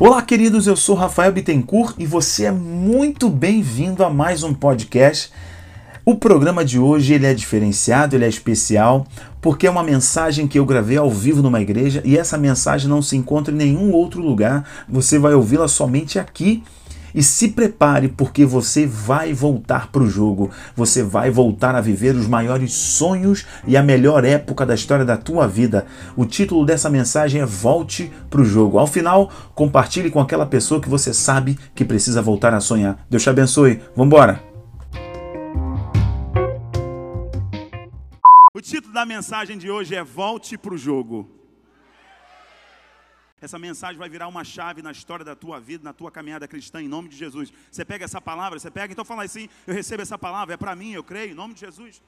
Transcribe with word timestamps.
Olá, 0.00 0.22
queridos, 0.22 0.68
eu 0.68 0.76
sou 0.76 0.94
Rafael 0.94 1.32
Bittencourt 1.32 1.96
e 1.98 2.06
você 2.06 2.44
é 2.44 2.52
muito 2.52 3.28
bem-vindo 3.28 4.04
a 4.04 4.08
mais 4.08 4.44
um 4.44 4.54
podcast. 4.54 5.32
O 6.04 6.14
programa 6.14 6.64
de 6.64 6.78
hoje 6.78 7.14
ele 7.14 7.26
é 7.26 7.34
diferenciado, 7.34 8.14
ele 8.14 8.24
é 8.24 8.28
especial, 8.28 9.08
porque 9.40 9.66
é 9.66 9.70
uma 9.70 9.82
mensagem 9.82 10.46
que 10.46 10.56
eu 10.56 10.64
gravei 10.64 10.96
ao 10.96 11.10
vivo 11.10 11.42
numa 11.42 11.60
igreja 11.60 12.00
e 12.04 12.16
essa 12.16 12.38
mensagem 12.38 12.88
não 12.88 13.02
se 13.02 13.16
encontra 13.16 13.52
em 13.52 13.56
nenhum 13.56 13.90
outro 13.90 14.22
lugar. 14.22 14.64
Você 14.88 15.18
vai 15.18 15.34
ouvi-la 15.34 15.66
somente 15.66 16.16
aqui 16.16 16.62
e 17.14 17.22
se 17.22 17.48
prepare, 17.48 18.08
porque 18.08 18.44
você 18.44 18.86
vai 18.86 19.32
voltar 19.32 19.90
para 19.90 20.02
o 20.02 20.08
jogo. 20.08 20.50
Você 20.76 21.02
vai 21.02 21.30
voltar 21.30 21.74
a 21.74 21.80
viver 21.80 22.14
os 22.14 22.26
maiores 22.26 22.72
sonhos 22.72 23.46
e 23.66 23.76
a 23.76 23.82
melhor 23.82 24.24
época 24.24 24.64
da 24.66 24.74
história 24.74 25.04
da 25.04 25.16
tua 25.16 25.46
vida. 25.46 25.86
O 26.16 26.24
título 26.24 26.64
dessa 26.64 26.90
mensagem 26.90 27.40
é 27.40 27.46
Volte 27.46 28.12
para 28.30 28.40
o 28.40 28.44
jogo. 28.44 28.78
Ao 28.78 28.86
final, 28.86 29.30
compartilhe 29.54 30.10
com 30.10 30.20
aquela 30.20 30.46
pessoa 30.46 30.80
que 30.80 30.88
você 30.88 31.14
sabe 31.14 31.58
que 31.74 31.84
precisa 31.84 32.22
voltar 32.22 32.54
a 32.54 32.60
sonhar. 32.60 33.04
Deus 33.08 33.22
te 33.22 33.30
abençoe. 33.30 33.80
Vamos 33.94 34.06
embora! 34.06 34.48
O 38.54 38.60
título 38.60 38.92
da 38.92 39.06
mensagem 39.06 39.56
de 39.56 39.70
hoje 39.70 39.94
é 39.94 40.02
Volte 40.02 40.58
para 40.58 40.74
o 40.74 40.78
jogo. 40.78 41.37
Essa 43.40 43.58
mensagem 43.58 43.96
vai 43.96 44.08
virar 44.08 44.26
uma 44.26 44.42
chave 44.44 44.82
na 44.82 44.90
história 44.90 45.24
da 45.24 45.36
tua 45.36 45.60
vida, 45.60 45.84
na 45.84 45.92
tua 45.92 46.10
caminhada 46.10 46.48
cristã, 46.48 46.82
em 46.82 46.88
nome 46.88 47.08
de 47.08 47.16
Jesus. 47.16 47.52
Você 47.70 47.84
pega 47.84 48.04
essa 48.04 48.20
palavra, 48.20 48.58
você 48.58 48.70
pega, 48.70 48.92
então 48.92 49.04
fala 49.04 49.24
assim: 49.24 49.48
eu 49.66 49.74
recebo 49.74 50.02
essa 50.02 50.18
palavra, 50.18 50.54
é 50.54 50.56
para 50.56 50.74
mim, 50.74 50.92
eu 50.92 51.04
creio, 51.04 51.32
em 51.32 51.34
nome 51.34 51.54
de 51.54 51.60
Jesus. 51.60 52.02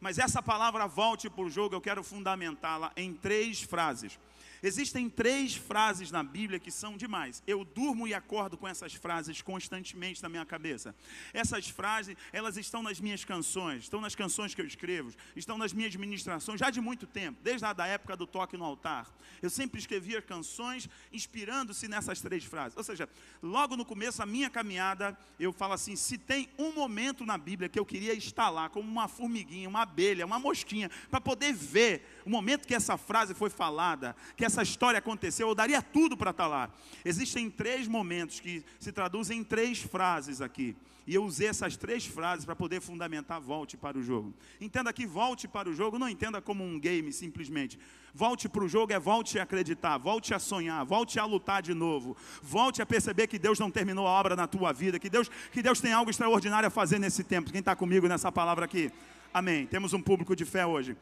Mas 0.00 0.18
essa 0.18 0.42
palavra 0.42 0.86
volte 0.86 1.30
para 1.30 1.44
o 1.44 1.50
jogo, 1.50 1.74
eu 1.74 1.80
quero 1.80 2.02
fundamentá-la 2.02 2.92
em 2.96 3.14
três 3.14 3.62
frases. 3.62 4.18
Existem 4.64 5.10
três 5.10 5.54
frases 5.54 6.10
na 6.10 6.22
Bíblia 6.22 6.58
que 6.58 6.70
são 6.70 6.96
demais. 6.96 7.42
Eu 7.46 7.66
durmo 7.66 8.08
e 8.08 8.14
acordo 8.14 8.56
com 8.56 8.66
essas 8.66 8.94
frases 8.94 9.42
constantemente 9.42 10.22
na 10.22 10.28
minha 10.30 10.46
cabeça. 10.46 10.94
Essas 11.34 11.68
frases, 11.68 12.16
elas 12.32 12.56
estão 12.56 12.82
nas 12.82 12.98
minhas 12.98 13.26
canções, 13.26 13.82
estão 13.82 14.00
nas 14.00 14.14
canções 14.14 14.54
que 14.54 14.62
eu 14.62 14.66
escrevo, 14.66 15.12
estão 15.36 15.58
nas 15.58 15.74
minhas 15.74 15.94
ministrações 15.96 16.58
já 16.58 16.70
de 16.70 16.80
muito 16.80 17.06
tempo, 17.06 17.38
desde 17.42 17.66
a 17.66 17.86
época 17.86 18.16
do 18.16 18.26
toque 18.26 18.56
no 18.56 18.64
altar. 18.64 19.06
Eu 19.42 19.50
sempre 19.50 19.78
escrevia 19.78 20.22
canções 20.22 20.88
inspirando-se 21.12 21.86
nessas 21.86 22.22
três 22.22 22.42
frases. 22.44 22.74
Ou 22.74 22.82
seja, 22.82 23.06
logo 23.42 23.76
no 23.76 23.84
começo 23.84 24.16
da 24.16 24.24
minha 24.24 24.48
caminhada, 24.48 25.14
eu 25.38 25.52
falo 25.52 25.74
assim: 25.74 25.94
se 25.94 26.16
tem 26.16 26.48
um 26.58 26.72
momento 26.72 27.26
na 27.26 27.36
Bíblia 27.36 27.68
que 27.68 27.78
eu 27.78 27.84
queria 27.84 28.14
estar 28.14 28.48
lá, 28.48 28.70
como 28.70 28.90
uma 28.90 29.08
formiguinha, 29.08 29.68
uma 29.68 29.82
abelha, 29.82 30.24
uma 30.24 30.38
mosquinha, 30.38 30.90
para 31.10 31.20
poder 31.20 31.52
ver 31.52 32.22
o 32.24 32.30
momento 32.30 32.66
que 32.66 32.74
essa 32.74 32.96
frase 32.96 33.34
foi 33.34 33.50
falada, 33.50 34.16
que 34.36 34.44
essa 34.44 34.53
essa 34.54 34.62
história 34.62 34.98
aconteceu, 34.98 35.48
eu 35.48 35.54
daria 35.54 35.82
tudo 35.82 36.16
para 36.16 36.30
estar 36.30 36.44
tá 36.44 36.48
lá. 36.48 36.70
Existem 37.04 37.50
três 37.50 37.88
momentos 37.88 38.38
que 38.38 38.64
se 38.78 38.92
traduzem 38.92 39.40
em 39.40 39.44
três 39.44 39.82
frases 39.82 40.40
aqui. 40.40 40.76
E 41.06 41.14
eu 41.14 41.24
usei 41.24 41.48
essas 41.48 41.76
três 41.76 42.06
frases 42.06 42.46
para 42.46 42.56
poder 42.56 42.80
fundamentar 42.80 43.40
volte 43.40 43.76
para 43.76 43.98
o 43.98 44.02
jogo. 44.02 44.32
Entenda 44.60 44.92
que 44.92 45.06
volte 45.06 45.46
para 45.46 45.68
o 45.68 45.74
jogo, 45.74 45.98
não 45.98 46.08
entenda 46.08 46.40
como 46.40 46.64
um 46.64 46.78
game 46.78 47.12
simplesmente. 47.12 47.78
Volte 48.14 48.48
para 48.48 48.64
o 48.64 48.68
jogo 48.68 48.92
é 48.92 48.98
volte 48.98 49.38
a 49.38 49.42
acreditar, 49.42 49.98
volte 49.98 50.32
a 50.32 50.38
sonhar, 50.38 50.84
volte 50.84 51.18
a 51.18 51.24
lutar 51.24 51.60
de 51.60 51.74
novo. 51.74 52.16
Volte 52.40 52.80
a 52.80 52.86
perceber 52.86 53.26
que 53.26 53.38
Deus 53.38 53.58
não 53.58 53.70
terminou 53.70 54.06
a 54.06 54.10
obra 54.10 54.36
na 54.36 54.46
tua 54.46 54.72
vida, 54.72 54.98
que 54.98 55.10
Deus, 55.10 55.28
que 55.52 55.62
Deus 55.62 55.80
tem 55.80 55.92
algo 55.92 56.10
extraordinário 56.10 56.68
a 56.68 56.70
fazer 56.70 56.98
nesse 56.98 57.24
tempo. 57.24 57.50
Quem 57.50 57.58
está 57.58 57.76
comigo 57.76 58.06
nessa 58.06 58.32
palavra 58.32 58.64
aqui? 58.64 58.90
Amém. 59.32 59.66
Temos 59.66 59.92
um 59.92 60.00
público 60.00 60.34
de 60.36 60.44
fé 60.44 60.64
hoje. 60.64 60.96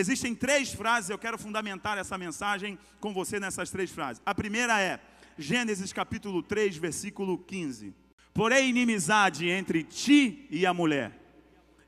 Existem 0.00 0.34
três 0.34 0.72
frases, 0.72 1.10
eu 1.10 1.18
quero 1.18 1.36
fundamentar 1.36 1.98
essa 1.98 2.16
mensagem 2.16 2.78
com 2.98 3.12
você 3.12 3.38
nessas 3.38 3.68
três 3.68 3.90
frases. 3.90 4.22
A 4.24 4.34
primeira 4.34 4.80
é 4.80 4.98
Gênesis 5.36 5.92
capítulo 5.92 6.42
3, 6.42 6.74
versículo 6.78 7.36
15. 7.36 7.94
Porém, 8.32 8.70
inimizade 8.70 9.46
entre 9.50 9.84
ti 9.84 10.46
e 10.50 10.64
a 10.64 10.72
mulher, 10.72 11.12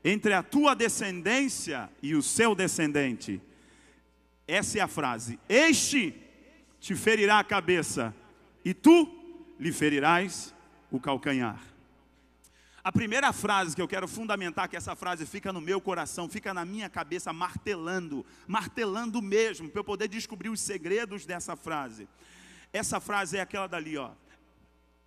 entre 0.03 0.31
a 0.31 0.43
tua 0.43 0.75
descendência 0.75 1.89
e 2.03 2.13
o 2.13 2.21
seu 2.21 2.53
descendente. 2.53 3.41
Essa 4.47 4.77
é 4.77 4.81
a 4.81 4.87
frase. 4.87 5.39
Este 5.49 6.13
te 6.79 6.93
ferirá 6.93 7.39
a 7.39 7.43
cabeça, 7.43 8.13
e 8.63 8.75
tu 8.75 9.09
lhe 9.59 9.71
ferirás 9.71 10.53
o 10.91 10.99
calcanhar. 10.99 11.72
A 12.83 12.91
primeira 12.91 13.31
frase 13.31 13.73
que 13.73 13.81
eu 13.81 13.87
quero 13.87 14.09
fundamentar, 14.09 14.67
que 14.67 14.75
essa 14.75 14.93
frase 14.93 15.25
fica 15.25 15.53
no 15.53 15.61
meu 15.61 15.79
coração, 15.79 16.27
fica 16.27 16.53
na 16.53 16.65
minha 16.65 16.89
cabeça, 16.89 17.31
martelando, 17.31 18.25
martelando 18.45 19.21
mesmo, 19.21 19.69
para 19.69 19.79
eu 19.79 19.85
poder 19.85 20.09
descobrir 20.09 20.49
os 20.49 20.59
segredos 20.59 21.25
dessa 21.25 21.55
frase. 21.55 22.09
Essa 22.73 22.99
frase 22.99 23.37
é 23.37 23.41
aquela 23.41 23.67
dali, 23.67 23.97
ó. 23.97 24.11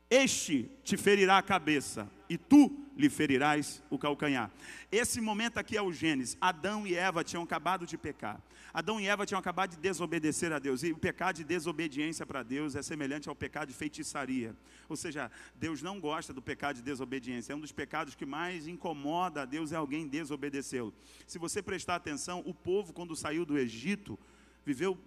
Este 0.08 0.70
te 0.84 0.96
ferirá 0.96 1.36
a 1.36 1.42
cabeça, 1.42 2.08
e 2.30 2.38
tu 2.38 2.85
lhe 2.96 3.10
ferirás 3.10 3.82
o 3.90 3.98
calcanhar. 3.98 4.50
Esse 4.90 5.20
momento 5.20 5.58
aqui 5.58 5.76
é 5.76 5.82
o 5.82 5.92
Gênesis. 5.92 6.36
Adão 6.40 6.86
e 6.86 6.94
Eva 6.94 7.22
tinham 7.22 7.42
acabado 7.42 7.86
de 7.86 7.98
pecar. 7.98 8.40
Adão 8.72 9.00
e 9.00 9.06
Eva 9.06 9.26
tinham 9.26 9.38
acabado 9.38 9.70
de 9.70 9.76
desobedecer 9.76 10.52
a 10.52 10.58
Deus. 10.58 10.82
E 10.82 10.92
o 10.92 10.98
pecado 10.98 11.36
de 11.36 11.44
desobediência 11.44 12.24
para 12.24 12.42
Deus 12.42 12.74
é 12.74 12.82
semelhante 12.82 13.28
ao 13.28 13.34
pecado 13.34 13.68
de 13.68 13.74
feitiçaria. 13.74 14.54
Ou 14.88 14.96
seja, 14.96 15.30
Deus 15.54 15.82
não 15.82 16.00
gosta 16.00 16.32
do 16.32 16.40
pecado 16.40 16.76
de 16.76 16.82
desobediência. 16.82 17.52
É 17.52 17.56
um 17.56 17.60
dos 17.60 17.72
pecados 17.72 18.14
que 18.14 18.26
mais 18.26 18.66
incomoda 18.66 19.42
a 19.42 19.44
Deus 19.44 19.72
é 19.72 19.76
alguém 19.76 20.06
desobedecê-lo. 20.06 20.92
Se 21.26 21.38
você 21.38 21.62
prestar 21.62 21.96
atenção, 21.96 22.42
o 22.46 22.54
povo, 22.54 22.92
quando 22.92 23.14
saiu 23.14 23.44
do 23.44 23.58
Egito, 23.58 24.18
viveu 24.64 24.98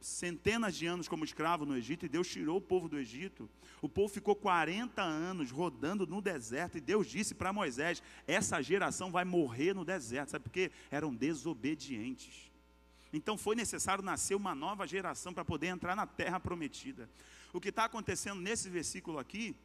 centenas 0.00 0.76
de 0.76 0.86
anos 0.86 1.08
como 1.08 1.24
escravo 1.24 1.66
no 1.66 1.76
Egito 1.76 2.06
e 2.06 2.08
Deus 2.08 2.28
tirou 2.28 2.58
o 2.58 2.60
povo 2.60 2.88
do 2.88 2.98
Egito. 2.98 3.48
O 3.80 3.88
povo 3.88 4.12
ficou 4.12 4.34
40 4.34 5.02
anos 5.02 5.50
rodando 5.50 6.06
no 6.06 6.20
deserto 6.20 6.78
e 6.78 6.80
Deus 6.80 7.06
disse 7.06 7.34
para 7.34 7.52
Moisés: 7.52 8.02
essa 8.26 8.62
geração 8.62 9.10
vai 9.10 9.24
morrer 9.24 9.74
no 9.74 9.84
deserto. 9.84 10.30
Sabe 10.30 10.44
por 10.44 10.52
quê? 10.52 10.70
Eram 10.90 11.14
desobedientes. 11.14 12.50
Então 13.12 13.38
foi 13.38 13.56
necessário 13.56 14.04
nascer 14.04 14.34
uma 14.34 14.54
nova 14.54 14.86
geração 14.86 15.32
para 15.32 15.44
poder 15.44 15.68
entrar 15.68 15.96
na 15.96 16.06
terra 16.06 16.38
prometida. 16.38 17.08
O 17.52 17.60
que 17.60 17.70
está 17.70 17.84
acontecendo 17.84 18.40
nesse 18.40 18.68
versículo 18.68 19.18
aqui 19.18 19.56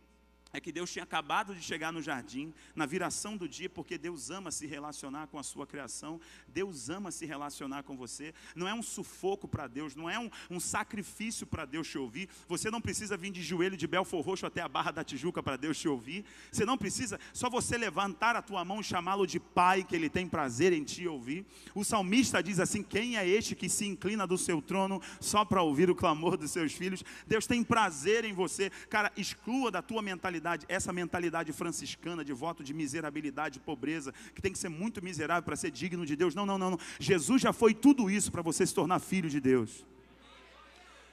é 0.54 0.62
que 0.62 0.72
Deus 0.72 0.92
tinha 0.92 1.02
acabado 1.02 1.56
de 1.56 1.64
chegar 1.64 1.92
no 1.92 2.00
jardim, 2.00 2.54
na 2.76 2.86
viração 2.86 3.36
do 3.36 3.50
dia, 3.50 3.68
porque 3.68 3.98
Deus 3.98 4.30
ama 4.30 4.52
se 4.52 4.68
relacionar 4.68 5.26
com 5.26 5.40
a 5.40 5.44
sua 5.44 5.66
criação, 5.66 6.22
Deus 6.48 6.92
ama 6.92 7.12
se 7.12 7.26
relacionar 7.26 7.82
com 7.82 7.98
você. 7.98 8.36
Não 8.56 8.68
é 8.68 8.74
um 8.74 8.84
sufoco 8.84 9.48
para 9.48 9.66
Deus, 9.66 9.96
não 9.96 10.08
é 10.08 10.20
um, 10.20 10.30
um 10.52 10.60
sacrifício 10.60 11.48
para 11.48 11.66
Deus 11.66 11.88
te 11.88 11.98
ouvir. 11.98 12.30
Você 12.48 12.70
não 12.70 12.80
precisa 12.80 13.18
vir 13.18 13.32
de 13.32 13.42
joelho 13.42 13.76
de 13.76 13.88
Belfor 13.88 14.24
Roxo 14.24 14.46
até 14.46 14.62
a 14.62 14.68
Barra 14.68 14.92
da 14.92 15.04
Tijuca 15.04 15.42
para 15.42 15.58
Deus 15.58 15.80
te 15.80 15.88
ouvir. 15.88 16.24
Você 16.52 16.64
não 16.64 16.78
precisa, 16.78 17.20
só 17.34 17.50
você 17.50 17.76
levantar 17.76 18.36
a 18.36 18.42
tua 18.42 18.64
mão 18.64 18.80
e 18.80 18.84
chamá-lo 18.84 19.26
de 19.26 19.40
Pai, 19.40 19.84
que 19.84 19.96
Ele 19.96 20.08
tem 20.08 20.28
prazer 20.28 20.72
em 20.72 20.84
te 20.84 21.08
ouvir. 21.08 21.48
O 21.74 21.84
salmista 21.84 22.44
diz 22.44 22.60
assim: 22.60 22.84
Quem 22.84 23.18
é 23.18 23.28
este 23.28 23.56
que 23.56 23.68
se 23.68 23.88
inclina 23.88 24.28
do 24.28 24.38
seu 24.38 24.62
trono 24.62 25.02
só 25.20 25.44
para 25.44 25.64
ouvir 25.64 25.90
o 25.90 25.96
clamor 25.96 26.38
dos 26.38 26.52
seus 26.52 26.74
filhos? 26.74 27.04
Deus 27.26 27.48
tem 27.48 27.64
prazer 27.64 28.24
em 28.24 28.34
você. 28.34 28.70
Cara, 28.88 29.12
exclua 29.18 29.72
da 29.72 29.82
tua 29.82 30.04
mentalidade 30.04 30.43
mentalidade, 30.44 30.66
essa 30.68 30.92
mentalidade 30.92 31.54
franciscana 31.54 32.24
de 32.24 32.34
voto 32.34 32.64
de 32.64 32.74
miserabilidade, 32.74 33.56
de 33.56 33.60
pobreza, 33.60 34.14
que 34.36 34.42
tem 34.42 34.52
que 34.52 34.60
ser 34.60 34.70
muito 34.70 35.02
miserável 35.02 35.44
para 35.44 35.56
ser 35.56 35.72
digno 35.72 36.06
de 36.06 36.16
Deus. 36.16 36.36
Não, 36.36 36.46
não, 36.46 36.58
não, 36.58 36.72
não. 36.72 36.80
Jesus 37.00 37.42
já 37.42 37.54
foi 37.54 37.74
tudo 37.74 38.10
isso 38.10 38.32
para 38.32 38.42
você 38.42 38.66
se 38.66 38.74
tornar 38.74 39.00
filho 39.00 39.30
de 39.30 39.40
Deus. 39.40 39.86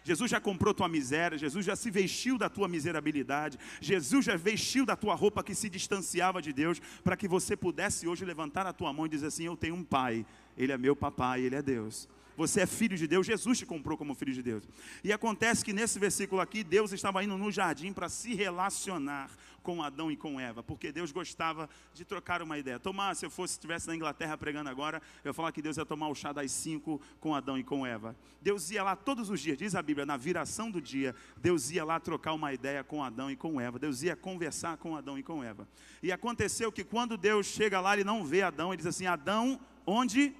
Jesus 0.02 0.30
já 0.30 0.41
comprou 0.41 0.72
tua 0.72 0.88
miséria, 0.88 1.36
Jesus 1.36 1.64
já 1.64 1.76
se 1.76 1.91
vestiu 1.91 2.38
da 2.38 2.48
tua 2.48 2.66
miserabilidade, 2.66 3.58
Jesus 3.80 4.24
já 4.24 4.34
vestiu 4.34 4.86
da 4.86 4.96
tua 4.96 5.14
roupa 5.14 5.44
que 5.44 5.54
se 5.54 5.68
distanciava 5.68 6.41
de 6.41 6.54
Deus, 6.54 6.80
para 7.04 7.16
que 7.16 7.28
você 7.28 7.54
pudesse 7.54 8.08
hoje 8.08 8.24
levantar 8.24 8.66
a 8.66 8.72
tua 8.72 8.92
mão 8.92 9.04
e 9.06 9.10
dizer 9.10 9.26
assim: 9.26 9.44
Eu 9.44 9.56
tenho 9.56 9.74
um 9.74 9.84
pai, 9.84 10.24
ele 10.56 10.72
é 10.72 10.78
meu 10.78 10.97
papai, 10.97 11.42
ele 11.42 11.54
é 11.54 11.62
Deus. 11.62 12.08
Você 12.41 12.62
é 12.62 12.67
filho 12.67 12.97
de 12.97 13.06
Deus, 13.06 13.27
Jesus 13.27 13.59
te 13.59 13.66
comprou 13.66 13.98
como 13.98 14.15
filho 14.15 14.33
de 14.33 14.42
Deus. 14.42 14.65
E 15.04 15.13
acontece 15.13 15.63
que 15.63 15.75
nesse 15.75 15.98
versículo 15.98 16.41
aqui, 16.41 16.65
Deus 16.65 16.91
estava 16.91 17.22
indo 17.22 17.37
no 17.37 17.53
jardim 17.53 17.92
para 17.92 18.09
se 18.09 18.34
relacionar 18.34 19.31
com 19.63 19.83
Adão 19.83 20.10
e 20.10 20.16
com 20.16 20.41
Eva, 20.41 20.63
porque 20.63 20.91
Deus 20.91 21.13
gostava 21.13 21.69
de 21.92 22.03
trocar 22.03 22.41
uma 22.41 22.57
ideia. 22.57 22.78
Tomar, 22.78 23.15
se 23.15 23.27
eu 23.27 23.31
fosse 23.31 23.53
estivesse 23.53 23.87
na 23.87 23.95
Inglaterra 23.95 24.39
pregando 24.39 24.71
agora, 24.71 25.03
eu 25.22 25.28
ia 25.28 25.34
falar 25.34 25.53
que 25.53 25.60
Deus 25.60 25.77
ia 25.77 25.84
tomar 25.84 26.09
o 26.09 26.15
chá 26.15 26.33
das 26.33 26.51
cinco 26.51 26.98
com 27.21 27.34
Adão 27.34 27.59
e 27.59 27.63
com 27.63 27.87
Eva. 27.87 28.16
Deus 28.41 28.71
ia 28.71 28.83
lá 28.83 28.97
todos 28.97 29.28
os 29.28 29.39
dias, 29.39 29.59
diz 29.59 29.75
a 29.75 29.83
Bíblia, 29.83 30.07
na 30.07 30.16
viração 30.16 30.71
do 30.71 30.81
dia, 30.81 31.15
Deus 31.36 31.71
ia 31.71 31.84
lá 31.84 32.01
trocar 32.01 32.33
uma 32.33 32.54
ideia 32.54 32.83
com 32.83 33.04
Adão 33.04 33.31
e 33.31 33.36
com 33.36 33.60
Eva. 33.60 33.78
Deus 33.78 34.03
ia 34.03 34.16
conversar 34.16 34.78
com 34.78 34.97
Adão 34.97 35.19
e 35.19 35.22
com 35.22 35.45
Eva. 35.45 35.69
E 36.03 36.10
aconteceu 36.10 36.72
que 36.72 36.84
quando 36.84 37.19
Deus 37.19 37.45
chega 37.45 37.83
lá, 37.83 37.93
ele 37.93 38.03
não 38.03 38.25
vê 38.25 38.41
Adão, 38.41 38.71
ele 38.71 38.78
diz 38.78 38.86
assim: 38.86 39.04
Adão, 39.04 39.60
onde 39.86 40.34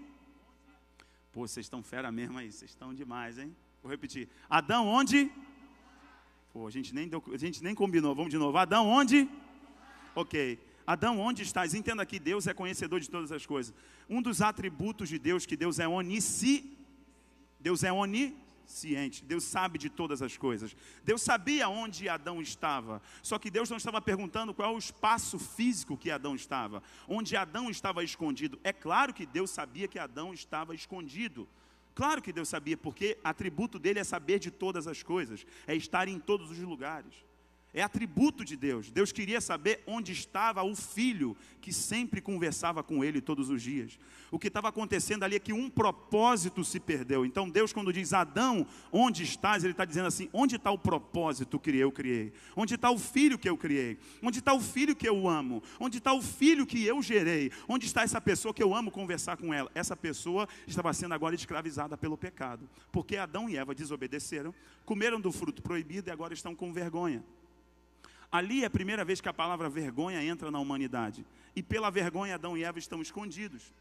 Pô, 1.33 1.47
vocês 1.47 1.67
estão 1.67 1.83
fera 1.83 2.11
mesmo 2.11 2.39
aí, 2.39 2.51
vocês 2.51 2.71
estão 2.71 2.93
demais, 2.93 3.39
hein? 3.39 3.55
Vou 3.83 3.91
repetir. 3.91 4.29
Adão, 4.49 4.87
onde? 4.89 5.31
Pô, 6.53 6.67
a 6.67 6.71
gente 6.71 6.95
nem, 6.95 7.09
deu, 7.09 7.23
a 7.33 7.37
gente 7.37 7.63
nem 7.63 7.75
combinou. 7.75 8.15
Vamos 8.15 8.31
de 8.31 8.39
novo. 8.39 8.59
Adão, 8.59 8.89
onde? 8.89 9.29
Ok. 10.15 10.59
Adão, 10.87 11.21
onde 11.21 11.43
estás? 11.43 11.73
Entenda 11.73 12.05
que 12.05 12.19
Deus 12.19 12.47
é 12.47 12.53
conhecedor 12.53 12.99
de 12.99 13.09
todas 13.09 13.31
as 13.31 13.47
coisas. 13.47 13.73
Um 14.09 14.21
dos 14.21 14.43
atributos 14.43 15.09
de 15.09 15.19
Deus, 15.19 15.47
que 15.47 15.57
Deus 15.57 15.79
é 15.79 15.87
onisci, 15.87 16.77
Deus 17.61 17.85
é 17.85 17.93
onisciente 17.93 18.50
Deus 19.25 19.45
sabe 19.45 19.79
de 19.79 19.91
todas 19.91 20.23
as 20.23 20.37
coisas. 20.37 20.77
Deus 21.05 21.23
sabia 21.23 21.69
onde 21.69 22.09
Adão 22.09 22.41
estava. 22.41 23.03
Só 23.23 23.39
que 23.39 23.51
Deus 23.51 23.69
não 23.69 23.77
estava 23.77 24.01
perguntando 24.01 24.55
qual 24.55 24.73
é 24.73 24.75
o 24.75 24.79
espaço 24.79 25.39
físico 25.39 25.97
que 25.97 26.11
Adão 26.11 26.35
estava, 26.35 26.83
onde 27.09 27.37
Adão 27.37 27.71
estava 27.71 28.05
escondido. 28.05 28.59
É 28.63 28.73
claro 28.73 29.13
que 29.13 29.27
Deus 29.27 29.51
sabia 29.51 29.89
que 29.89 29.99
Adão 29.99 30.33
estava 30.33 30.75
escondido. 30.75 31.49
Claro 31.95 32.23
que 32.23 32.33
Deus 32.33 32.49
sabia, 32.49 32.77
porque 32.77 33.19
atributo 33.23 33.79
dele 33.79 33.99
é 33.99 34.05
saber 34.05 34.39
de 34.39 34.51
todas 34.51 34.87
as 34.87 35.03
coisas, 35.03 35.45
é 35.67 35.75
estar 35.75 36.09
em 36.09 36.19
todos 36.19 36.51
os 36.51 36.59
lugares. 36.59 37.15
É 37.73 37.83
atributo 37.83 38.45
de 38.45 38.57
Deus. 38.57 38.91
Deus 38.91 39.13
queria 39.13 39.41
saber 39.41 39.83
onde 39.87 40.11
estava 40.11 40.63
o 40.63 40.75
filho 40.75 41.37
que 41.61 41.73
sempre 41.73 42.21
conversava 42.21 42.83
com 42.83 43.05
ele 43.05 43.21
todos 43.21 43.49
os 43.49 43.63
dias. 43.63 43.97
O 44.31 44.39
que 44.39 44.49
estava 44.49 44.69
acontecendo 44.69 45.23
ali 45.23 45.37
é 45.37 45.41
que 45.41 45.53
um 45.53 45.71
propósito 45.71 46.65
se 46.65 46.81
perdeu. 46.81 47.25
Então 47.25 47.49
Deus, 47.49 47.73
quando 47.73 47.93
diz 47.93 48.13
Adão, 48.13 48.67
onde 48.91 49.23
estás? 49.23 49.63
Ele 49.63 49.73
está 49.73 49.85
dizendo 49.85 50.07
assim: 50.07 50.29
onde 50.33 50.57
está 50.57 50.71
o 50.71 50.79
propósito 50.79 51.61
que 51.61 51.71
eu 51.77 51.93
criei? 51.93 52.33
Onde 52.57 52.75
está 52.75 52.91
o 52.91 52.99
filho 52.99 53.39
que 53.39 53.49
eu 53.49 53.57
criei? 53.57 53.99
Onde 54.21 54.41
está 54.41 54.53
o 54.53 54.61
filho 54.61 54.97
que 54.97 55.09
eu 55.09 55.29
amo? 55.29 55.63
Onde 55.79 55.99
está 55.99 56.13
o 56.13 56.23
filho 56.23 56.67
que 56.67 56.85
eu 56.85 57.01
gerei? 57.01 57.53
Onde 57.69 57.87
está 57.87 58.03
essa 58.03 58.21
pessoa 58.21 58.53
que 58.53 58.63
eu 58.63 58.75
amo 58.75 58.91
conversar 58.91 59.37
com 59.37 59.55
ela? 59.55 59.71
Essa 59.75 59.97
pessoa 59.97 60.49
estava 60.67 60.93
sendo 60.93 61.15
agora 61.15 61.37
escravizada 61.37 61.97
pelo 61.97 62.19
pecado. 62.19 62.69
Porque 62.91 63.17
Adão 63.17 63.49
e 63.49 63.57
Eva 63.57 63.75
desobedeceram, 63.75 64.53
comeram 64.85 65.21
do 65.21 65.31
fruto 65.31 65.63
proibido 65.63 66.09
e 66.09 66.13
agora 66.13 66.35
estão 66.35 66.55
com 66.55 66.73
vergonha. 66.73 67.23
Ali 68.31 68.63
é 68.63 68.67
a 68.67 68.71
primeira 68.71 69.05
vez 69.05 69.21
que 69.21 69.29
a 69.29 69.35
palavra 69.35 69.69
vergonha 69.69 70.23
entra 70.23 70.51
na 70.51 70.61
humanidade. 70.61 71.27
E 71.55 71.63
pela 71.63 71.91
vergonha, 71.91 72.37
Adão 72.37 72.57
e 72.57 72.63
Eva 72.63 72.79
estão 72.79 73.03
escondidos. 73.03 73.73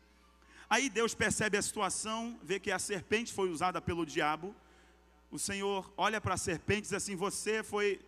Aí 0.67 0.89
Deus 0.89 1.13
percebe 1.13 1.57
a 1.57 1.61
situação, 1.61 2.39
vê 2.43 2.59
que 2.59 2.71
a 2.71 2.79
serpente 2.79 3.31
foi 3.31 3.49
usada 3.49 3.79
pelo 3.79 4.05
diabo. 4.05 4.55
O 5.29 5.37
Senhor 5.37 5.93
olha 5.95 6.19
para 6.19 6.33
a 6.33 6.37
serpente 6.37 6.79
e 6.79 6.81
diz 6.81 6.93
assim: 6.93 7.15
Você 7.15 7.61
foi, 7.61 7.99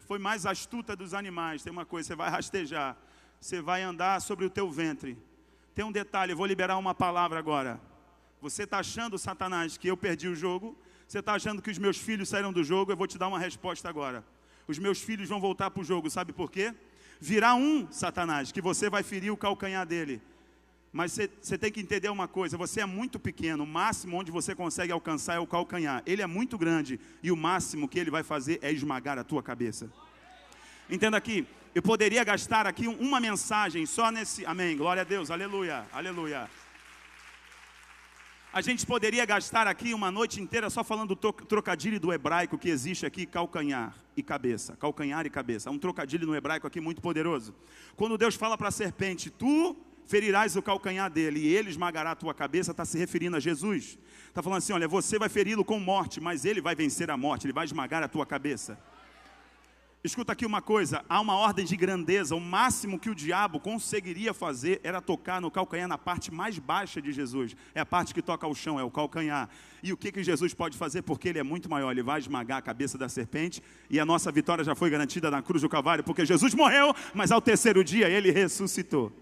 foi 0.00 0.18
mais 0.18 0.46
astuta 0.46 0.96
dos 0.96 1.14
animais. 1.14 1.62
Tem 1.62 1.72
uma 1.72 1.86
coisa, 1.86 2.08
você 2.08 2.16
vai 2.16 2.28
rastejar, 2.28 2.96
você 3.40 3.60
vai 3.60 3.82
andar 3.82 4.20
sobre 4.20 4.44
o 4.44 4.50
teu 4.50 4.68
ventre. 4.68 5.16
Tem 5.76 5.84
um 5.84 5.92
detalhe, 5.92 6.32
eu 6.32 6.36
vou 6.36 6.46
liberar 6.46 6.76
uma 6.76 6.94
palavra 6.94 7.38
agora. 7.38 7.80
Você 8.40 8.64
está 8.64 8.78
achando, 8.80 9.16
Satanás, 9.16 9.76
que 9.76 9.88
eu 9.88 9.96
perdi 9.96 10.26
o 10.26 10.34
jogo? 10.34 10.76
Você 11.06 11.20
está 11.20 11.34
achando 11.34 11.62
que 11.62 11.70
os 11.70 11.78
meus 11.78 11.96
filhos 11.96 12.28
saíram 12.28 12.52
do 12.52 12.64
jogo? 12.64 12.90
Eu 12.90 12.96
vou 12.96 13.06
te 13.06 13.16
dar 13.16 13.28
uma 13.28 13.38
resposta 13.38 13.88
agora 13.88 14.24
os 14.68 14.78
meus 14.78 15.00
filhos 15.00 15.28
vão 15.28 15.40
voltar 15.40 15.70
para 15.70 15.80
o 15.80 15.84
jogo, 15.84 16.10
sabe 16.10 16.32
por 16.32 16.50
quê? 16.50 16.74
Virá 17.18 17.54
um, 17.54 17.90
Satanás, 17.90 18.52
que 18.52 18.60
você 18.60 18.88
vai 18.88 19.02
ferir 19.02 19.32
o 19.32 19.36
calcanhar 19.36 19.84
dele. 19.86 20.20
Mas 20.92 21.18
você 21.40 21.58
tem 21.58 21.72
que 21.72 21.80
entender 21.80 22.08
uma 22.08 22.28
coisa: 22.28 22.56
você 22.56 22.82
é 22.82 22.86
muito 22.86 23.18
pequeno, 23.18 23.64
o 23.64 23.66
máximo 23.66 24.16
onde 24.16 24.30
você 24.30 24.54
consegue 24.54 24.92
alcançar 24.92 25.34
é 25.34 25.38
o 25.38 25.46
calcanhar. 25.46 26.02
Ele 26.06 26.22
é 26.22 26.26
muito 26.26 26.56
grande 26.56 27.00
e 27.22 27.32
o 27.32 27.36
máximo 27.36 27.88
que 27.88 27.98
ele 27.98 28.10
vai 28.10 28.22
fazer 28.22 28.58
é 28.62 28.70
esmagar 28.70 29.18
a 29.18 29.24
tua 29.24 29.42
cabeça. 29.42 29.90
Entenda 30.88 31.16
aqui, 31.16 31.46
eu 31.74 31.82
poderia 31.82 32.22
gastar 32.24 32.66
aqui 32.66 32.86
uma 32.86 33.20
mensagem 33.20 33.84
só 33.84 34.10
nesse. 34.10 34.44
Amém, 34.46 34.76
glória 34.76 35.02
a 35.02 35.04
Deus, 35.04 35.30
aleluia, 35.30 35.86
aleluia. 35.92 36.48
A 38.58 38.60
gente 38.60 38.84
poderia 38.84 39.24
gastar 39.24 39.68
aqui 39.68 39.94
uma 39.94 40.10
noite 40.10 40.40
inteira 40.40 40.68
só 40.68 40.82
falando 40.82 41.14
do 41.14 41.32
trocadilho 41.32 42.00
do 42.00 42.12
hebraico 42.12 42.58
que 42.58 42.68
existe 42.68 43.06
aqui, 43.06 43.24
calcanhar 43.24 43.94
e 44.16 44.20
cabeça. 44.20 44.76
Calcanhar 44.76 45.24
e 45.24 45.30
cabeça. 45.30 45.68
É 45.68 45.72
um 45.72 45.78
trocadilho 45.78 46.26
no 46.26 46.34
hebraico 46.34 46.66
aqui 46.66 46.80
muito 46.80 47.00
poderoso. 47.00 47.54
Quando 47.94 48.18
Deus 48.18 48.34
fala 48.34 48.58
para 48.58 48.66
a 48.66 48.72
serpente, 48.72 49.30
tu 49.30 49.76
ferirás 50.08 50.56
o 50.56 50.62
calcanhar 50.62 51.08
dele 51.08 51.38
e 51.38 51.54
ele 51.54 51.70
esmagará 51.70 52.10
a 52.10 52.16
tua 52.16 52.34
cabeça, 52.34 52.72
está 52.72 52.84
se 52.84 52.98
referindo 52.98 53.36
a 53.36 53.40
Jesus. 53.40 53.96
Está 54.26 54.42
falando 54.42 54.58
assim: 54.58 54.72
olha, 54.72 54.88
você 54.88 55.20
vai 55.20 55.28
feri-lo 55.28 55.64
com 55.64 55.78
morte, 55.78 56.20
mas 56.20 56.44
ele 56.44 56.60
vai 56.60 56.74
vencer 56.74 57.12
a 57.12 57.16
morte, 57.16 57.46
ele 57.46 57.52
vai 57.52 57.64
esmagar 57.64 58.02
a 58.02 58.08
tua 58.08 58.26
cabeça. 58.26 58.76
Escuta 60.02 60.32
aqui 60.32 60.46
uma 60.46 60.62
coisa: 60.62 61.04
há 61.08 61.20
uma 61.20 61.34
ordem 61.34 61.64
de 61.64 61.76
grandeza. 61.76 62.34
O 62.34 62.40
máximo 62.40 62.98
que 62.98 63.10
o 63.10 63.14
diabo 63.14 63.58
conseguiria 63.58 64.32
fazer 64.32 64.80
era 64.84 65.00
tocar 65.00 65.40
no 65.40 65.50
calcanhar, 65.50 65.88
na 65.88 65.98
parte 65.98 66.32
mais 66.32 66.58
baixa 66.58 67.02
de 67.02 67.12
Jesus. 67.12 67.56
É 67.74 67.80
a 67.80 67.86
parte 67.86 68.14
que 68.14 68.22
toca 68.22 68.46
o 68.46 68.54
chão, 68.54 68.78
é 68.78 68.84
o 68.84 68.90
calcanhar. 68.90 69.48
E 69.82 69.92
o 69.92 69.96
que, 69.96 70.12
que 70.12 70.22
Jesus 70.22 70.54
pode 70.54 70.78
fazer? 70.78 71.02
Porque 71.02 71.28
ele 71.28 71.38
é 71.38 71.42
muito 71.42 71.68
maior. 71.68 71.90
Ele 71.90 72.02
vai 72.02 72.20
esmagar 72.20 72.58
a 72.58 72.62
cabeça 72.62 72.96
da 72.96 73.08
serpente. 73.08 73.62
E 73.90 73.98
a 73.98 74.04
nossa 74.04 74.30
vitória 74.30 74.62
já 74.62 74.74
foi 74.74 74.88
garantida 74.88 75.30
na 75.30 75.42
cruz 75.42 75.62
do 75.62 75.68
Calvário, 75.68 76.04
porque 76.04 76.24
Jesus 76.24 76.54
morreu, 76.54 76.94
mas 77.12 77.32
ao 77.32 77.40
terceiro 77.40 77.82
dia 77.82 78.08
ele 78.08 78.30
ressuscitou. 78.30 79.12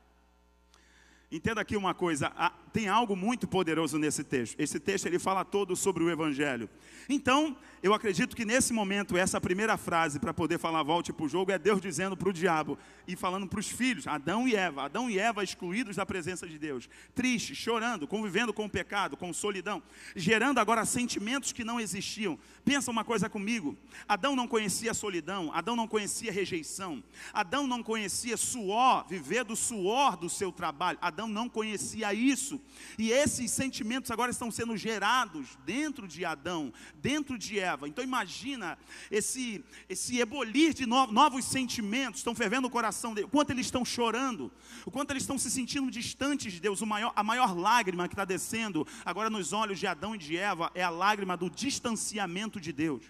Entenda 1.37 1.61
aqui 1.61 1.77
uma 1.77 1.93
coisa, 1.93 2.33
tem 2.73 2.89
algo 2.89 3.15
muito 3.15 3.47
poderoso 3.47 3.99
nesse 3.99 4.25
texto. 4.25 4.59
Esse 4.59 4.81
texto 4.81 5.05
ele 5.05 5.19
fala 5.19 5.45
todo 5.45 5.77
sobre 5.77 6.03
o 6.03 6.09
evangelho. 6.09 6.67
Então, 7.11 7.55
eu 7.83 7.93
acredito 7.93 8.35
que 8.35 8.45
nesse 8.45 8.73
momento, 8.73 9.19
essa 9.19 9.39
primeira 9.39 9.77
frase 9.77 10.19
para 10.19 10.33
poder 10.33 10.59
falar 10.59 10.83
volte 10.83 11.13
para 11.13 11.27
o 11.27 11.29
jogo 11.29 11.53
é 11.53 11.59
Deus 11.59 11.81
dizendo 11.81 12.17
para 12.17 12.31
o 12.31 12.33
diabo 12.33 12.79
e 13.07 13.15
falando 13.15 13.47
para 13.47 13.61
os 13.61 13.69
filhos, 13.69 14.07
Adão 14.07 14.49
e 14.49 14.57
Eva, 14.57 14.85
Adão 14.85 15.11
e 15.11 15.19
Eva 15.19 15.45
excluídos 15.45 15.97
da 15.97 16.07
presença 16.07 16.47
de 16.47 16.59
Deus, 16.59 16.89
tristes, 17.15 17.57
chorando, 17.57 18.09
convivendo 18.09 18.53
com 18.53 18.65
o 18.65 18.71
pecado, 18.71 19.17
com 19.17 19.33
solidão, 19.33 19.83
gerando 20.17 20.59
agora 20.59 20.85
sentimentos 20.87 21.53
que 21.53 21.65
não 21.65 21.79
existiam. 21.79 22.39
Pensa 22.65 22.91
uma 22.91 23.05
coisa 23.05 23.29
comigo: 23.29 23.77
Adão 24.09 24.35
não 24.35 24.49
conhecia 24.49 24.95
solidão, 24.95 25.53
Adão 25.53 25.77
não 25.77 25.87
conhecia 25.87 26.33
rejeição, 26.33 27.05
Adão 27.33 27.67
não 27.67 27.83
conhecia 27.83 28.37
suor, 28.37 29.07
viver 29.07 29.45
do 29.45 29.55
suor 29.55 30.17
do 30.17 30.31
seu 30.31 30.51
trabalho, 30.51 30.99
Adão 31.01 31.26
não 31.29 31.49
conhecia 31.49 32.13
isso, 32.13 32.61
e 32.99 33.11
esses 33.11 33.51
sentimentos 33.51 34.11
agora 34.11 34.31
estão 34.31 34.51
sendo 34.51 34.77
gerados 34.77 35.59
dentro 35.65 36.07
de 36.07 36.25
Adão, 36.25 36.73
dentro 37.01 37.39
de 37.39 37.59
Eva. 37.59 37.89
Então 37.89 38.03
imagina 38.03 38.79
esse, 39.11 39.65
esse 39.89 40.19
ebolir 40.19 40.75
de 40.75 40.87
novos 40.87 41.45
sentimentos, 41.45 42.21
estão 42.21 42.35
fervendo 42.35 42.69
o 42.69 42.71
coração 42.71 43.15
dele, 43.15 43.27
o 43.27 43.31
quanto 43.31 43.51
eles 43.51 43.67
estão 43.67 43.85
chorando, 43.85 44.51
o 44.85 44.91
quanto 44.91 45.11
eles 45.11 45.23
estão 45.23 45.39
se 45.39 45.51
sentindo 45.51 45.91
distantes 45.91 46.53
de 46.53 46.61
Deus. 46.61 46.81
Maior, 46.83 47.13
a 47.17 47.23
maior 47.23 47.57
lágrima 47.57 48.09
que 48.09 48.15
está 48.15 48.25
descendo 48.25 48.87
agora 49.05 49.29
nos 49.29 49.53
olhos 49.53 49.79
de 49.79 49.87
Adão 49.87 50.15
e 50.15 50.19
de 50.19 50.37
Eva 50.37 50.71
é 50.75 50.83
a 50.83 50.91
lágrima 50.91 51.37
do 51.37 51.51
distanciamento 51.51 52.61
de 52.61 52.73
Deus. 52.73 53.03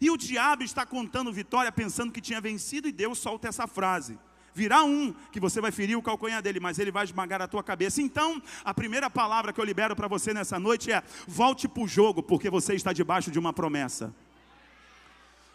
E 0.00 0.10
o 0.10 0.16
diabo 0.16 0.62
está 0.62 0.84
contando 0.84 1.32
vitória, 1.32 1.70
pensando 1.70 2.12
que 2.12 2.20
tinha 2.20 2.40
vencido, 2.40 2.88
e 2.88 2.92
Deus 2.92 3.18
solta 3.18 3.48
essa 3.48 3.66
frase. 3.66 4.18
Virá 4.58 4.82
um 4.82 5.14
que 5.30 5.38
você 5.38 5.60
vai 5.60 5.70
ferir 5.70 5.96
o 5.96 6.02
calcanhar 6.02 6.42
dele, 6.42 6.58
mas 6.58 6.80
ele 6.80 6.90
vai 6.90 7.04
esmagar 7.04 7.40
a 7.40 7.46
tua 7.46 7.62
cabeça. 7.62 8.02
Então, 8.02 8.42
a 8.64 8.74
primeira 8.74 9.08
palavra 9.08 9.52
que 9.52 9.60
eu 9.60 9.64
libero 9.64 9.94
para 9.94 10.08
você 10.08 10.34
nessa 10.34 10.58
noite 10.58 10.90
é: 10.90 11.00
volte 11.28 11.68
para 11.68 11.84
o 11.84 11.86
jogo, 11.86 12.24
porque 12.24 12.50
você 12.50 12.74
está 12.74 12.92
debaixo 12.92 13.30
de 13.30 13.38
uma 13.38 13.52
promessa. 13.52 14.12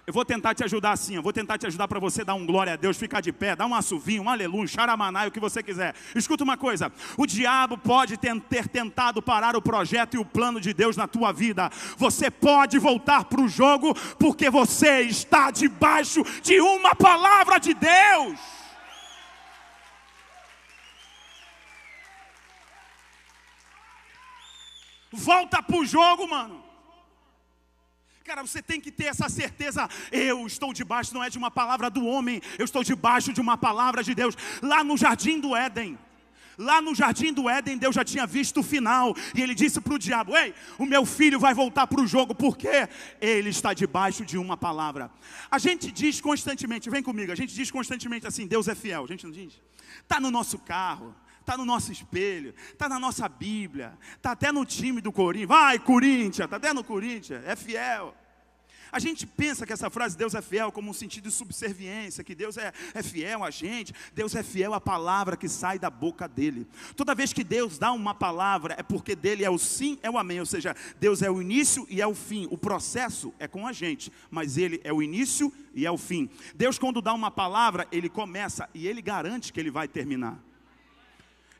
Eu 0.08 0.14
vou 0.14 0.24
tentar 0.24 0.54
te 0.54 0.64
ajudar 0.64 0.94
assim, 0.94 1.16
eu 1.16 1.22
vou 1.22 1.34
tentar 1.34 1.58
te 1.58 1.68
ajudar 1.68 1.86
para 1.86 2.00
você 2.00 2.24
dar 2.24 2.34
um 2.34 2.46
glória 2.46 2.74
a 2.74 2.76
Deus, 2.78 2.96
ficar 2.96 3.20
de 3.20 3.34
pé, 3.34 3.58
dar 3.58 3.66
um 3.66 3.76
assobinho, 3.76 4.24
um 4.24 4.30
aleluia, 4.30 4.64
um 4.64 4.68
xaramanai, 4.68 5.28
o 5.28 5.32
que 5.32 5.40
você 5.40 5.62
quiser. 5.62 5.94
Escuta 6.16 6.46
uma 6.46 6.56
coisa: 6.56 6.90
o 7.18 7.26
diabo 7.26 7.78
pode 7.78 8.16
ter 8.16 8.70
tentado 8.70 9.22
parar 9.22 9.54
o 9.58 9.62
projeto 9.62 10.14
e 10.14 10.18
o 10.18 10.24
plano 10.24 10.62
de 10.62 10.74
Deus 10.74 10.96
na 10.96 11.10
tua 11.10 11.34
vida. 11.34 11.70
Você 11.98 12.32
pode 12.32 12.80
voltar 12.80 13.26
para 13.26 13.42
o 13.42 13.50
jogo, 13.50 13.94
porque 14.18 14.50
você 14.50 15.02
está 15.02 15.52
debaixo 15.52 16.24
de 16.42 16.62
uma 16.62 16.96
palavra 16.96 17.60
de 17.60 17.74
Deus. 17.74 18.63
Volta 25.14 25.62
para 25.62 25.78
o 25.78 25.86
jogo, 25.86 26.28
mano. 26.28 26.64
Cara, 28.24 28.42
você 28.42 28.64
tem 28.64 28.82
que 28.82 28.92
ter 28.92 29.06
essa 29.06 29.30
certeza. 29.30 29.88
Eu 30.12 30.48
estou 30.48 30.74
debaixo, 30.74 31.14
não 31.14 31.24
é 31.24 31.30
de 31.30 31.38
uma 31.38 31.52
palavra 31.52 31.88
do 31.88 32.04
homem, 32.06 32.42
eu 32.58 32.66
estou 32.66 32.84
debaixo 32.84 33.32
de 33.32 33.40
uma 33.40 33.56
palavra 33.56 34.04
de 34.04 34.16
Deus. 34.16 34.36
Lá 34.62 34.84
no 34.84 34.98
jardim 34.98 35.40
do 35.40 35.56
Éden, 35.56 36.00
lá 36.58 36.82
no 36.82 36.96
jardim 36.96 37.32
do 37.32 37.48
Éden, 37.48 37.78
Deus 37.78 37.94
já 37.94 38.04
tinha 38.04 38.26
visto 38.26 38.62
o 38.62 38.64
final. 38.64 39.14
E 39.36 39.42
ele 39.42 39.54
disse 39.54 39.80
para 39.80 39.94
o 39.94 40.00
diabo: 40.00 40.36
Ei, 40.36 40.56
o 40.80 40.86
meu 40.86 41.06
filho 41.06 41.40
vai 41.40 41.54
voltar 41.54 41.86
para 41.86 42.02
o 42.02 42.08
jogo, 42.08 42.34
porque 42.34 42.90
ele 43.22 43.50
está 43.50 43.72
debaixo 43.72 44.26
de 44.26 44.38
uma 44.38 44.58
palavra. 44.58 45.12
A 45.52 45.60
gente 45.60 45.92
diz 45.92 46.20
constantemente, 46.20 46.90
vem 46.90 47.04
comigo, 47.04 47.32
a 47.32 47.36
gente 47.36 47.54
diz 47.54 47.70
constantemente 47.70 48.26
assim: 48.26 48.48
Deus 48.48 48.68
é 48.68 48.74
fiel. 48.74 49.04
A 49.04 49.08
gente 49.08 49.26
não 49.26 49.32
diz? 49.32 49.62
Está 50.02 50.20
no 50.20 50.32
nosso 50.32 50.58
carro 50.58 51.14
está 51.44 51.58
no 51.58 51.66
nosso 51.66 51.92
espelho, 51.92 52.56
está 52.72 52.90
na 52.90 52.98
nossa 52.98 53.28
Bíblia, 53.28 53.98
está 54.16 54.32
até 54.32 54.52
no 54.52 54.66
time 54.66 55.02
do 55.02 55.12
Corinthians. 55.12 55.50
Vai, 55.50 55.78
Corinthians, 55.78 56.46
está 56.46 56.56
até 56.56 56.74
no 56.74 56.84
Corinthians, 56.84 57.44
é 57.46 57.56
fiel. 57.56 58.16
A 58.94 59.00
gente 59.00 59.26
pensa 59.26 59.66
que 59.66 59.74
essa 59.74 59.90
frase 59.90 60.16
Deus 60.16 60.36
é 60.36 60.42
fiel 60.42 60.72
como 60.72 60.92
um 60.92 60.94
sentido 60.94 61.24
de 61.24 61.32
subserviência, 61.32 62.24
que 62.24 62.36
Deus 62.36 62.58
é, 62.58 62.72
é 62.94 63.02
fiel 63.02 63.44
a 63.44 63.50
gente, 63.50 63.92
Deus 64.14 64.36
é 64.36 64.44
fiel 64.44 64.72
à 64.76 64.80
palavra 64.80 65.36
que 65.36 65.50
sai 65.50 65.80
da 65.80 65.90
boca 65.90 66.28
dele. 66.28 66.68
Toda 66.96 67.16
vez 67.16 67.34
que 67.34 67.44
Deus 67.44 67.80
dá 67.80 67.92
uma 67.92 68.14
palavra, 68.14 68.76
é 68.78 68.84
porque 68.84 69.16
dele 69.16 69.44
é 69.44 69.50
o 69.50 69.58
sim, 69.58 69.98
é 70.04 70.12
o 70.12 70.18
amém, 70.18 70.40
ou 70.40 70.46
seja, 70.46 70.76
Deus 71.00 71.24
é 71.24 71.32
o 71.32 71.42
início 71.42 71.88
e 71.90 72.04
é 72.04 72.08
o 72.08 72.14
fim. 72.14 72.48
O 72.52 72.58
processo 72.58 73.34
é 73.40 73.48
com 73.48 73.66
a 73.66 73.74
gente, 73.74 74.14
mas 74.30 74.58
ele 74.58 74.80
é 74.84 74.94
o 74.94 75.02
início 75.02 75.52
e 75.74 75.88
é 75.88 75.92
o 75.92 75.98
fim. 75.98 76.30
Deus, 76.54 76.78
quando 76.78 77.02
dá 77.02 77.16
uma 77.16 77.32
palavra, 77.32 77.88
ele 77.92 78.10
começa 78.10 78.70
e 78.76 78.88
ele 78.88 79.02
garante 79.02 79.52
que 79.52 79.60
ele 79.60 79.72
vai 79.72 79.88
terminar. 79.88 80.40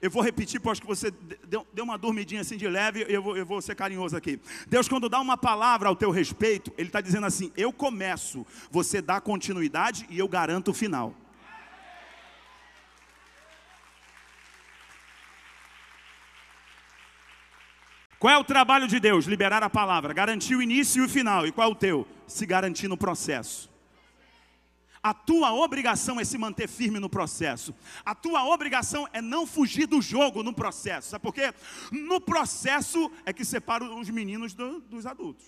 Eu 0.04 0.12
vou 0.12 0.22
repetir, 0.22 0.60
porque 0.60 0.72
acho 0.74 0.82
que 0.82 0.88
você 0.88 1.12
deu, 1.48 1.66
deu, 1.72 1.86
uma 1.86 1.98
dormidinha 1.98 2.42
assim 2.42 2.58
de 2.58 2.68
leve, 2.68 3.06
eu 3.08 3.24
vou, 3.24 3.38
eu 3.38 3.46
vou 3.46 3.62
ser 3.62 3.74
carinhoso 3.74 4.18
aqui. 4.18 4.38
Deus, 4.68 4.90
quando 4.90 5.08
dá 5.08 5.18
uma 5.22 5.38
palavra 5.38 5.88
ao 5.88 5.96
teu 5.96 6.12
respeito, 6.12 6.74
Ele 6.78 6.90
está 6.90 7.00
dizendo 7.00 7.26
assim: 7.26 7.54
eu 7.56 7.72
começo, 7.72 8.46
você 8.70 9.02
dá 9.02 9.22
continuidade 9.22 10.06
e 10.10 10.20
eu 10.20 10.28
garanto 10.28 10.72
o 10.72 10.74
final. 10.74 11.16
Qual 18.20 18.34
é 18.34 18.38
o 18.38 18.44
trabalho 18.44 18.90
de 18.90 19.00
Deus? 19.00 19.24
Liberar 19.24 19.64
a 19.64 19.70
palavra, 19.70 20.14
garantir 20.14 20.58
o 20.58 20.62
início 20.62 21.02
e 21.02 21.06
o 21.06 21.10
final. 21.10 21.48
E 21.48 21.52
qual 21.54 21.70
é 21.70 21.72
o 21.72 21.76
teu? 21.76 22.06
Se 22.28 22.46
garantir 22.46 22.90
no 22.90 22.98
processo. 22.98 23.73
A 25.04 25.14
tua 25.14 25.54
obrigação 25.54 26.18
é 26.18 26.24
se 26.24 26.38
manter 26.38 26.70
firme 26.70 26.98
no 26.98 27.10
processo. 27.10 27.76
A 28.06 28.16
tua 28.16 28.46
obrigação 28.46 29.06
é 29.12 29.22
não 29.22 29.46
fugir 29.46 29.86
do 29.86 30.02
jogo 30.02 30.42
no 30.42 30.54
processo. 30.54 31.10
Sabe 31.10 31.22
por 31.22 31.34
quê? 31.34 31.54
No 31.92 32.22
processo 32.22 33.12
é 33.26 33.34
que 33.34 33.44
separa 33.44 33.84
os 33.84 34.10
meninos 34.10 34.54
do, 34.54 34.80
dos 34.80 35.06
adultos. 35.06 35.46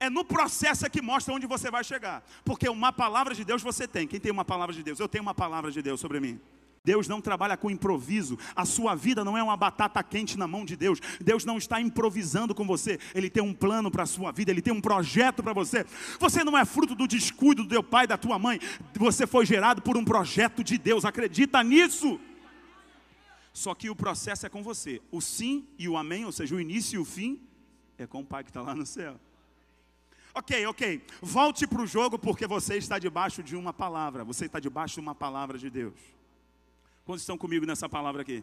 É 0.00 0.10
no 0.10 0.24
processo 0.24 0.84
é 0.84 0.90
que 0.90 1.00
mostra 1.00 1.32
onde 1.32 1.46
você 1.46 1.70
vai 1.70 1.84
chegar. 1.84 2.26
Porque 2.44 2.68
uma 2.68 2.92
palavra 2.92 3.34
de 3.36 3.44
Deus 3.44 3.62
você 3.62 3.86
tem. 3.86 4.08
Quem 4.08 4.18
tem 4.18 4.32
uma 4.32 4.44
palavra 4.44 4.74
de 4.74 4.82
Deus? 4.82 4.98
Eu 4.98 5.08
tenho 5.08 5.22
uma 5.22 5.34
palavra 5.34 5.70
de 5.70 5.80
Deus 5.80 6.00
sobre 6.00 6.18
mim. 6.18 6.40
Deus 6.86 7.08
não 7.08 7.20
trabalha 7.20 7.56
com 7.56 7.68
improviso. 7.68 8.38
A 8.54 8.64
sua 8.64 8.94
vida 8.94 9.24
não 9.24 9.36
é 9.36 9.42
uma 9.42 9.56
batata 9.56 10.00
quente 10.04 10.38
na 10.38 10.46
mão 10.46 10.64
de 10.64 10.76
Deus. 10.76 11.00
Deus 11.20 11.44
não 11.44 11.58
está 11.58 11.80
improvisando 11.80 12.54
com 12.54 12.64
você. 12.64 13.00
Ele 13.12 13.28
tem 13.28 13.42
um 13.42 13.52
plano 13.52 13.90
para 13.90 14.04
a 14.04 14.06
sua 14.06 14.30
vida, 14.30 14.52
ele 14.52 14.62
tem 14.62 14.72
um 14.72 14.80
projeto 14.80 15.42
para 15.42 15.52
você. 15.52 15.84
Você 16.20 16.44
não 16.44 16.56
é 16.56 16.64
fruto 16.64 16.94
do 16.94 17.08
descuido 17.08 17.64
do 17.64 17.68
teu 17.68 17.82
pai, 17.82 18.06
da 18.06 18.16
tua 18.16 18.38
mãe. 18.38 18.60
Você 18.94 19.26
foi 19.26 19.44
gerado 19.44 19.82
por 19.82 19.96
um 19.96 20.04
projeto 20.04 20.62
de 20.62 20.78
Deus. 20.78 21.04
Acredita 21.04 21.60
nisso. 21.64 22.20
Só 23.52 23.74
que 23.74 23.90
o 23.90 23.96
processo 23.96 24.46
é 24.46 24.48
com 24.48 24.62
você. 24.62 25.02
O 25.10 25.20
sim 25.20 25.66
e 25.76 25.88
o 25.88 25.96
amém, 25.96 26.24
ou 26.24 26.30
seja, 26.30 26.54
o 26.54 26.60
início 26.60 26.94
e 26.94 26.98
o 27.00 27.04
fim, 27.04 27.40
é 27.98 28.06
com 28.06 28.20
o 28.20 28.24
pai 28.24 28.44
que 28.44 28.50
está 28.50 28.62
lá 28.62 28.76
no 28.76 28.86
céu. 28.86 29.18
Ok, 30.32 30.64
ok. 30.66 31.02
Volte 31.20 31.66
para 31.66 31.82
o 31.82 31.86
jogo 31.86 32.16
porque 32.16 32.46
você 32.46 32.76
está 32.76 32.96
debaixo 32.96 33.42
de 33.42 33.56
uma 33.56 33.72
palavra. 33.72 34.22
Você 34.22 34.46
está 34.46 34.60
debaixo 34.60 34.94
de 34.94 35.00
uma 35.00 35.16
palavra 35.16 35.58
de 35.58 35.68
Deus. 35.68 36.15
Quantos 37.06 37.22
estão 37.22 37.38
comigo 37.38 37.64
nessa 37.64 37.88
palavra 37.88 38.22
aqui? 38.22 38.42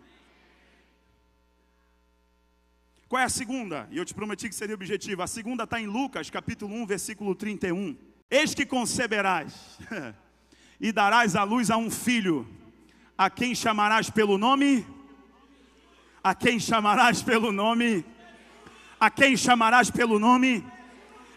Qual 3.10 3.22
é 3.22 3.26
a 3.26 3.30
segunda? 3.30 3.90
E 3.92 3.98
eu 3.98 4.06
te 4.06 4.14
prometi 4.14 4.48
que 4.48 4.56
seria 4.56 4.74
objetivo. 4.74 5.22
A 5.22 5.28
segunda 5.28 5.66
está 5.66 5.82
em 5.82 5.86
Lucas, 5.86 6.30
capítulo 6.30 6.74
1, 6.74 6.86
versículo 6.86 7.36
31. 7.36 7.98
Eis 8.32 8.56
que 8.56 8.66
conceberás 8.66 9.78
e 10.80 10.94
darás 10.94 11.36
à 11.36 11.44
luz 11.44 11.70
a 11.70 11.76
um 11.76 11.92
filho, 11.92 12.48
a 13.18 13.30
quem 13.30 13.54
chamarás 13.54 14.10
pelo 14.10 14.38
nome? 14.38 14.88
A 16.24 16.34
quem 16.34 16.58
chamarás 16.58 17.22
pelo 17.22 17.52
nome? 17.52 18.06
A 18.98 19.12
quem 19.12 19.36
chamarás 19.36 19.92
pelo 19.92 20.18
nome? 20.18 20.66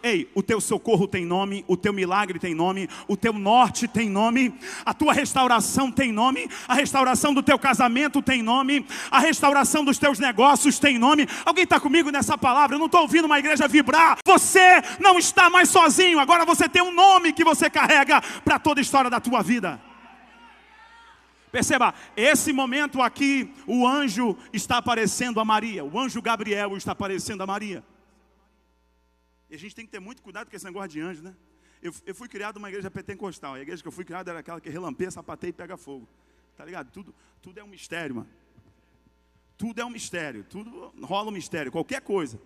Ei, 0.07 0.31
o 0.33 0.41
teu 0.41 0.61
socorro 0.61 1.05
tem 1.05 1.25
nome, 1.25 1.65
o 1.67 1.75
teu 1.75 1.91
milagre 1.91 2.39
tem 2.39 2.55
nome, 2.55 2.87
o 3.09 3.17
teu 3.17 3.33
norte 3.33 3.89
tem 3.89 4.09
nome, 4.09 4.57
a 4.85 4.93
tua 4.93 5.11
restauração 5.11 5.91
tem 5.91 6.13
nome, 6.13 6.49
a 6.65 6.75
restauração 6.75 7.33
do 7.33 7.43
teu 7.43 7.59
casamento 7.59 8.21
tem 8.21 8.41
nome, 8.41 8.85
a 9.11 9.19
restauração 9.19 9.83
dos 9.83 9.97
teus 9.97 10.17
negócios 10.17 10.79
tem 10.79 10.97
nome. 10.97 11.27
Alguém 11.43 11.65
está 11.65 11.77
comigo 11.77 12.09
nessa 12.09 12.37
palavra? 12.37 12.77
Eu 12.77 12.79
não 12.79 12.85
estou 12.85 13.01
ouvindo 13.01 13.25
uma 13.25 13.37
igreja 13.37 13.67
vibrar. 13.67 14.17
Você 14.25 14.81
não 14.97 15.19
está 15.19 15.49
mais 15.49 15.67
sozinho, 15.67 16.19
agora 16.19 16.45
você 16.45 16.69
tem 16.69 16.81
um 16.81 16.93
nome 16.93 17.33
que 17.33 17.43
você 17.43 17.69
carrega 17.69 18.21
para 18.45 18.57
toda 18.57 18.79
a 18.79 18.83
história 18.83 19.09
da 19.09 19.19
tua 19.19 19.43
vida. 19.43 19.77
Perceba, 21.51 21.93
esse 22.15 22.53
momento 22.53 23.01
aqui, 23.01 23.53
o 23.65 23.85
anjo 23.85 24.37
está 24.53 24.77
aparecendo 24.77 25.41
a 25.41 25.43
Maria, 25.43 25.83
o 25.83 25.99
anjo 25.99 26.21
Gabriel 26.21 26.77
está 26.77 26.93
aparecendo 26.93 27.43
a 27.43 27.45
Maria. 27.45 27.83
E 29.49 29.55
a 29.55 29.59
gente 29.59 29.75
tem 29.75 29.85
que 29.85 29.91
ter 29.91 29.99
muito 29.99 30.21
cuidado 30.21 30.49
com 30.49 30.55
esse 30.55 30.65
negócio 30.65 30.89
de 30.89 30.99
anjo, 30.99 31.23
né? 31.23 31.35
Eu, 31.81 31.93
eu 32.05 32.15
fui 32.15 32.27
criado 32.27 32.55
numa 32.55 32.69
igreja 32.69 32.89
pentecostal. 32.89 33.53
A 33.53 33.61
igreja 33.61 33.81
que 33.81 33.87
eu 33.87 33.91
fui 33.91 34.03
criado 34.03 34.29
era 34.29 34.39
aquela 34.39 34.59
que 34.59 34.69
relampeia, 34.69 35.11
sapateia 35.11 35.49
e 35.49 35.53
pega 35.53 35.77
fogo. 35.77 36.07
Tá 36.55 36.65
ligado? 36.65 36.91
Tudo, 36.91 37.13
tudo 37.41 37.59
é 37.59 37.63
um 37.63 37.67
mistério, 37.67 38.15
mano. 38.15 38.29
Tudo 39.57 39.79
é 39.79 39.85
um 39.85 39.89
mistério. 39.89 40.43
Tudo 40.43 40.93
rola 41.01 41.29
um 41.29 41.33
mistério. 41.33 41.71
Qualquer 41.71 42.01
coisa. 42.01 42.39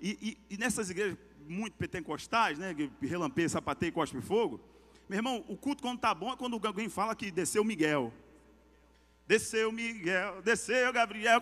E, 0.00 0.36
e, 0.50 0.54
e 0.54 0.58
nessas 0.58 0.90
igrejas 0.90 1.16
muito 1.46 1.76
pentecostais, 1.76 2.58
né? 2.58 2.74
Que 2.74 2.90
relampeia, 3.06 3.48
sapateia 3.48 3.88
e 3.88 3.92
cospe 3.92 4.20
fogo. 4.20 4.60
Meu 5.08 5.18
irmão, 5.18 5.44
o 5.48 5.56
culto 5.56 5.82
quando 5.82 5.98
tá 5.98 6.14
bom 6.14 6.32
é 6.32 6.36
quando 6.36 6.60
alguém 6.66 6.88
fala 6.88 7.14
que 7.14 7.30
desceu 7.30 7.64
Miguel. 7.64 8.12
Desceu 9.26 9.72
Miguel, 9.72 10.42
desceu 10.42 10.92
Gabriel, 10.92 11.40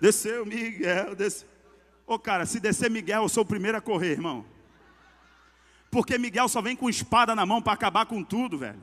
desceu 0.00 0.44
Miguel, 0.44 1.14
desceu. 1.14 1.48
Ô 2.08 2.14
oh, 2.14 2.18
cara, 2.18 2.46
se 2.46 2.58
descer 2.58 2.90
Miguel, 2.90 3.24
eu 3.24 3.28
sou 3.28 3.42
o 3.42 3.46
primeiro 3.46 3.76
a 3.76 3.82
correr, 3.82 4.12
irmão. 4.12 4.42
Porque 5.90 6.16
Miguel 6.16 6.48
só 6.48 6.62
vem 6.62 6.74
com 6.74 6.88
espada 6.88 7.34
na 7.34 7.44
mão 7.44 7.60
para 7.60 7.74
acabar 7.74 8.06
com 8.06 8.24
tudo, 8.24 8.56
velho. 8.56 8.80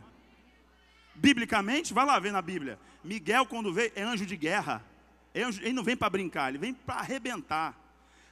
Biblicamente, 1.16 1.92
vai 1.92 2.06
lá 2.06 2.20
ver 2.20 2.32
na 2.32 2.40
Bíblia. 2.40 2.78
Miguel, 3.04 3.48
quando 3.48 3.74
veio, 3.74 3.92
é 3.96 4.04
anjo 4.04 4.28
de 4.28 4.38
guerra. 4.38 4.86
É 5.34 5.42
ele 5.42 5.74
não 5.74 5.84
vem 5.84 5.98
para 5.98 6.08
brincar, 6.08 6.50
ele 6.50 6.60
vem 6.60 6.72
para 6.72 7.00
arrebentar. 7.00 7.76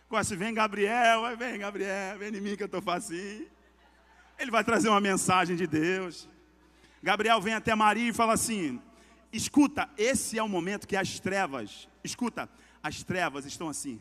Agora, 0.08 0.24
se 0.24 0.36
vem 0.36 0.54
Gabriel, 0.54 1.36
vem 1.38 1.58
Gabriel, 1.58 2.20
vem 2.20 2.36
em 2.36 2.40
mim 2.40 2.56
que 2.56 2.62
eu 2.62 2.68
estou 2.68 2.80
facinho. 2.80 3.48
Ele 4.38 4.52
vai 4.52 4.64
trazer 4.64 4.90
uma 4.90 5.02
mensagem 5.02 5.56
de 5.56 5.66
Deus. 5.66 6.30
Gabriel 7.02 7.42
vem 7.42 7.56
até 7.56 7.74
Maria 7.74 8.10
e 8.10 8.14
fala 8.14 8.34
assim: 8.34 8.80
escuta, 9.32 9.90
esse 9.98 10.38
é 10.38 10.44
o 10.44 10.48
momento 10.48 10.88
que 10.88 10.96
as 10.96 11.20
trevas, 11.20 11.90
escuta, 12.04 12.48
as 12.84 13.02
trevas 13.02 13.44
estão 13.44 13.68
assim. 13.68 14.00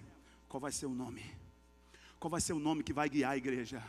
Qual 0.53 0.61
vai 0.61 0.71
ser 0.71 0.85
o 0.85 0.95
nome? 0.95 1.23
Qual 2.21 2.31
vai 2.31 2.39
ser 2.39 2.53
o 2.53 2.59
nome 2.59 2.83
que 2.83 2.93
vai 2.93 3.09
guiar 3.09 3.31
a 3.31 3.37
igreja? 3.39 3.83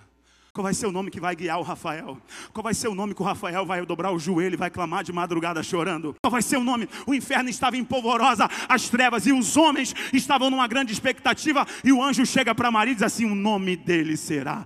Qual 0.53 0.63
vai 0.63 0.74
ser 0.74 0.86
o 0.86 0.93
nome 0.93 1.12
que 1.12 1.20
vai 1.20 1.36
guiar 1.36 1.60
o 1.60 1.62
Rafael? 1.62 2.17
Qual 2.53 2.63
vai 2.63 2.74
ser 2.74 2.88
o 2.88 2.96
nome 2.96 3.13
que 3.13 3.22
o 3.22 3.25
Rafael 3.25 3.65
vai 3.65 3.86
dobrar 3.86 4.13
o 4.13 4.17
joelho 4.17 4.53
e 4.53 4.55
vai 4.55 4.70
clamar 4.70 5.03
de 5.03 5.12
madrugada 5.12 5.62
chorando? 5.62 6.15
Qual 6.24 6.32
vai 6.32 6.41
ser 6.41 6.55
o 6.55 6.63
nome? 6.63 6.88
O 7.05 7.13
inferno 7.13 7.50
estava 7.50 7.75
em 7.75 7.84
polvorosa, 7.84 8.50
as 8.70 8.88
trevas, 8.88 9.27
e 9.27 9.34
os 9.34 9.58
homens 9.58 9.93
estavam 10.13 10.50
numa 10.50 10.65
grande 10.65 10.93
expectativa. 10.93 11.67
E 11.84 11.91
o 11.91 12.01
anjo 12.01 12.25
chega 12.25 12.55
para 12.55 12.72
Maria 12.72 12.93
e 12.93 12.96
diz 12.96 13.03
assim: 13.03 13.25
O 13.25 13.36
nome 13.36 13.75
dele 13.75 14.15
será 14.15 14.65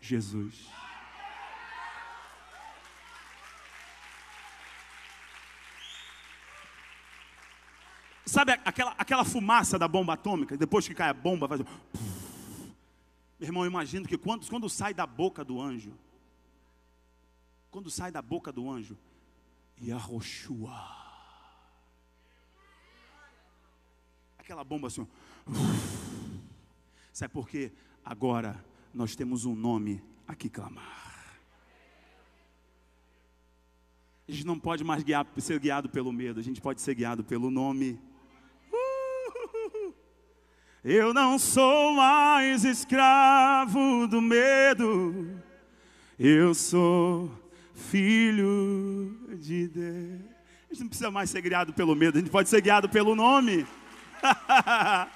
Jesus. 0.00 0.66
Sabe 8.26 8.52
aquela, 8.64 8.90
aquela 8.98 9.24
fumaça 9.24 9.78
da 9.78 9.86
bomba 9.86 10.14
atômica? 10.14 10.56
Depois 10.56 10.86
que 10.88 10.94
cai 10.94 11.08
a 11.08 11.14
bomba, 11.14 11.46
faz. 11.46 11.60
Meu 13.38 13.48
irmão, 13.48 13.62
eu 13.62 13.70
imagino 13.70 14.06
que 14.06 14.18
quando, 14.18 14.44
quando 14.48 14.68
sai 14.68 14.92
da 14.92 15.06
boca 15.06 15.44
do 15.44 15.60
anjo, 15.60 15.96
quando 17.70 17.88
sai 17.88 18.10
da 18.10 18.20
boca 18.20 18.50
do 18.50 18.68
anjo, 18.68 18.98
Yahoshua. 19.80 21.06
Aquela 24.38 24.64
bomba 24.64 24.88
assim. 24.88 25.06
Sabe 27.12 27.32
por 27.32 27.48
quê? 27.48 27.72
Agora 28.04 28.64
nós 28.92 29.14
temos 29.14 29.44
um 29.44 29.54
nome 29.54 30.02
a 30.26 30.34
que 30.34 30.48
clamar. 30.48 31.38
A 34.28 34.32
gente 34.32 34.44
não 34.44 34.58
pode 34.58 34.82
mais 34.82 35.04
guiar, 35.04 35.24
ser 35.38 35.60
guiado 35.60 35.88
pelo 35.88 36.12
medo, 36.12 36.40
a 36.40 36.42
gente 36.42 36.60
pode 36.60 36.80
ser 36.80 36.94
guiado 36.94 37.22
pelo 37.22 37.50
nome. 37.50 38.00
Eu 40.88 41.12
não 41.12 41.36
sou 41.36 41.94
mais 41.94 42.64
escravo 42.64 44.06
do 44.06 44.22
medo, 44.22 45.42
eu 46.16 46.54
sou 46.54 47.28
filho 47.74 49.36
de 49.36 49.66
Deus. 49.66 50.20
A 50.70 50.72
gente 50.72 50.82
não 50.82 50.88
precisa 50.88 51.10
mais 51.10 51.28
ser 51.28 51.42
guiado 51.42 51.72
pelo 51.74 51.96
medo, 51.96 52.18
a 52.18 52.20
gente 52.20 52.30
pode 52.30 52.48
ser 52.48 52.60
guiado 52.60 52.88
pelo 52.88 53.16
nome. 53.16 53.66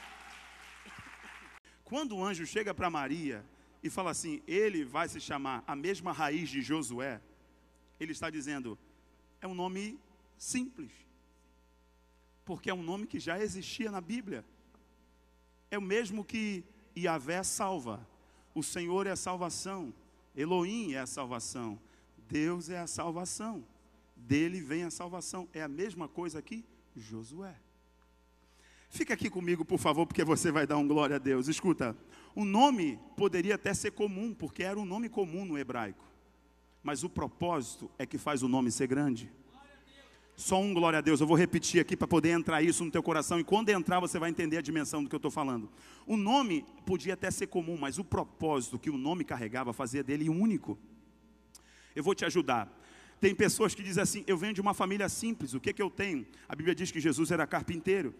Quando 1.84 2.16
o 2.16 2.24
anjo 2.24 2.44
chega 2.44 2.74
para 2.74 2.90
Maria 2.90 3.46
e 3.80 3.88
fala 3.88 4.10
assim: 4.10 4.42
ele 4.48 4.84
vai 4.84 5.08
se 5.08 5.20
chamar 5.20 5.62
a 5.68 5.76
mesma 5.76 6.10
raiz 6.10 6.48
de 6.48 6.62
Josué, 6.62 7.20
ele 8.00 8.10
está 8.10 8.28
dizendo: 8.28 8.76
é 9.40 9.46
um 9.46 9.54
nome 9.54 10.00
simples, 10.36 10.90
porque 12.44 12.68
é 12.68 12.74
um 12.74 12.82
nome 12.82 13.06
que 13.06 13.20
já 13.20 13.38
existia 13.40 13.88
na 13.88 14.00
Bíblia 14.00 14.44
é 15.70 15.78
o 15.78 15.82
mesmo 15.82 16.24
que 16.24 16.64
Yahvé 16.96 17.42
salva. 17.42 18.06
O 18.54 18.62
Senhor 18.62 19.06
é 19.06 19.10
a 19.10 19.16
salvação. 19.16 19.94
Elohim 20.36 20.92
é 20.92 20.98
a 20.98 21.06
salvação. 21.06 21.78
Deus 22.28 22.68
é 22.68 22.78
a 22.78 22.86
salvação. 22.86 23.64
Dele 24.16 24.60
vem 24.60 24.84
a 24.84 24.90
salvação. 24.90 25.48
É 25.52 25.62
a 25.62 25.68
mesma 25.68 26.08
coisa 26.08 26.38
aqui, 26.38 26.64
Josué. 26.96 27.54
Fica 28.90 29.14
aqui 29.14 29.30
comigo, 29.30 29.64
por 29.64 29.78
favor, 29.78 30.04
porque 30.06 30.24
você 30.24 30.50
vai 30.50 30.66
dar 30.66 30.76
um 30.76 30.86
glória 30.86 31.16
a 31.16 31.18
Deus. 31.18 31.46
Escuta, 31.46 31.96
o 32.34 32.44
nome 32.44 32.98
poderia 33.16 33.54
até 33.54 33.72
ser 33.72 33.92
comum, 33.92 34.34
porque 34.34 34.64
era 34.64 34.78
um 34.78 34.84
nome 34.84 35.08
comum 35.08 35.44
no 35.44 35.56
hebraico. 35.56 36.04
Mas 36.82 37.04
o 37.04 37.08
propósito 37.08 37.88
é 37.98 38.04
que 38.04 38.18
faz 38.18 38.42
o 38.42 38.48
nome 38.48 38.70
ser 38.70 38.88
grande. 38.88 39.30
Só 40.40 40.58
um 40.58 40.72
glória 40.72 41.00
a 41.00 41.02
Deus. 41.02 41.20
Eu 41.20 41.26
vou 41.26 41.36
repetir 41.36 41.82
aqui 41.82 41.94
para 41.94 42.08
poder 42.08 42.30
entrar 42.30 42.62
isso 42.62 42.82
no 42.82 42.90
teu 42.90 43.02
coração. 43.02 43.38
E 43.38 43.44
quando 43.44 43.68
entrar, 43.68 44.00
você 44.00 44.18
vai 44.18 44.30
entender 44.30 44.56
a 44.56 44.62
dimensão 44.62 45.02
do 45.02 45.08
que 45.10 45.14
eu 45.14 45.18
estou 45.18 45.30
falando. 45.30 45.70
O 46.06 46.16
nome 46.16 46.64
podia 46.86 47.12
até 47.12 47.30
ser 47.30 47.48
comum, 47.48 47.76
mas 47.78 47.98
o 47.98 48.04
propósito 48.04 48.78
que 48.78 48.88
o 48.88 48.96
nome 48.96 49.22
carregava 49.22 49.74
fazia 49.74 50.02
dele 50.02 50.30
único. 50.30 50.78
Eu 51.94 52.02
vou 52.02 52.14
te 52.14 52.24
ajudar. 52.24 52.74
Tem 53.20 53.34
pessoas 53.34 53.74
que 53.74 53.82
dizem 53.82 54.02
assim: 54.02 54.24
Eu 54.26 54.38
venho 54.38 54.54
de 54.54 54.62
uma 54.62 54.72
família 54.72 55.10
simples, 55.10 55.52
o 55.52 55.60
que, 55.60 55.74
que 55.74 55.82
eu 55.82 55.90
tenho? 55.90 56.26
A 56.48 56.56
Bíblia 56.56 56.74
diz 56.74 56.90
que 56.90 57.00
Jesus 57.00 57.30
era 57.30 57.46
carpinteiro. 57.46 58.14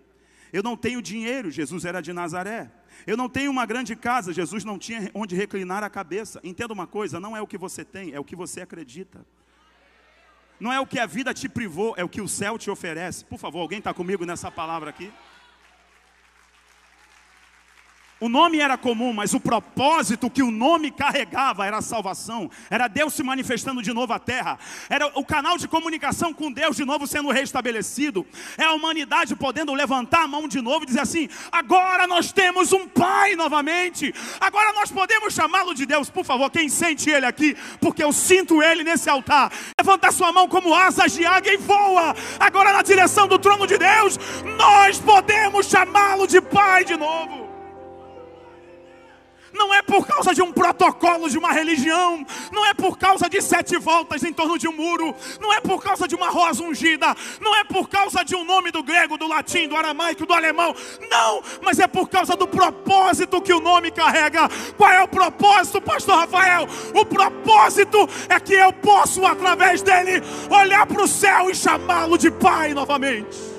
Eu 0.53 0.63
não 0.63 0.77
tenho 0.77 1.01
dinheiro, 1.01 1.51
Jesus 1.51 1.87
era 1.87 2.03
de 2.03 2.13
Nazaré. 2.13 2.71
Eu 3.07 3.17
não 3.17 3.31
tenho 3.31 3.51
uma 3.51 3.65
grande 3.65 3.97
casa, 3.97 4.31
Jesus 4.31 4.63
não 4.63 4.79
tinha 4.79 5.11
onde 5.15 5.35
reclinar 5.35 5.83
a 5.83 5.89
cabeça. 5.89 6.39
Entenda 6.45 6.75
uma 6.75 6.87
coisa: 6.87 7.19
não 7.19 7.35
é 7.35 7.41
o 7.41 7.47
que 7.47 7.57
você 7.57 7.83
tem, 7.83 8.13
é 8.13 8.21
o 8.21 8.25
que 8.25 8.37
você 8.37 8.61
acredita. 8.61 9.25
Não 10.61 10.71
é 10.71 10.79
o 10.79 10.87
que 10.87 10.99
a 10.99 11.07
vida 11.07 11.33
te 11.33 11.49
privou, 11.49 11.95
é 11.97 12.05
o 12.05 12.09
que 12.09 12.21
o 12.21 12.29
céu 12.29 12.59
te 12.59 12.71
oferece. 12.71 13.25
Por 13.25 13.39
favor, 13.39 13.61
alguém 13.61 13.79
está 13.79 13.95
comigo 13.95 14.27
nessa 14.27 14.51
palavra 14.51 14.91
aqui? 14.91 15.11
O 18.21 18.29
nome 18.29 18.61
era 18.61 18.77
comum, 18.77 19.15
mas 19.15 19.33
o 19.33 19.41
propósito 19.41 20.29
que 20.29 20.43
o 20.43 20.51
nome 20.51 20.91
carregava 20.91 21.65
era 21.65 21.79
a 21.79 21.83
salvação, 21.83 22.51
era 22.69 22.87
Deus 22.87 23.15
se 23.15 23.23
manifestando 23.23 23.81
de 23.81 23.95
novo 23.95 24.13
à 24.13 24.19
terra, 24.19 24.59
era 24.91 25.07
o 25.19 25.25
canal 25.25 25.57
de 25.57 25.67
comunicação 25.67 26.35
com 26.35 26.53
Deus 26.53 26.77
de 26.77 26.85
novo 26.85 27.07
sendo 27.07 27.31
restabelecido, 27.31 28.27
é 28.59 28.65
a 28.65 28.75
humanidade 28.75 29.35
podendo 29.35 29.73
levantar 29.73 30.25
a 30.25 30.29
mão 30.29 30.47
de 30.47 30.61
novo 30.61 30.83
e 30.83 30.87
dizer 30.87 31.01
assim: 31.01 31.31
agora 31.51 32.07
nós 32.07 32.31
temos 32.31 32.75
um 32.75 32.87
Pai 32.87 33.35
novamente, 33.37 34.15
agora 34.39 34.75
nós 34.75 34.93
podemos 34.93 35.33
chamá-lo 35.33 35.75
de 35.75 35.87
Deus. 35.87 36.11
Por 36.11 36.25
favor, 36.25 36.51
quem 36.51 36.69
sente 36.69 37.09
Ele 37.09 37.25
aqui, 37.25 37.57
porque 37.81 38.05
eu 38.05 38.13
sinto 38.13 38.63
Ele 38.63 38.85
nesse 38.85 39.09
altar, 39.09 39.51
levanta 39.81 40.13
sua 40.13 40.31
mão 40.31 40.47
como 40.47 40.75
asas 40.75 41.13
de 41.13 41.25
águia 41.25 41.55
e 41.55 41.57
voa, 41.57 42.15
agora 42.39 42.71
na 42.71 42.83
direção 42.83 43.27
do 43.27 43.39
trono 43.39 43.67
de 43.67 43.79
Deus, 43.79 44.19
nós 44.59 44.99
podemos 44.99 45.67
chamá-lo 45.67 46.27
de 46.27 46.39
Pai 46.43 46.85
de 46.85 46.99
novo 46.99 47.50
não 49.61 49.75
é 49.75 49.83
por 49.83 50.07
causa 50.07 50.35
de 50.35 50.41
um 50.41 50.51
protocolo 50.51 51.29
de 51.29 51.37
uma 51.37 51.53
religião, 51.53 52.27
não 52.51 52.65
é 52.65 52.73
por 52.73 52.97
causa 52.97 53.29
de 53.29 53.43
sete 53.43 53.77
voltas 53.77 54.25
em 54.25 54.33
torno 54.33 54.59
de 54.59 54.67
um 54.67 54.73
muro, 54.73 55.15
não 55.39 55.53
é 55.53 55.61
por 55.61 55.83
causa 55.83 56.09
de 56.09 56.15
uma 56.15 56.31
rosa 56.31 56.63
ungida, 56.63 57.15
não 57.43 57.55
é 57.55 57.63
por 57.63 57.87
causa 57.87 58.25
de 58.25 58.35
um 58.35 58.43
nome 58.43 58.71
do 58.71 58.83
grego, 58.83 59.19
do 59.19 59.29
latim, 59.29 59.69
do 59.69 59.77
aramaico, 59.77 60.25
do 60.25 60.33
alemão, 60.33 60.75
não, 61.11 61.43
mas 61.61 61.79
é 61.79 61.87
por 61.87 62.09
causa 62.09 62.35
do 62.35 62.49
propósito 62.49 63.43
que 63.43 63.53
o 63.53 63.61
nome 63.61 63.91
carrega. 63.91 64.49
Qual 64.79 64.91
é 64.91 65.03
o 65.03 65.09
propósito, 65.09 65.79
Pastor 65.83 66.21
Rafael? 66.21 66.67
O 66.95 67.05
propósito 67.05 68.09
é 68.31 68.41
que 68.41 68.55
eu 68.55 68.73
posso, 68.73 69.27
através 69.27 69.83
dele, 69.83 70.23
olhar 70.49 70.87
para 70.87 71.03
o 71.03 71.09
céu 71.09 71.51
e 71.51 71.55
chamá-lo 71.55 72.17
de 72.17 72.31
Pai 72.31 72.73
novamente. 72.73 73.50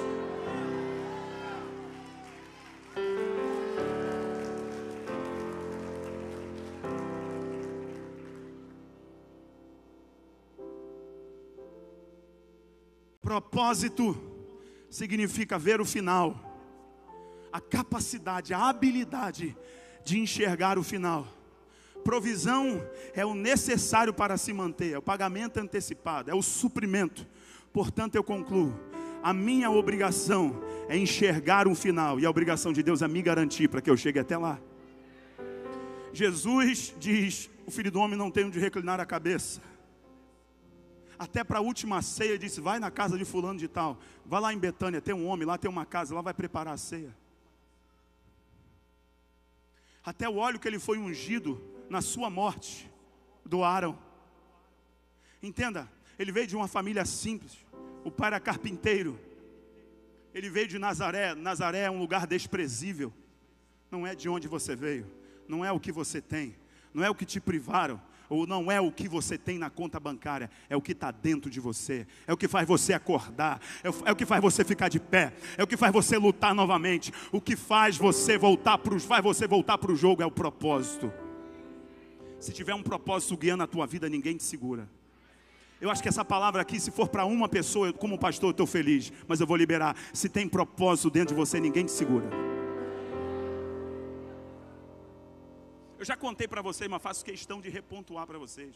Propósito 13.32 14.22
significa 14.90 15.58
ver 15.58 15.80
o 15.80 15.86
final, 15.86 16.36
a 17.50 17.62
capacidade, 17.62 18.54
a 18.54 18.68
habilidade 18.68 19.56
de 20.04 20.20
enxergar 20.20 20.78
o 20.78 20.84
final. 20.84 21.26
Provisão 22.04 22.86
é 23.14 23.26
o 23.26 23.34
necessário 23.34 24.14
para 24.14 24.36
se 24.36 24.52
manter, 24.52 24.92
é 24.92 24.98
o 24.98 25.02
pagamento 25.02 25.62
antecipado, 25.62 26.30
é 26.30 26.36
o 26.36 26.42
suprimento. 26.42 27.26
Portanto, 27.72 28.16
eu 28.16 28.24
concluo: 28.24 28.78
a 29.24 29.32
minha 29.32 29.72
obrigação 29.72 30.62
é 30.90 30.98
enxergar 30.98 31.70
um 31.70 31.76
final, 31.76 32.20
e 32.20 32.26
a 32.26 32.30
obrigação 32.30 32.74
de 32.74 32.84
Deus 32.84 33.02
é 33.02 33.08
me 33.08 33.22
garantir 33.22 33.70
para 33.70 33.80
que 33.80 33.90
eu 33.90 33.96
chegue 33.96 34.20
até 34.20 34.38
lá. 34.38 34.60
Jesus 36.12 36.94
diz: 37.00 37.50
O 37.66 37.72
filho 37.72 37.90
do 37.90 38.00
homem 38.02 38.18
não 38.18 38.30
tem 38.30 38.44
onde 38.44 38.60
reclinar 38.60 39.00
a 39.00 39.06
cabeça 39.06 39.71
até 41.22 41.44
para 41.44 41.60
a 41.60 41.62
última 41.62 42.02
ceia, 42.02 42.36
disse: 42.36 42.60
Vai 42.60 42.80
na 42.80 42.90
casa 42.90 43.16
de 43.16 43.24
Fulano 43.24 43.60
de 43.60 43.68
Tal, 43.68 44.00
vai 44.26 44.42
lá 44.42 44.52
em 44.52 44.58
Betânia, 44.58 45.00
tem 45.00 45.14
um 45.14 45.28
homem 45.28 45.46
lá, 45.46 45.56
tem 45.56 45.70
uma 45.70 45.86
casa, 45.86 46.16
lá 46.16 46.22
vai 46.22 46.34
preparar 46.34 46.74
a 46.74 46.78
ceia. 46.78 47.16
Até 50.04 50.28
o 50.28 50.38
óleo 50.38 50.60
que 50.60 50.68
ele 50.68 50.80
foi 50.80 50.98
ungido 50.98 51.62
na 51.92 52.02
sua 52.02 52.28
morte, 52.28 52.90
doaram. 53.46 53.96
Entenda, 55.44 55.88
ele 56.18 56.32
veio 56.32 56.48
de 56.48 56.56
uma 56.56 56.68
família 56.68 57.06
simples, 57.06 57.56
o 58.04 58.10
pai 58.10 58.30
era 58.30 58.40
carpinteiro, 58.40 59.20
ele 60.34 60.50
veio 60.50 60.68
de 60.68 60.80
Nazaré, 60.80 61.36
Nazaré 61.36 61.82
é 61.82 61.92
um 61.92 62.00
lugar 62.00 62.26
desprezível, 62.26 63.14
não 63.92 64.08
é 64.08 64.16
de 64.16 64.28
onde 64.28 64.48
você 64.48 64.76
veio, 64.76 65.06
não 65.48 65.64
é 65.64 65.72
o 65.72 65.80
que 65.80 65.92
você 65.92 66.20
tem, 66.20 66.56
não 66.92 67.04
é 67.04 67.12
o 67.12 67.16
que 67.16 67.26
te 67.28 67.40
privaram, 67.40 68.02
ou 68.32 68.48
não 68.48 68.72
é 68.72 68.80
o 68.80 68.90
que 68.90 69.10
você 69.10 69.38
tem 69.38 69.58
na 69.58 69.70
conta 69.70 70.00
bancária, 70.00 70.50
é 70.70 70.76
o 70.76 70.82
que 70.82 70.94
está 70.94 71.12
dentro 71.12 71.52
de 71.52 71.60
você, 71.60 72.08
é 72.26 72.32
o 72.32 72.38
que 72.38 72.48
faz 72.48 72.66
você 72.66 72.94
acordar, 72.94 73.60
é 73.84 73.90
o, 73.90 73.96
é 74.06 74.12
o, 74.14 74.16
que 74.16 74.26
faz 74.26 74.42
você 74.42 74.64
ficar 74.64 74.88
de 74.88 75.02
pé, 75.02 75.34
é 75.58 75.64
o 75.64 75.68
que 75.68 75.76
faz 75.76 75.92
você 75.92 76.18
lutar 76.18 76.56
novamente, 76.56 77.12
o 77.30 77.42
que 77.42 77.58
faz 77.58 77.98
você 77.98 78.38
voltar 78.38 78.78
para 78.78 78.98
faz 79.02 79.22
você 79.22 79.46
voltar 79.46 79.78
para 79.78 79.92
o 79.92 79.96
jogo 79.98 80.24
é 80.24 80.26
o 80.26 80.32
propósito. 80.32 81.12
Se 82.40 82.54
tiver 82.54 82.74
um 82.74 82.82
propósito 82.82 83.36
guiando 83.36 83.64
a 83.64 83.68
tua 83.68 83.86
vida, 83.86 84.08
ninguém 84.08 84.38
te 84.38 84.44
segura. 84.44 84.90
Eu 85.82 85.90
acho 85.90 86.02
que 86.02 86.08
essa 86.08 86.24
palavra 86.24 86.62
aqui, 86.62 86.80
se 86.80 86.90
for 86.90 87.10
para 87.10 87.26
uma 87.26 87.50
pessoa, 87.50 87.92
como 87.92 88.18
pastor, 88.18 88.50
eu 88.50 88.52
estou 88.52 88.68
feliz, 88.68 89.12
mas 89.28 89.42
eu 89.42 89.48
vou 89.48 89.58
liberar. 89.58 89.96
Se 90.14 90.30
tem 90.30 90.48
propósito 90.48 91.10
dentro 91.10 91.36
de 91.36 91.40
você, 91.40 91.60
ninguém 91.60 91.86
te 91.86 91.92
segura. 91.92 92.51
Eu 96.02 96.06
já 96.06 96.18
contei 96.18 96.48
para 96.48 96.64
vocês, 96.64 96.90
mas 96.90 97.00
faço 97.00 97.24
questão 97.24 97.62
de 97.62 97.70
repontuar 97.70 98.26
para 98.26 98.40
vocês. 98.40 98.74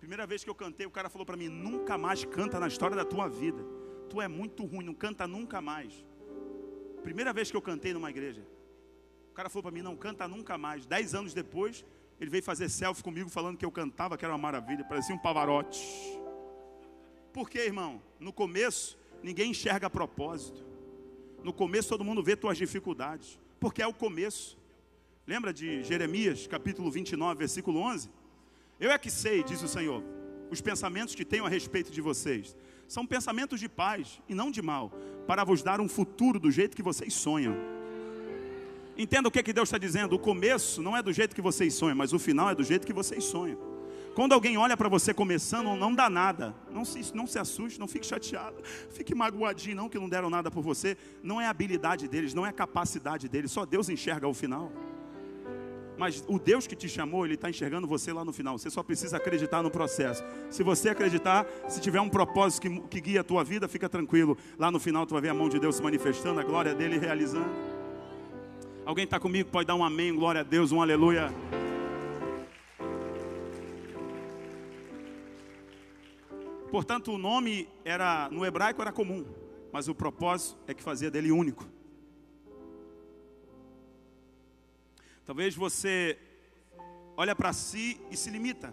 Primeira 0.00 0.26
vez 0.26 0.42
que 0.42 0.50
eu 0.50 0.56
cantei, 0.56 0.84
o 0.84 0.90
cara 0.90 1.08
falou 1.08 1.24
para 1.24 1.36
mim: 1.36 1.46
nunca 1.46 1.96
mais 1.96 2.24
canta 2.24 2.58
na 2.58 2.66
história 2.66 2.96
da 2.96 3.04
tua 3.04 3.28
vida. 3.28 3.64
Tu 4.10 4.20
é 4.20 4.26
muito 4.26 4.64
ruim, 4.64 4.84
não 4.84 4.92
canta 4.92 5.24
nunca 5.24 5.60
mais. 5.60 6.04
Primeira 7.00 7.32
vez 7.32 7.48
que 7.48 7.56
eu 7.56 7.62
cantei 7.62 7.92
numa 7.92 8.10
igreja. 8.10 8.44
O 9.30 9.34
cara 9.34 9.48
falou 9.48 9.62
para 9.62 9.70
mim: 9.70 9.82
não 9.82 9.94
canta 9.94 10.26
nunca 10.26 10.58
mais. 10.58 10.84
Dez 10.84 11.14
anos 11.14 11.32
depois, 11.32 11.84
ele 12.20 12.28
veio 12.28 12.42
fazer 12.42 12.68
selfie 12.68 13.04
comigo 13.04 13.30
falando 13.30 13.56
que 13.56 13.64
eu 13.64 13.70
cantava, 13.70 14.18
que 14.18 14.24
era 14.24 14.34
uma 14.34 14.38
maravilha, 14.38 14.84
parecia 14.84 15.14
um 15.14 15.18
pavarote. 15.18 15.80
Por 17.32 17.48
quê, 17.48 17.60
irmão? 17.60 18.02
No 18.18 18.32
começo, 18.32 18.98
ninguém 19.22 19.52
enxerga 19.52 19.88
propósito. 19.88 20.66
No 21.40 21.52
começo, 21.52 21.88
todo 21.90 22.02
mundo 22.02 22.20
vê 22.20 22.34
tuas 22.34 22.58
dificuldades. 22.58 23.38
Porque 23.60 23.80
é 23.80 23.86
o 23.86 23.94
começo. 23.94 24.58
Lembra 25.26 25.54
de 25.54 25.82
Jeremias, 25.82 26.46
capítulo 26.46 26.90
29, 26.90 27.38
versículo 27.38 27.80
11? 27.80 28.10
Eu 28.78 28.90
é 28.90 28.98
que 28.98 29.10
sei, 29.10 29.42
diz 29.42 29.62
o 29.62 29.68
Senhor, 29.68 30.04
os 30.50 30.60
pensamentos 30.60 31.14
que 31.14 31.24
tenho 31.24 31.46
a 31.46 31.48
respeito 31.48 31.90
de 31.90 32.02
vocês. 32.02 32.54
São 32.86 33.06
pensamentos 33.06 33.58
de 33.58 33.66
paz 33.66 34.20
e 34.28 34.34
não 34.34 34.50
de 34.50 34.60
mal, 34.60 34.92
para 35.26 35.42
vos 35.42 35.62
dar 35.62 35.80
um 35.80 35.88
futuro 35.88 36.38
do 36.38 36.50
jeito 36.50 36.76
que 36.76 36.82
vocês 36.82 37.14
sonham. 37.14 37.56
Entenda 38.98 39.26
o 39.26 39.30
que, 39.30 39.38
é 39.38 39.42
que 39.42 39.54
Deus 39.54 39.68
está 39.68 39.78
dizendo: 39.78 40.14
o 40.14 40.18
começo 40.18 40.82
não 40.82 40.94
é 40.94 41.02
do 41.02 41.10
jeito 41.10 41.34
que 41.34 41.40
vocês 41.40 41.72
sonham, 41.72 41.96
mas 41.96 42.12
o 42.12 42.18
final 42.18 42.50
é 42.50 42.54
do 42.54 42.62
jeito 42.62 42.86
que 42.86 42.92
vocês 42.92 43.24
sonham. 43.24 43.58
Quando 44.14 44.34
alguém 44.34 44.58
olha 44.58 44.76
para 44.76 44.90
você 44.90 45.14
começando, 45.14 45.74
não 45.74 45.92
dá 45.94 46.10
nada. 46.10 46.54
Não 46.70 46.84
se, 46.84 47.16
não 47.16 47.26
se 47.26 47.38
assuste, 47.38 47.80
não 47.80 47.88
fique 47.88 48.06
chateado, 48.06 48.62
fique 48.92 49.14
magoadinho, 49.14 49.76
não 49.76 49.88
que 49.88 49.98
não 49.98 50.08
deram 50.08 50.28
nada 50.28 50.50
por 50.50 50.62
você. 50.62 50.98
Não 51.22 51.40
é 51.40 51.46
habilidade 51.46 52.06
deles, 52.08 52.34
não 52.34 52.44
é 52.44 52.52
capacidade 52.52 53.26
deles, 53.26 53.50
só 53.50 53.64
Deus 53.64 53.88
enxerga 53.88 54.28
o 54.28 54.34
final. 54.34 54.70
Mas 55.96 56.24
o 56.26 56.38
Deus 56.38 56.66
que 56.66 56.74
te 56.74 56.88
chamou, 56.88 57.24
Ele 57.24 57.34
está 57.34 57.48
enxergando 57.48 57.86
você 57.86 58.12
lá 58.12 58.24
no 58.24 58.32
final. 58.32 58.58
Você 58.58 58.68
só 58.68 58.82
precisa 58.82 59.16
acreditar 59.16 59.62
no 59.62 59.70
processo. 59.70 60.24
Se 60.50 60.62
você 60.62 60.88
acreditar, 60.88 61.46
se 61.68 61.80
tiver 61.80 62.00
um 62.00 62.08
propósito 62.08 62.62
que, 62.62 62.80
que 62.80 63.00
guia 63.00 63.20
a 63.20 63.24
tua 63.24 63.44
vida, 63.44 63.68
fica 63.68 63.88
tranquilo. 63.88 64.36
Lá 64.58 64.70
no 64.70 64.80
final 64.80 65.06
tu 65.06 65.12
vai 65.12 65.22
ver 65.22 65.28
a 65.28 65.34
mão 65.34 65.48
de 65.48 65.58
Deus 65.58 65.76
se 65.76 65.82
manifestando, 65.82 66.40
a 66.40 66.44
glória 66.44 66.74
dele 66.74 66.98
realizando. 66.98 67.48
Alguém 68.84 69.04
está 69.04 69.18
comigo? 69.18 69.48
Pode 69.50 69.66
dar 69.66 69.74
um 69.74 69.84
amém, 69.84 70.14
glória 70.14 70.40
a 70.42 70.44
Deus, 70.44 70.72
um 70.72 70.82
aleluia. 70.82 71.32
Portanto, 76.70 77.12
o 77.12 77.18
nome 77.18 77.68
era 77.84 78.28
no 78.32 78.44
hebraico 78.44 78.82
era 78.82 78.90
comum, 78.90 79.24
mas 79.72 79.86
o 79.86 79.94
propósito 79.94 80.58
é 80.66 80.74
que 80.74 80.82
fazia 80.82 81.08
dele 81.08 81.30
único. 81.30 81.64
Talvez 85.26 85.54
você 85.54 86.18
olha 87.16 87.34
para 87.34 87.52
si 87.52 88.00
e 88.10 88.16
se 88.16 88.30
limita. 88.30 88.72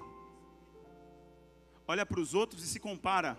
Olha 1.88 2.06
para 2.06 2.20
os 2.20 2.34
outros 2.34 2.64
e 2.64 2.68
se 2.68 2.80
compara. 2.80 3.38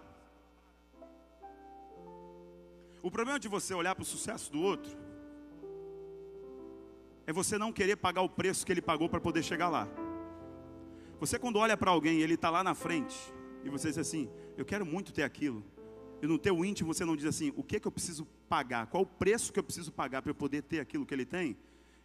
O 3.02 3.10
problema 3.10 3.38
de 3.38 3.48
você 3.48 3.74
olhar 3.74 3.94
para 3.94 4.02
o 4.02 4.06
sucesso 4.06 4.50
do 4.52 4.60
outro 4.60 4.96
é 7.26 7.32
você 7.32 7.58
não 7.58 7.72
querer 7.72 7.96
pagar 7.96 8.22
o 8.22 8.28
preço 8.28 8.64
que 8.64 8.72
ele 8.72 8.82
pagou 8.82 9.08
para 9.08 9.20
poder 9.20 9.42
chegar 9.42 9.68
lá. 9.68 9.88
Você 11.20 11.38
quando 11.38 11.56
olha 11.56 11.76
para 11.76 11.90
alguém 11.90 12.18
e 12.18 12.22
ele 12.22 12.34
está 12.34 12.50
lá 12.50 12.64
na 12.64 12.74
frente 12.74 13.16
e 13.64 13.68
você 13.68 13.88
diz 13.88 13.98
assim, 13.98 14.30
eu 14.56 14.64
quero 14.64 14.84
muito 14.84 15.12
ter 15.12 15.22
aquilo. 15.22 15.64
e 16.20 16.26
no 16.26 16.38
teu 16.38 16.64
íntimo 16.64 16.92
você 16.92 17.04
não 17.04 17.16
diz 17.16 17.26
assim, 17.26 17.52
o 17.56 17.62
que, 17.62 17.80
que 17.80 17.86
eu 17.86 17.92
preciso 17.92 18.24
pagar? 18.48 18.86
Qual 18.86 19.02
o 19.02 19.06
preço 19.06 19.52
que 19.52 19.58
eu 19.58 19.64
preciso 19.64 19.92
pagar 19.92 20.22
para 20.22 20.30
eu 20.30 20.34
poder 20.34 20.62
ter 20.62 20.80
aquilo 20.80 21.04
que 21.04 21.14
ele 21.14 21.26
tem? 21.26 21.56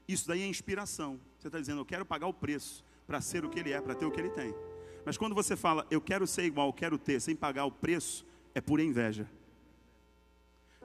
Isso 0.07 0.27
daí 0.27 0.41
é 0.41 0.47
inspiração. 0.47 1.19
Você 1.37 1.47
está 1.47 1.59
dizendo, 1.59 1.81
eu 1.81 1.85
quero 1.85 2.05
pagar 2.05 2.27
o 2.27 2.33
preço 2.33 2.83
para 3.05 3.21
ser 3.21 3.43
o 3.43 3.49
que 3.49 3.59
ele 3.59 3.71
é, 3.71 3.81
para 3.81 3.95
ter 3.95 4.05
o 4.05 4.11
que 4.11 4.19
ele 4.19 4.29
tem. 4.29 4.53
Mas 5.05 5.17
quando 5.17 5.35
você 5.35 5.55
fala, 5.55 5.85
eu 5.89 6.01
quero 6.01 6.25
ser 6.25 6.43
igual, 6.43 6.71
quero 6.73 6.97
ter, 6.97 7.19
sem 7.21 7.35
pagar 7.35 7.65
o 7.65 7.71
preço, 7.71 8.25
é 8.53 8.61
pura 8.61 8.83
inveja. 8.83 9.29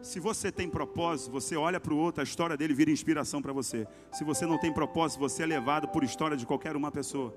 Se 0.00 0.18
você 0.18 0.50
tem 0.50 0.68
propósito, 0.68 1.30
você 1.30 1.56
olha 1.56 1.78
para 1.78 1.94
o 1.94 1.96
outro, 1.96 2.20
a 2.20 2.24
história 2.24 2.56
dele 2.56 2.74
vira 2.74 2.90
inspiração 2.90 3.40
para 3.40 3.52
você. 3.52 3.86
Se 4.12 4.24
você 4.24 4.44
não 4.44 4.58
tem 4.58 4.72
propósito, 4.72 5.20
você 5.20 5.44
é 5.44 5.46
levado 5.46 5.88
por 5.88 6.02
história 6.02 6.36
de 6.36 6.44
qualquer 6.44 6.74
uma 6.74 6.90
pessoa. 6.90 7.32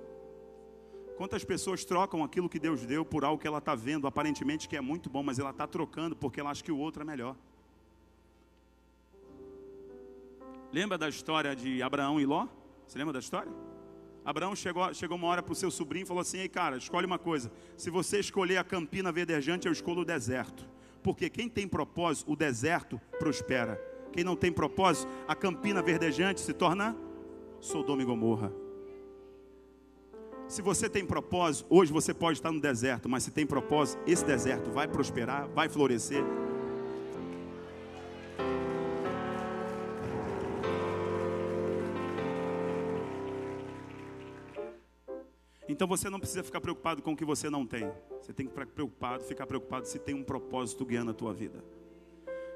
Quantas 1.15 1.43
pessoas 1.45 1.85
trocam 1.85 2.23
aquilo 2.23 2.49
que 2.49 2.59
Deus 2.59 2.85
deu 2.85 3.05
por 3.05 3.23
algo 3.23 3.39
que 3.39 3.47
ela 3.47 3.59
está 3.59 3.75
vendo, 3.75 4.07
aparentemente 4.07 4.67
que 4.67 4.75
é 4.75 4.81
muito 4.81 5.09
bom, 5.09 5.23
mas 5.23 5.39
ela 5.39 5.51
está 5.51 5.67
trocando 5.67 6.15
porque 6.15 6.39
ela 6.39 6.49
acha 6.49 6.63
que 6.63 6.71
o 6.71 6.77
outro 6.77 7.03
é 7.03 7.05
melhor. 7.05 7.35
Lembra 10.75 10.97
da 10.97 11.07
história 11.07 11.55
de 11.55 11.81
Abraão 11.81 12.19
e 12.19 12.25
Ló? 12.25 12.49
Você 12.85 12.97
lembra 12.97 13.13
da 13.13 13.19
história? 13.19 13.49
Abraão 14.25 14.53
chegou, 14.53 14.93
chegou 14.93 15.15
uma 15.15 15.27
hora 15.27 15.41
para 15.41 15.53
o 15.53 15.55
seu 15.55 15.71
sobrinho 15.71 16.03
e 16.03 16.05
falou 16.05 16.19
assim: 16.19 16.39
Ei, 16.39 16.49
cara, 16.49 16.75
escolhe 16.75 17.05
uma 17.05 17.17
coisa. 17.17 17.49
Se 17.77 17.89
você 17.89 18.19
escolher 18.19 18.57
a 18.57 18.63
campina 18.65 19.09
verdejante, 19.09 19.67
eu 19.67 19.71
escolho 19.71 20.01
o 20.01 20.05
deserto. 20.05 20.67
Porque 21.01 21.29
quem 21.29 21.47
tem 21.47 21.65
propósito, 21.65 22.29
o 22.29 22.35
deserto 22.35 22.99
prospera. 23.17 23.81
Quem 24.11 24.25
não 24.25 24.35
tem 24.35 24.51
propósito, 24.51 25.09
a 25.25 25.33
campina 25.33 25.81
verdejante 25.81 26.41
se 26.41 26.51
torna 26.51 26.93
Sodoma 27.61 28.01
e 28.01 28.05
Gomorra. 28.05 28.51
Se 30.49 30.61
você 30.61 30.89
tem 30.89 31.05
propósito, 31.05 31.67
hoje 31.69 31.93
você 31.93 32.13
pode 32.13 32.39
estar 32.39 32.51
no 32.51 32.59
deserto, 32.59 33.07
mas 33.07 33.23
se 33.23 33.31
tem 33.31 33.47
propósito, 33.47 34.03
esse 34.05 34.25
deserto 34.25 34.71
vai 34.71 34.89
prosperar, 34.89 35.47
vai 35.47 35.69
florescer. 35.69 36.21
Então 45.75 45.89
você 45.89 46.09
não 46.09 46.21
precisa 46.21 46.41
ficar 46.41 46.61
preocupado 46.61 47.01
com 47.01 47.11
o 47.11 47.17
que 47.17 47.25
você 47.25 47.49
não 47.49 47.67
tem. 47.67 47.91
Você 48.21 48.31
tem 48.31 48.45
que 48.45 48.53
ficar 48.53 48.65
preocupado, 48.65 49.25
ficar 49.25 49.45
preocupado 49.45 49.85
se 49.85 49.99
tem 49.99 50.15
um 50.15 50.23
propósito 50.23 50.85
guiando 50.85 51.11
a 51.11 51.13
tua 51.13 51.33
vida. 51.33 51.61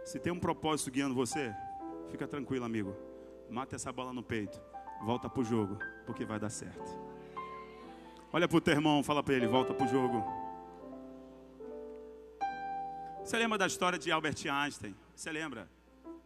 Se 0.05 0.17
tem 0.17 0.31
um 0.31 0.39
propósito 0.39 0.89
guiando 0.89 1.13
você, 1.13 1.53
fica 2.09 2.25
tranquilo, 2.25 2.63
amigo. 2.63 2.95
Mata 3.49 3.75
essa 3.75 3.91
bola 3.91 4.13
no 4.13 4.23
peito. 4.23 4.61
Volta 5.03 5.29
pro 5.29 5.43
jogo, 5.43 5.77
porque 6.05 6.23
vai 6.23 6.39
dar 6.39 6.49
certo. 6.49 6.97
Olha 8.31 8.47
para 8.47 8.57
o 8.57 8.61
teu 8.61 8.73
irmão, 8.73 9.03
fala 9.03 9.21
para 9.21 9.33
ele, 9.33 9.47
volta 9.47 9.73
para 9.73 9.85
o 9.85 9.89
jogo. 9.89 10.23
Você 13.21 13.37
lembra 13.37 13.57
da 13.57 13.67
história 13.67 13.99
de 13.99 14.09
Albert 14.13 14.49
Einstein? 14.49 14.95
Você 15.13 15.29
lembra? 15.29 15.69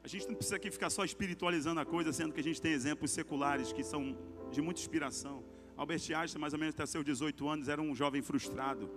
A 0.04 0.08
gente 0.08 0.28
não 0.28 0.36
precisa 0.36 0.58
aqui 0.58 0.70
ficar 0.70 0.92
só 0.92 1.04
espiritualizando 1.04 1.82
a 1.82 1.86
coisa, 1.88 2.14
sendo 2.14 2.36
que 2.36 2.40
a 2.40 2.44
gente 2.44 2.62
tem 2.62 2.72
exemplos 2.72 3.10
seculares 3.10 3.74
que 3.74 3.84
são 3.84 4.16
de 4.52 4.62
muita 4.62 4.80
inspiração. 4.80 5.44
Albert 5.76 6.02
Einstein, 6.16 6.40
mais 6.40 6.54
ou 6.54 6.60
menos 6.60 6.76
até 6.76 6.86
seus 6.86 7.04
18 7.04 7.48
anos, 7.48 7.68
era 7.68 7.82
um 7.82 7.96
jovem 7.96 8.22
frustrado. 8.22 8.90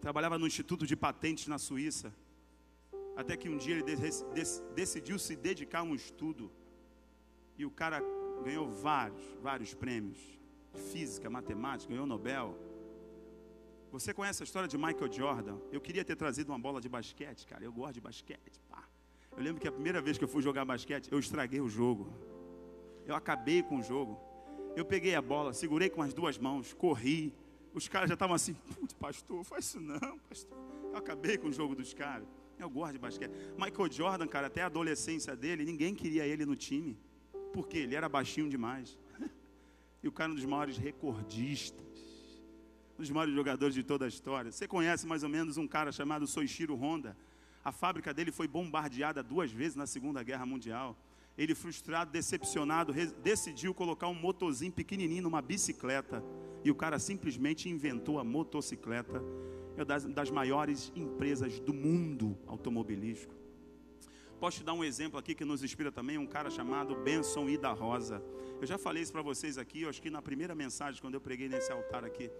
Trabalhava 0.00 0.38
no 0.38 0.46
Instituto 0.46 0.86
de 0.86 0.96
Patentes 0.96 1.46
na 1.46 1.58
Suíça. 1.58 2.12
Até 3.16 3.36
que 3.36 3.48
um 3.48 3.56
dia 3.56 3.76
ele 3.76 3.84
decidiu 4.74 5.18
se 5.18 5.36
dedicar 5.36 5.80
a 5.80 5.82
um 5.82 5.94
estudo. 5.94 6.50
E 7.58 7.64
o 7.66 7.70
cara 7.70 8.02
ganhou 8.42 8.68
vários, 8.68 9.22
vários 9.42 9.74
prêmios 9.74 10.40
física, 10.74 11.28
matemática, 11.28 11.90
ganhou 11.92 12.06
Nobel. 12.06 12.56
Você 13.90 14.14
conhece 14.14 14.42
a 14.42 14.44
história 14.44 14.68
de 14.68 14.78
Michael 14.78 15.12
Jordan? 15.12 15.58
Eu 15.72 15.80
queria 15.80 16.04
ter 16.04 16.16
trazido 16.16 16.52
uma 16.52 16.58
bola 16.58 16.80
de 16.80 16.88
basquete, 16.88 17.46
cara. 17.46 17.64
Eu 17.64 17.72
gosto 17.72 17.94
de 17.94 18.00
basquete. 18.00 18.60
Pá. 18.68 18.84
Eu 19.36 19.42
lembro 19.42 19.60
que 19.60 19.66
a 19.66 19.72
primeira 19.72 20.00
vez 20.00 20.16
que 20.16 20.24
eu 20.24 20.28
fui 20.28 20.42
jogar 20.42 20.64
basquete, 20.64 21.10
eu 21.10 21.18
estraguei 21.18 21.60
o 21.60 21.68
jogo. 21.68 22.12
Eu 23.04 23.14
acabei 23.14 23.62
com 23.62 23.78
o 23.78 23.82
jogo. 23.82 24.20
Eu 24.76 24.84
peguei 24.84 25.14
a 25.14 25.22
bola, 25.22 25.52
segurei 25.52 25.90
com 25.90 26.02
as 26.02 26.14
duas 26.14 26.38
mãos, 26.38 26.72
corri. 26.72 27.32
Os 27.74 27.88
caras 27.88 28.08
já 28.08 28.14
estavam 28.14 28.34
assim, 28.34 28.54
putz, 28.54 28.92
pastor, 28.94 29.44
faz 29.44 29.64
isso 29.64 29.80
não, 29.80 30.18
pastor. 30.28 30.58
Eu 30.92 30.96
acabei 30.96 31.38
com 31.38 31.48
o 31.48 31.52
jogo 31.52 31.74
dos 31.74 31.92
caras. 31.92 32.26
Eu 32.58 32.68
gosto 32.68 32.92
de 32.92 32.98
basquete. 32.98 33.32
Michael 33.56 33.90
Jordan, 33.90 34.26
cara, 34.26 34.48
até 34.48 34.62
a 34.62 34.66
adolescência 34.66 35.34
dele, 35.34 35.64
ninguém 35.64 35.94
queria 35.94 36.26
ele 36.26 36.44
no 36.44 36.54
time. 36.54 36.96
Porque 37.52 37.78
ele 37.78 37.94
era 37.94 38.08
baixinho 38.08 38.48
demais. 38.48 38.98
E 40.02 40.08
o 40.08 40.12
cara 40.12 40.30
é 40.30 40.32
um 40.32 40.34
dos 40.34 40.46
maiores 40.46 40.78
recordistas, 40.78 41.86
um 42.98 43.02
dos 43.02 43.10
maiores 43.10 43.34
jogadores 43.34 43.74
de 43.74 43.82
toda 43.82 44.06
a 44.06 44.08
história. 44.08 44.50
Você 44.50 44.66
conhece 44.66 45.06
mais 45.06 45.22
ou 45.22 45.28
menos 45.28 45.58
um 45.58 45.68
cara 45.68 45.92
chamado 45.92 46.26
Soichiro 46.26 46.74
Honda? 46.74 47.14
A 47.62 47.70
fábrica 47.70 48.14
dele 48.14 48.32
foi 48.32 48.48
bombardeada 48.48 49.22
duas 49.22 49.52
vezes 49.52 49.76
na 49.76 49.86
Segunda 49.86 50.22
Guerra 50.22 50.46
Mundial. 50.46 50.96
Ele, 51.40 51.54
frustrado, 51.54 52.12
decepcionado, 52.12 52.92
decidiu 53.22 53.72
colocar 53.72 54.08
um 54.08 54.14
motorzinho 54.14 54.70
pequenininho 54.70 55.22
numa 55.22 55.40
bicicleta. 55.40 56.22
E 56.62 56.70
o 56.70 56.74
cara 56.74 56.98
simplesmente 56.98 57.66
inventou 57.66 58.18
a 58.18 58.24
motocicleta. 58.24 59.22
É 59.74 59.82
das, 59.82 60.04
das 60.04 60.30
maiores 60.30 60.92
empresas 60.94 61.58
do 61.58 61.72
mundo 61.72 62.36
automobilístico. 62.46 63.39
Posso 64.40 64.56
te 64.56 64.64
dar 64.64 64.72
um 64.72 64.82
exemplo 64.82 65.18
aqui 65.18 65.34
que 65.34 65.44
nos 65.44 65.62
inspira 65.62 65.92
também, 65.92 66.16
um 66.16 66.26
cara 66.26 66.48
chamado 66.48 66.94
Benson 66.94 67.46
Ida 67.46 67.70
Rosa. 67.72 68.24
Eu 68.58 68.66
já 68.66 68.78
falei 68.78 69.02
isso 69.02 69.12
para 69.12 69.20
vocês 69.20 69.58
aqui, 69.58 69.82
eu 69.82 69.90
acho 69.90 70.00
que 70.00 70.08
na 70.08 70.22
primeira 70.22 70.54
mensagem, 70.54 70.98
quando 70.98 71.12
eu 71.12 71.20
preguei 71.20 71.46
nesse 71.46 71.70
altar 71.70 72.06
aqui. 72.06 72.30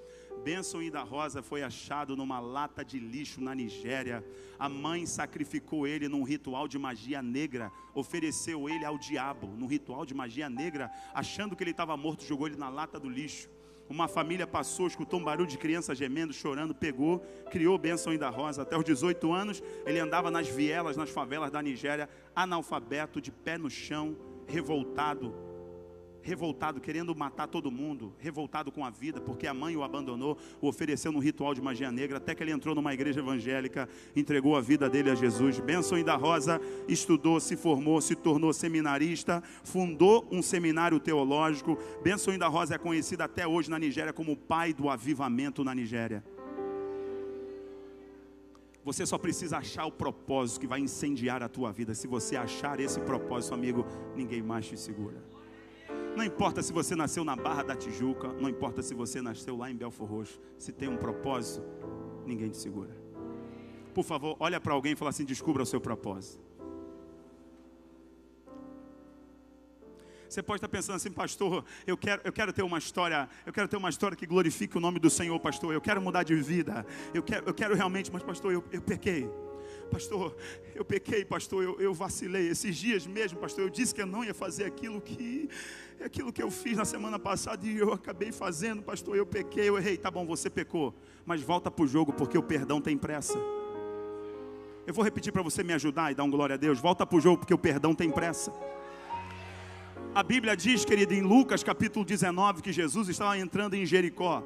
Benson 0.42 0.80
Ida 0.80 1.02
Rosa 1.02 1.42
foi 1.42 1.62
achado 1.62 2.16
numa 2.16 2.40
lata 2.40 2.82
de 2.82 2.98
lixo 2.98 3.38
na 3.42 3.54
Nigéria. 3.54 4.24
A 4.58 4.66
mãe 4.66 5.04
sacrificou 5.04 5.86
ele 5.86 6.08
num 6.08 6.22
ritual 6.22 6.66
de 6.66 6.78
magia 6.78 7.20
negra, 7.20 7.70
ofereceu 7.94 8.66
ele 8.66 8.86
ao 8.86 8.96
diabo, 8.96 9.48
num 9.48 9.66
ritual 9.66 10.06
de 10.06 10.14
magia 10.14 10.48
negra, 10.48 10.90
achando 11.12 11.54
que 11.54 11.62
ele 11.62 11.72
estava 11.72 11.94
morto, 11.98 12.24
jogou 12.24 12.46
ele 12.46 12.56
na 12.56 12.70
lata 12.70 12.98
do 12.98 13.10
lixo. 13.10 13.46
Uma 13.90 14.06
família 14.06 14.46
passou, 14.46 14.86
escutou 14.86 15.18
um 15.18 15.24
barulho 15.24 15.48
de 15.48 15.58
criança 15.58 15.96
gemendo, 15.96 16.32
chorando, 16.32 16.72
pegou, 16.72 17.18
criou 17.50 17.76
Benção 17.76 18.16
da 18.16 18.28
Rosa. 18.30 18.62
Até 18.62 18.78
os 18.78 18.84
18 18.84 19.32
anos, 19.32 19.60
ele 19.84 19.98
andava 19.98 20.30
nas 20.30 20.46
vielas, 20.46 20.96
nas 20.96 21.10
favelas 21.10 21.50
da 21.50 21.60
Nigéria, 21.60 22.08
analfabeto, 22.34 23.20
de 23.20 23.32
pé 23.32 23.58
no 23.58 23.68
chão, 23.68 24.16
revoltado, 24.46 25.34
revoltado, 26.22 26.80
querendo 26.80 27.14
matar 27.14 27.46
todo 27.46 27.70
mundo, 27.70 28.12
revoltado 28.18 28.70
com 28.70 28.84
a 28.84 28.90
vida, 28.90 29.20
porque 29.20 29.46
a 29.46 29.54
mãe 29.54 29.76
o 29.76 29.82
abandonou, 29.82 30.36
o 30.60 30.68
ofereceu 30.68 31.12
no 31.12 31.18
ritual 31.18 31.54
de 31.54 31.60
magia 31.60 31.90
negra, 31.90 32.18
até 32.18 32.34
que 32.34 32.42
ele 32.42 32.52
entrou 32.52 32.74
numa 32.74 32.92
igreja 32.92 33.20
evangélica, 33.20 33.88
entregou 34.14 34.56
a 34.56 34.60
vida 34.60 34.88
dele 34.88 35.10
a 35.10 35.14
Jesus. 35.14 35.60
Benção 35.60 36.02
da 36.02 36.16
Rosa 36.16 36.60
estudou, 36.88 37.40
se 37.40 37.56
formou, 37.56 38.00
se 38.00 38.14
tornou 38.14 38.52
seminarista, 38.52 39.42
fundou 39.64 40.26
um 40.30 40.42
seminário 40.42 41.00
teológico. 41.00 41.78
Benção 42.02 42.36
da 42.38 42.48
Rosa 42.48 42.74
é 42.74 42.78
conhecido 42.78 43.22
até 43.22 43.46
hoje 43.46 43.70
na 43.70 43.78
Nigéria 43.78 44.12
como 44.12 44.32
o 44.32 44.36
pai 44.36 44.72
do 44.72 44.88
avivamento 44.88 45.64
na 45.64 45.74
Nigéria. 45.74 46.24
Você 48.84 49.04
só 49.04 49.18
precisa 49.18 49.58
achar 49.58 49.84
o 49.84 49.92
propósito 49.92 50.60
que 50.60 50.66
vai 50.66 50.80
incendiar 50.80 51.42
a 51.42 51.48
tua 51.48 51.70
vida. 51.70 51.94
Se 51.94 52.06
você 52.06 52.34
achar 52.34 52.80
esse 52.80 52.98
propósito, 53.00 53.54
amigo, 53.54 53.86
ninguém 54.16 54.42
mais 54.42 54.66
te 54.66 54.76
segura. 54.76 55.29
Não 56.16 56.24
importa 56.24 56.62
se 56.62 56.72
você 56.72 56.96
nasceu 56.96 57.24
na 57.24 57.36
Barra 57.36 57.62
da 57.62 57.76
Tijuca, 57.76 58.28
não 58.34 58.48
importa 58.48 58.82
se 58.82 58.94
você 58.94 59.22
nasceu 59.22 59.56
lá 59.56 59.70
em 59.70 59.76
Belfor 59.76 60.08
Roxo, 60.08 60.40
se 60.58 60.72
tem 60.72 60.88
um 60.88 60.96
propósito, 60.96 61.64
ninguém 62.26 62.50
te 62.50 62.56
segura. 62.56 62.96
Por 63.94 64.04
favor, 64.04 64.36
olha 64.38 64.60
para 64.60 64.72
alguém 64.72 64.92
e 64.92 64.96
fala 64.96 65.10
assim: 65.10 65.24
descubra 65.24 65.62
o 65.62 65.66
seu 65.66 65.80
propósito. 65.80 66.50
Você 70.28 70.44
pode 70.44 70.58
estar 70.58 70.68
pensando 70.68 70.94
assim, 70.94 71.10
pastor, 71.10 71.64
eu 71.84 71.96
quero, 71.96 72.22
eu 72.24 72.32
quero 72.32 72.52
ter 72.52 72.62
uma 72.62 72.78
história, 72.78 73.28
eu 73.44 73.52
quero 73.52 73.66
ter 73.66 73.76
uma 73.76 73.88
história 73.88 74.16
que 74.16 74.24
glorifique 74.26 74.78
o 74.78 74.80
nome 74.80 75.00
do 75.00 75.10
Senhor, 75.10 75.38
pastor. 75.40 75.74
Eu 75.74 75.80
quero 75.80 76.00
mudar 76.00 76.22
de 76.22 76.36
vida. 76.36 76.86
Eu 77.12 77.20
quero, 77.20 77.48
eu 77.48 77.52
quero 77.52 77.74
realmente, 77.74 78.12
mas 78.12 78.22
pastor, 78.22 78.52
eu, 78.52 78.64
eu 78.70 78.80
pequei. 78.80 79.28
Pastor, 79.90 80.36
eu 80.74 80.84
pequei, 80.84 81.24
pastor, 81.24 81.64
eu, 81.64 81.80
eu 81.80 81.92
vacilei. 81.92 82.48
Esses 82.48 82.76
dias 82.76 83.06
mesmo, 83.06 83.38
pastor, 83.38 83.64
eu 83.64 83.70
disse 83.70 83.94
que 83.94 84.00
eu 84.00 84.06
não 84.06 84.24
ia 84.24 84.32
fazer 84.32 84.64
aquilo 84.64 85.00
que 85.00 85.48
aquilo 86.02 86.32
que 86.32 86.42
eu 86.42 86.50
fiz 86.50 86.78
na 86.78 86.84
semana 86.84 87.18
passada 87.18 87.66
e 87.66 87.76
eu 87.76 87.92
acabei 87.92 88.32
fazendo, 88.32 88.82
pastor. 88.82 89.16
Eu 89.16 89.26
pequei, 89.26 89.68
eu 89.68 89.76
errei. 89.76 89.96
Tá 89.96 90.10
bom, 90.10 90.24
você 90.24 90.48
pecou, 90.48 90.94
mas 91.26 91.42
volta 91.42 91.70
para 91.70 91.84
o 91.84 91.88
jogo 91.88 92.12
porque 92.12 92.38
o 92.38 92.42
perdão 92.42 92.80
tem 92.80 92.96
pressa. 92.96 93.38
Eu 94.86 94.94
vou 94.94 95.04
repetir 95.04 95.32
para 95.32 95.42
você 95.42 95.62
me 95.62 95.72
ajudar 95.74 96.10
e 96.10 96.14
dar 96.14 96.24
um 96.24 96.30
glória 96.30 96.54
a 96.54 96.56
Deus. 96.56 96.80
Volta 96.80 97.04
para 97.06 97.18
o 97.18 97.20
jogo 97.20 97.38
porque 97.38 97.54
o 97.54 97.58
perdão 97.58 97.94
tem 97.94 98.10
pressa. 98.10 98.52
A 100.14 100.22
Bíblia 100.22 100.56
diz, 100.56 100.84
querido, 100.84 101.14
em 101.14 101.22
Lucas 101.22 101.62
capítulo 101.62 102.04
19, 102.04 102.62
que 102.62 102.72
Jesus 102.72 103.08
estava 103.08 103.38
entrando 103.38 103.74
em 103.74 103.84
Jericó. 103.84 104.42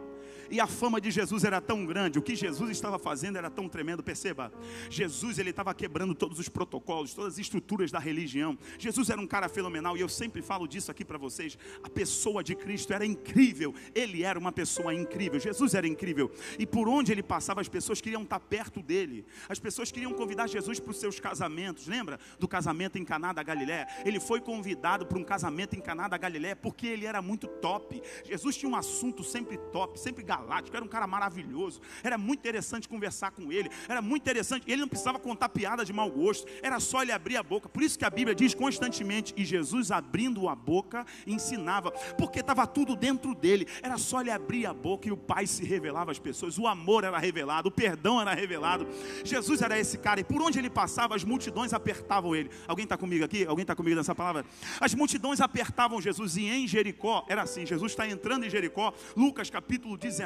E 0.50 0.61
a 0.61 0.66
fama 0.66 1.00
de 1.00 1.11
Jesus 1.11 1.44
era 1.44 1.61
tão 1.61 1.85
grande, 1.87 2.18
o 2.18 2.22
que 2.22 2.37
Jesus 2.37 2.70
estava 2.70 2.98
fazendo 2.98 3.37
era 3.37 3.50
tão 3.50 3.68
tremendo. 3.68 4.02
Perceba, 4.02 4.52
Jesus 4.90 5.38
ele 5.38 5.50
estava 5.50 5.74
quebrando 5.74 6.14
todos 6.14 6.38
os 6.38 6.48
protocolos, 6.48 7.14
todas 7.14 7.35
as 7.35 7.38
estruturas 7.38 7.90
da 7.90 7.98
religião. 7.98 8.59
Jesus 8.78 9.11
era 9.11 9.20
um 9.20 9.26
cara 9.26 9.48
fenomenal 9.48 9.96
e 9.96 10.00
eu 10.00 10.09
sempre 10.09 10.42
falo 10.42 10.66
disso 10.66 10.90
aqui 10.90 11.04
para 11.04 11.18
vocês. 11.18 11.59
A 11.83 11.88
pessoa 11.88 12.42
de 12.42 12.54
Cristo 12.54 12.92
era 12.92 13.04
incrível. 13.04 13.74
Ele 13.94 14.22
era 14.22 14.38
uma 14.38 14.52
pessoa 14.52 14.94
incrível. 14.94 15.40
Jesus 15.40 15.74
era 15.74 15.87
incrível. 15.87 16.30
E 16.59 16.66
por 16.66 16.88
onde 16.88 17.12
ele 17.12 17.22
passava, 17.22 17.61
as 17.61 17.68
pessoas 17.68 18.00
queriam 18.00 18.22
estar 18.22 18.40
perto 18.40 18.83
dele. 18.83 19.24
As 19.48 19.59
pessoas 19.59 19.90
queriam 19.90 20.12
convidar 20.12 20.46
Jesus 20.46 20.80
para 20.80 20.90
os 20.90 20.98
seus 20.98 21.20
casamentos. 21.20 21.87
Lembra 21.87 22.18
do 22.38 22.48
casamento 22.48 22.98
em 22.98 23.04
Caná 23.04 23.33
da 23.33 23.42
Galiléia? 23.42 23.87
Ele 24.04 24.20
foi 24.20 24.40
convidado 24.40 25.07
para 25.07 25.18
um 25.18 25.24
casamento 25.24 25.76
em 25.76 25.80
Caná 25.80 26.09
da 26.09 26.18
Galiléia 26.18 26.57
porque 26.57 26.87
ele 26.87 27.07
era 27.07 27.20
muito 27.20 27.46
top. 27.46 28.02
Jesus 28.24 28.57
tinha 28.57 28.70
um 28.70 28.76
assunto 28.76 29.22
sempre 29.22 29.59
top, 29.72 29.98
sempre 29.98 30.22
galáctico, 30.37 30.77
era 30.77 30.85
um 30.85 30.88
cara 30.88 31.07
maravilhoso. 31.07 31.81
Era 32.03 32.18
muito 32.18 32.40
interessante 32.40 32.88
conversar 32.88 33.31
com 33.31 33.53
ele. 33.53 33.70
Era 33.88 34.03
muito 34.03 34.23
interessante. 34.23 34.70
Ele 34.70 34.81
não 34.81 34.88
precisava 34.88 35.18
contar 35.18 35.49
piada 35.49 35.85
de 35.85 35.92
mau 35.92 36.11
gosto. 36.11 36.47
Era 36.62 36.81
só 36.81 37.03
ele 37.03 37.12
abrir 37.12 37.37
a 37.37 37.42
boca. 37.42 37.68
Por 37.68 37.83
isso 37.83 37.99
que 37.99 38.05
a 38.05 38.11
Bíblia 38.11 38.35
diz 38.35 38.55
constantemente 38.55 39.33
e 39.37 39.44
Jesus 39.44 39.90
abrindo 39.90 40.49
a 40.49 40.55
boca 40.55 41.07
ensinava, 41.27 41.90
porque 42.18 42.40
estava 42.40 42.66
tudo 42.66 42.97
dentro 42.97 43.35
dele. 43.35 43.66
Era 43.83 43.99
só 43.99 44.20
ele 44.20 44.31
abrir 44.31 44.66
a 44.66 44.75
boca 44.75 45.09
e 45.09 45.12
o 45.12 45.16
Pai 45.16 45.47
se 45.47 45.64
revelava 45.64 46.11
às 46.11 46.18
pessoas. 46.18 46.59
O 46.59 46.66
amor 46.66 47.05
era 47.05 47.18
revelado, 47.18 47.68
o 47.68 47.73
perdão 47.73 48.20
era 48.20 48.35
revelado. 48.35 48.87
Jesus 49.25 49.62
era 49.62 49.79
esse 49.79 49.99
cara 49.99 50.20
e 50.20 50.25
por 50.25 50.42
onde 50.42 50.59
ele 50.59 50.70
passava 50.70 51.14
as 51.14 51.25
multidões 51.25 51.73
apertavam 51.73 52.35
ele. 52.35 52.51
Alguém 52.66 52.85
está 52.85 52.97
comigo 52.97 53.25
aqui? 53.25 53.47
Alguém 53.47 53.62
está 53.62 53.75
comigo 53.75 53.97
nessa 53.97 54.14
palavra? 54.14 54.44
As 54.81 54.94
multidões 54.94 55.40
apertavam 55.40 56.01
Jesus 56.01 56.37
e 56.37 56.47
em 56.47 56.66
Jericó 56.66 57.25
era 57.29 57.42
assim. 57.42 57.64
Jesus 57.66 57.92
está 57.92 58.09
entrando 58.09 58.44
em 58.44 58.51
Jericó. 58.51 58.92
Lucas 59.16 59.51
capítulo 59.51 59.97
19. 59.97 60.23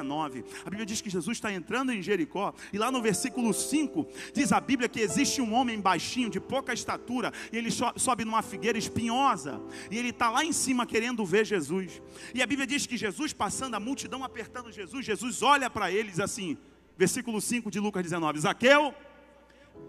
A 0.65 0.71
Bíblia 0.71 0.87
diz 0.87 1.01
que 1.01 1.11
Jesus 1.11 1.37
está 1.37 1.53
entrando 1.53 1.93
em 1.93 2.03
Jericó 2.03 2.55
e 2.73 2.79
lá 2.79 2.91
no 2.91 3.01
versículo 3.01 3.53
5 3.53 4.07
diz 4.33 4.53
a 4.53 4.61
Bíblia 4.61 4.89
que 4.89 5.01
existe 5.01 5.41
um 5.41 5.55
homem 5.55 5.81
baixinho 5.81 6.31
de 6.31 6.41
pouca 6.41 6.73
estatura 6.73 7.33
e 7.53 7.57
ele 7.57 7.71
sobe 7.71 8.25
numa 8.25 8.43
figueira 8.43 8.79
espinhosa 8.79 9.61
e 9.91 9.99
ele 9.99 10.11
está 10.11 10.31
lá 10.31 10.45
em 10.45 10.53
cima 10.53 10.87
querendo 10.87 11.25
ver 11.25 11.45
Jesus. 11.45 12.01
E 12.35 12.43
a 12.43 12.47
Bíblia 12.47 12.67
diz 12.67 12.87
que 12.87 12.97
Jesus 12.97 13.33
passando 13.33 13.75
a 13.75 13.81
multidão 13.81 14.23
apertando 14.25 14.73
Jesus, 14.73 15.05
Jesus 15.05 15.43
olha 15.43 15.71
para 15.71 15.91
eles 15.91 16.21
assim, 16.21 16.57
versículo 16.97 17.41
5 17.41 17.71
de 17.71 17.79
Lucas 17.79 18.03
19: 18.03 18.41
Zaqueu, 18.41 18.95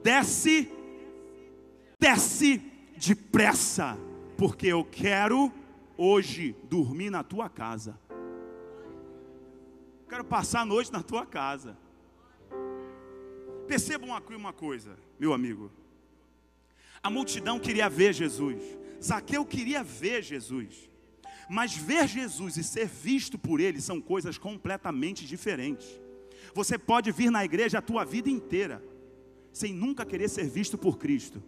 desce, 0.04 0.72
desce 2.00 2.62
depressa, 2.96 3.98
porque 4.38 4.68
eu 4.68 4.84
quero 4.84 5.52
hoje 5.98 6.56
dormir 6.70 7.10
na 7.10 7.24
tua 7.24 7.50
casa. 7.50 8.00
Quero 10.10 10.26
passar 10.26 10.62
a 10.62 10.66
noite 10.66 10.92
na 10.92 11.04
tua 11.04 11.26
casa. 11.26 11.78
Percebam 13.68 14.10
uma 14.10 14.52
coisa, 14.52 14.98
meu 15.20 15.32
amigo. 15.32 15.72
A 17.04 17.10
multidão 17.10 17.60
queria 17.60 17.88
ver 17.88 18.14
Jesus. 18.14 18.62
Zaqueu 19.02 19.46
queria 19.46 19.84
ver 19.84 20.24
Jesus. 20.24 20.90
Mas 21.48 21.76
ver 21.78 22.08
Jesus 22.08 22.58
e 22.58 22.64
ser 22.64 22.88
visto 22.88 23.38
por 23.38 23.60
ele 23.60 23.80
são 23.80 24.02
coisas 24.02 24.38
completamente 24.38 25.26
diferentes. 25.26 25.88
Você 26.56 26.78
pode 26.78 27.12
vir 27.12 27.30
na 27.30 27.46
igreja 27.46 27.78
a 27.78 27.82
tua 27.82 28.04
vida 28.04 28.30
inteira 28.30 28.84
sem 29.54 29.74
nunca 29.74 30.06
querer 30.06 30.28
ser 30.28 30.50
visto 30.50 30.78
por 30.78 30.98
Cristo. 30.98 31.42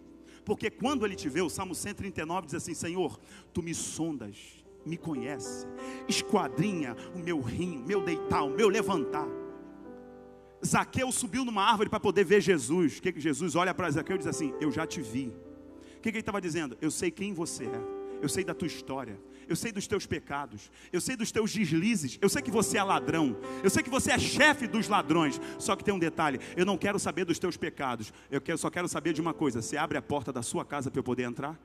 Porque 0.45 0.69
quando 0.69 1.05
ele 1.05 1.15
te 1.15 1.29
vê, 1.29 1.41
o 1.41 1.49
Salmo 1.49 1.73
139 1.73 2.45
diz 2.45 2.55
assim: 2.55 2.73
Senhor, 2.73 3.19
tu 3.53 3.61
me 3.61 3.73
sondas, 3.73 4.60
me 4.85 4.97
conhece, 4.97 5.67
esquadrinha 6.07 6.95
o 7.13 7.19
meu 7.19 7.39
rim, 7.39 7.77
o 7.77 7.87
meu 7.87 8.03
deitar, 8.03 8.43
o 8.43 8.49
meu 8.49 8.67
levantar. 8.67 9.27
Zaqueu 10.65 11.11
subiu 11.11 11.43
numa 11.43 11.63
árvore 11.63 11.89
para 11.89 11.99
poder 11.99 12.23
ver 12.23 12.41
Jesus. 12.41 12.97
O 12.97 13.01
que, 13.01 13.11
que 13.11 13.19
Jesus 13.19 13.55
olha 13.55 13.73
para 13.73 13.89
Zaqueu 13.89 14.15
e 14.15 14.19
diz 14.19 14.27
assim: 14.27 14.53
Eu 14.61 14.71
já 14.71 14.85
te 14.85 15.01
vi. 15.01 15.33
O 15.97 16.01
que, 16.01 16.11
que 16.11 16.17
ele 16.17 16.19
estava 16.19 16.41
dizendo? 16.41 16.77
Eu 16.81 16.91
sei 16.91 17.11
quem 17.11 17.33
você 17.33 17.65
é, 17.65 17.81
eu 18.21 18.29
sei 18.29 18.43
da 18.43 18.53
tua 18.53 18.67
história, 18.67 19.19
eu 19.47 19.55
sei 19.55 19.71
dos 19.71 19.87
teus 19.87 20.05
pecados, 20.05 20.71
eu 20.91 21.01
sei 21.01 21.15
dos 21.15 21.31
teus 21.31 21.53
deslizes, 21.53 22.17
eu 22.21 22.29
sei 22.29 22.41
que 22.41 22.51
você 22.51 22.77
é 22.77 22.83
ladrão, 22.83 23.37
eu 23.63 23.69
sei 23.69 23.83
que 23.83 23.89
você 23.89 24.11
é 24.11 24.19
chefe 24.19 24.67
dos 24.67 24.87
ladrões. 24.87 25.39
Só 25.59 25.75
que 25.75 25.83
tem 25.83 25.93
um 25.93 25.99
detalhe: 25.99 26.39
eu 26.55 26.65
não 26.65 26.77
quero 26.77 26.99
saber 26.99 27.25
dos 27.25 27.39
teus 27.39 27.57
pecados, 27.57 28.13
eu 28.29 28.57
só 28.57 28.69
quero 28.69 28.87
saber 28.87 29.13
de 29.13 29.21
uma 29.21 29.33
coisa: 29.33 29.61
você 29.61 29.77
abre 29.77 29.97
a 29.97 30.01
porta 30.01 30.31
da 30.31 30.41
sua 30.41 30.63
casa 30.63 30.89
para 30.89 30.99
eu 30.99 31.03
poder 31.03 31.23
entrar? 31.23 31.59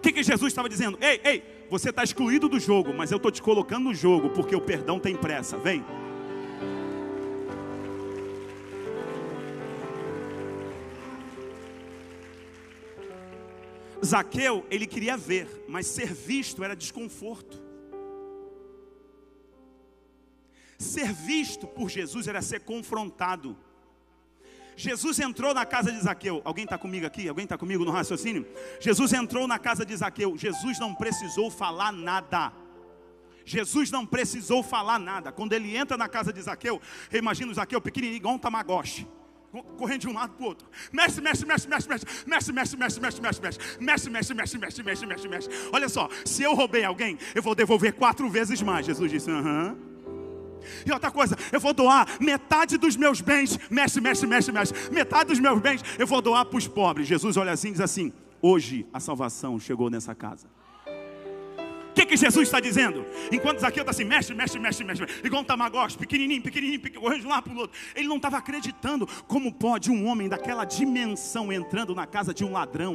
O 0.00 0.02
que, 0.02 0.12
que 0.12 0.22
Jesus 0.22 0.50
estava 0.50 0.66
dizendo? 0.66 0.96
Ei, 0.98 1.20
ei, 1.22 1.66
você 1.68 1.90
está 1.90 2.02
excluído 2.02 2.48
do 2.48 2.58
jogo, 2.58 2.94
mas 2.94 3.10
eu 3.10 3.18
estou 3.18 3.30
te 3.30 3.42
colocando 3.42 3.84
no 3.84 3.94
jogo, 3.94 4.30
porque 4.30 4.56
o 4.56 4.60
perdão 4.60 4.98
tem 4.98 5.14
pressa. 5.14 5.58
Vem. 5.58 5.84
Zaqueu, 14.02 14.64
ele 14.70 14.86
queria 14.86 15.18
ver, 15.18 15.66
mas 15.68 15.86
ser 15.86 16.14
visto 16.14 16.64
era 16.64 16.74
desconforto. 16.74 17.62
Ser 20.78 21.12
visto 21.12 21.66
por 21.66 21.90
Jesus 21.90 22.26
era 22.26 22.40
ser 22.40 22.60
confrontado. 22.60 23.54
Jesus 24.80 25.18
entrou 25.18 25.52
na 25.52 25.66
casa 25.66 25.92
de 25.92 26.00
Zaqueu. 26.00 26.40
Alguém 26.44 26.64
está 26.64 26.78
comigo 26.78 27.06
aqui? 27.06 27.28
Alguém 27.28 27.44
está 27.44 27.58
comigo 27.58 27.84
no 27.84 27.90
raciocínio? 27.90 28.46
Jesus 28.80 29.12
entrou 29.12 29.46
na 29.46 29.58
casa 29.58 29.84
de 29.84 29.94
Zaqueu. 29.94 30.36
Jesus 30.38 30.78
não 30.78 30.94
precisou 30.94 31.50
falar 31.50 31.92
nada. 31.92 32.52
Jesus 33.44 33.90
não 33.90 34.06
precisou 34.06 34.62
falar 34.62 34.98
nada. 34.98 35.30
Quando 35.32 35.52
ele 35.52 35.76
entra 35.76 35.96
na 35.96 36.08
casa 36.08 36.32
de 36.32 36.40
Zaqueu, 36.40 36.80
eu 37.12 37.18
imagino 37.18 37.52
Zaqueu 37.52 37.80
pequenininho, 37.80 38.16
igual 38.16 38.34
um 38.34 38.38
tamagotchi 38.38 39.06
correndo 39.76 40.02
de 40.02 40.08
um 40.08 40.12
lado 40.12 40.32
para 40.34 40.44
o 40.44 40.46
outro. 40.46 40.68
Mexe, 40.92 41.20
mexe, 41.20 41.44
mexe, 41.44 41.68
mexe, 41.68 41.88
mexe, 41.88 42.06
mexe, 42.26 42.52
mexe, 42.52 42.76
mexe, 42.76 43.00
mexe, 43.00 43.20
mexe, 43.20 43.40
mexe, 43.80 44.10
mexe, 44.10 44.10
mexe, 44.10 44.34
mexe, 44.34 44.58
mexe, 44.58 44.82
mexe, 44.82 45.06
mexe, 45.06 45.28
mexe. 45.28 45.48
Olha 45.72 45.88
só, 45.88 46.08
se 46.24 46.44
eu 46.44 46.54
roubei 46.54 46.84
alguém, 46.84 47.18
eu 47.34 47.42
vou 47.42 47.54
devolver 47.54 47.92
quatro 47.94 48.30
vezes 48.30 48.62
mais. 48.62 48.86
Jesus 48.86 49.10
disse, 49.10 49.28
aham. 49.28 49.89
E 50.86 50.92
outra 50.92 51.10
coisa, 51.10 51.36
eu 51.52 51.60
vou 51.60 51.72
doar 51.72 52.06
metade 52.20 52.76
dos 52.76 52.96
meus 52.96 53.20
bens, 53.20 53.58
mexe, 53.70 54.00
mexe, 54.00 54.26
mexe, 54.26 54.52
mexe, 54.52 54.74
metade 54.90 55.30
dos 55.30 55.38
meus 55.38 55.60
bens, 55.60 55.82
eu 55.98 56.06
vou 56.06 56.20
doar 56.20 56.44
para 56.44 56.58
os 56.58 56.68
pobres. 56.68 57.06
Jesus 57.06 57.36
olha 57.36 57.52
assim 57.52 57.68
e 57.68 57.72
diz 57.72 57.80
assim: 57.80 58.12
hoje 58.40 58.86
a 58.92 59.00
salvação 59.00 59.58
chegou 59.58 59.90
nessa 59.90 60.14
casa. 60.14 60.48
O 61.90 61.92
que, 61.92 62.06
que 62.06 62.16
Jesus 62.16 62.46
está 62.46 62.60
dizendo? 62.60 63.04
Enquanto 63.32 63.58
Zaqueu 63.58 63.82
está 63.82 63.90
assim, 63.90 64.04
mexe, 64.04 64.32
mexe, 64.32 64.58
mexe, 64.58 64.84
mexe, 64.84 65.04
igual 65.24 65.42
um 65.42 65.44
tamagotchi, 65.44 65.98
pequenininho, 65.98 66.40
pequenininho, 66.40 66.80
pequenininho, 66.80 67.02
correndo 67.02 67.20
de 67.22 67.26
um 67.26 67.30
lado 67.30 67.42
para 67.42 67.52
o 67.52 67.58
outro. 67.58 67.78
Ele 67.96 68.08
não 68.08 68.16
estava 68.16 68.38
acreditando 68.38 69.06
como 69.26 69.52
pode 69.52 69.90
um 69.90 70.06
homem 70.06 70.28
daquela 70.28 70.64
dimensão 70.64 71.52
entrando 71.52 71.94
na 71.94 72.06
casa 72.06 72.32
de 72.32 72.44
um 72.44 72.52
ladrão. 72.52 72.94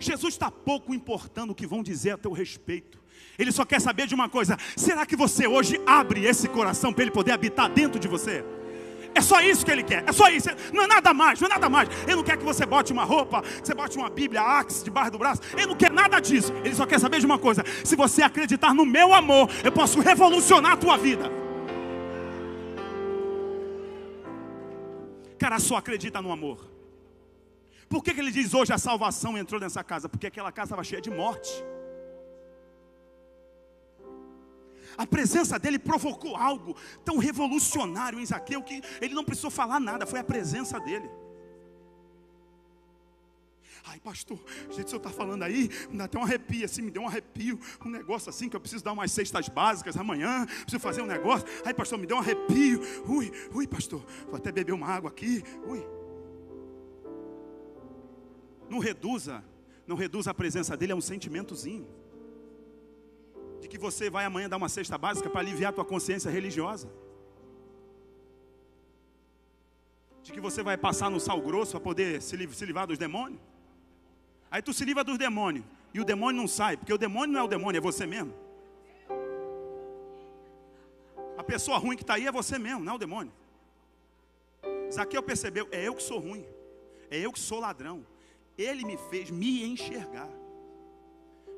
Jesus 0.00 0.34
está 0.34 0.50
pouco 0.50 0.94
importando 0.94 1.52
o 1.52 1.54
que 1.54 1.66
vão 1.66 1.82
dizer 1.82 2.12
a 2.12 2.18
teu 2.18 2.32
respeito. 2.32 2.97
Ele 3.38 3.52
só 3.52 3.64
quer 3.64 3.80
saber 3.80 4.06
de 4.06 4.14
uma 4.14 4.28
coisa: 4.28 4.56
será 4.76 5.06
que 5.06 5.14
você 5.14 5.46
hoje 5.46 5.80
abre 5.86 6.24
esse 6.24 6.48
coração 6.48 6.92
para 6.92 7.02
ele 7.02 7.10
poder 7.12 7.32
habitar 7.32 7.70
dentro 7.70 7.98
de 7.98 8.08
você? 8.08 8.44
É 9.14 9.20
só 9.20 9.40
isso 9.40 9.64
que 9.64 9.70
ele 9.70 9.82
quer. 9.82 10.04
É 10.06 10.12
só 10.12 10.28
isso. 10.28 10.48
Não 10.72 10.84
é 10.84 10.86
nada 10.86 11.14
mais. 11.14 11.40
Não 11.40 11.46
é 11.46 11.50
nada 11.50 11.68
mais. 11.68 11.88
Ele 12.04 12.16
não 12.16 12.22
quer 12.22 12.36
que 12.36 12.44
você 12.44 12.66
bote 12.66 12.92
uma 12.92 13.04
roupa, 13.04 13.42
que 13.42 13.66
você 13.66 13.74
bote 13.74 13.96
uma 13.96 14.10
Bíblia 14.10 14.42
Axe 14.42 14.84
debaixo 14.84 15.12
do 15.12 15.18
braço. 15.18 15.40
Ele 15.54 15.66
não 15.66 15.74
quer 15.74 15.90
nada 15.90 16.20
disso. 16.20 16.52
Ele 16.64 16.74
só 16.74 16.84
quer 16.84 16.98
saber 16.98 17.20
de 17.20 17.26
uma 17.26 17.38
coisa: 17.38 17.64
se 17.84 17.94
você 17.94 18.22
acreditar 18.22 18.74
no 18.74 18.84
meu 18.84 19.14
amor, 19.14 19.48
eu 19.64 19.72
posso 19.72 20.00
revolucionar 20.00 20.72
a 20.72 20.76
tua 20.76 20.96
vida. 20.96 21.30
Cara, 25.38 25.60
só 25.60 25.76
acredita 25.76 26.20
no 26.20 26.32
amor. 26.32 26.68
Por 27.88 28.02
que, 28.02 28.12
que 28.12 28.20
ele 28.20 28.32
diz 28.32 28.52
hoje 28.52 28.72
a 28.72 28.78
salvação 28.78 29.38
entrou 29.38 29.60
nessa 29.60 29.82
casa? 29.82 30.08
Porque 30.08 30.26
aquela 30.26 30.52
casa 30.52 30.66
estava 30.66 30.84
cheia 30.84 31.00
de 31.00 31.10
morte. 31.10 31.50
A 34.98 35.06
presença 35.06 35.60
dele 35.60 35.78
provocou 35.78 36.34
algo 36.34 36.76
tão 37.04 37.18
revolucionário 37.18 38.18
em 38.18 38.26
Zaqueu 38.26 38.60
que 38.60 38.82
ele 39.00 39.14
não 39.14 39.24
precisou 39.24 39.48
falar 39.48 39.78
nada, 39.78 40.04
foi 40.04 40.18
a 40.18 40.24
presença 40.24 40.80
dele. 40.80 41.08
Ai, 43.84 44.00
pastor, 44.00 44.36
o 44.36 44.68
que 44.68 44.82
o 44.82 44.88
senhor 44.88 44.96
está 44.96 45.08
falando 45.08 45.44
aí, 45.44 45.70
me 45.88 45.96
dá 45.96 46.04
até 46.04 46.18
um 46.18 46.24
arrepio, 46.24 46.64
assim, 46.64 46.82
me 46.82 46.90
deu 46.90 47.02
um 47.02 47.06
arrepio, 47.06 47.58
um 47.86 47.88
negócio 47.88 48.28
assim, 48.28 48.48
que 48.48 48.56
eu 48.56 48.60
preciso 48.60 48.82
dar 48.82 48.92
umas 48.92 49.12
cestas 49.12 49.48
básicas 49.48 49.96
amanhã, 49.96 50.44
preciso 50.46 50.80
fazer 50.80 51.00
um 51.00 51.06
negócio. 51.06 51.46
Ai, 51.64 51.72
pastor, 51.72 51.96
me 51.96 52.04
deu 52.04 52.16
um 52.16 52.20
arrepio. 52.20 52.80
Ui, 53.06 53.30
ui, 53.54 53.66
pastor, 53.68 54.04
vou 54.26 54.34
até 54.34 54.50
beber 54.50 54.72
uma 54.72 54.88
água 54.88 55.10
aqui. 55.10 55.44
Ui. 55.64 55.86
Não 58.68 58.80
reduza, 58.80 59.44
não 59.86 59.94
reduza 59.94 60.32
a 60.32 60.34
presença 60.34 60.76
dele 60.76 60.92
a 60.92 60.96
um 60.96 61.00
sentimentozinho 61.00 61.86
de 63.68 63.76
que 63.76 63.78
você 63.78 64.08
vai 64.08 64.24
amanhã 64.24 64.48
dar 64.48 64.56
uma 64.56 64.68
cesta 64.68 64.96
básica 64.96 65.28
para 65.28 65.40
aliviar 65.40 65.68
a 65.68 65.74
tua 65.74 65.84
consciência 65.84 66.30
religiosa. 66.30 66.88
De 70.22 70.32
que 70.32 70.40
você 70.40 70.62
vai 70.62 70.78
passar 70.78 71.10
no 71.10 71.20
sal 71.20 71.40
grosso 71.42 71.72
para 71.72 71.80
poder 71.80 72.22
se, 72.22 72.34
livrar 72.34 72.86
dos 72.86 72.96
demônios. 72.96 73.40
Aí 74.50 74.62
tu 74.62 74.72
se 74.72 74.86
livra 74.86 75.04
dos 75.04 75.18
demônios. 75.18 75.66
E 75.92 76.00
o 76.00 76.04
demônio 76.04 76.40
não 76.40 76.48
sai, 76.48 76.78
porque 76.78 76.92
o 76.92 76.98
demônio 76.98 77.34
não 77.34 77.40
é 77.40 77.44
o 77.44 77.48
demônio, 77.48 77.78
é 77.78 77.80
você 77.80 78.06
mesmo. 78.06 78.34
A 81.36 81.44
pessoa 81.44 81.76
ruim 81.76 81.96
que 81.96 82.02
está 82.02 82.14
aí 82.14 82.26
é 82.26 82.32
você 82.32 82.58
mesmo, 82.58 82.80
não 82.82 82.94
é 82.94 82.96
o 82.96 82.98
demônio. 82.98 83.32
Zaqueu 84.90 85.22
percebeu, 85.22 85.68
é 85.70 85.86
eu 85.86 85.94
que 85.94 86.02
sou 86.02 86.18
ruim, 86.18 86.46
é 87.10 87.18
eu 87.18 87.32
que 87.32 87.38
sou 87.38 87.60
ladrão. 87.60 88.04
Ele 88.56 88.84
me 88.84 88.96
fez 88.96 89.30
me 89.30 89.64
enxergar. 89.64 90.28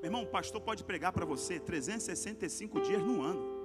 Meu 0.00 0.06
irmão, 0.06 0.22
o 0.22 0.26
pastor 0.26 0.60
pode 0.62 0.82
pregar 0.82 1.12
para 1.12 1.26
você 1.26 1.60
365 1.60 2.80
dias 2.80 3.02
no 3.02 3.22
ano. 3.22 3.60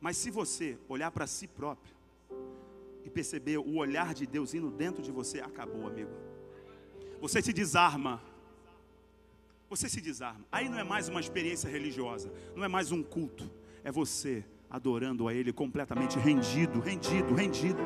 Mas 0.00 0.16
se 0.16 0.30
você 0.30 0.76
olhar 0.88 1.10
para 1.12 1.26
si 1.28 1.46
próprio 1.46 1.94
e 3.04 3.10
perceber 3.10 3.58
o 3.58 3.76
olhar 3.76 4.12
de 4.14 4.26
Deus 4.26 4.52
indo 4.52 4.68
dentro 4.68 5.00
de 5.00 5.12
você, 5.12 5.40
acabou, 5.40 5.86
amigo. 5.86 6.10
Você 7.20 7.40
se 7.40 7.52
desarma. 7.52 8.20
Você 9.70 9.88
se 9.88 10.00
desarma. 10.00 10.44
Aí 10.50 10.68
não 10.68 10.78
é 10.78 10.84
mais 10.84 11.08
uma 11.08 11.20
experiência 11.20 11.68
religiosa, 11.68 12.32
não 12.54 12.64
é 12.64 12.68
mais 12.68 12.90
um 12.90 13.02
culto. 13.02 13.48
É 13.84 13.92
você 13.92 14.44
adorando 14.68 15.28
a 15.28 15.34
Ele 15.34 15.52
completamente 15.52 16.18
rendido, 16.18 16.80
rendido, 16.80 17.32
rendido. 17.32 17.80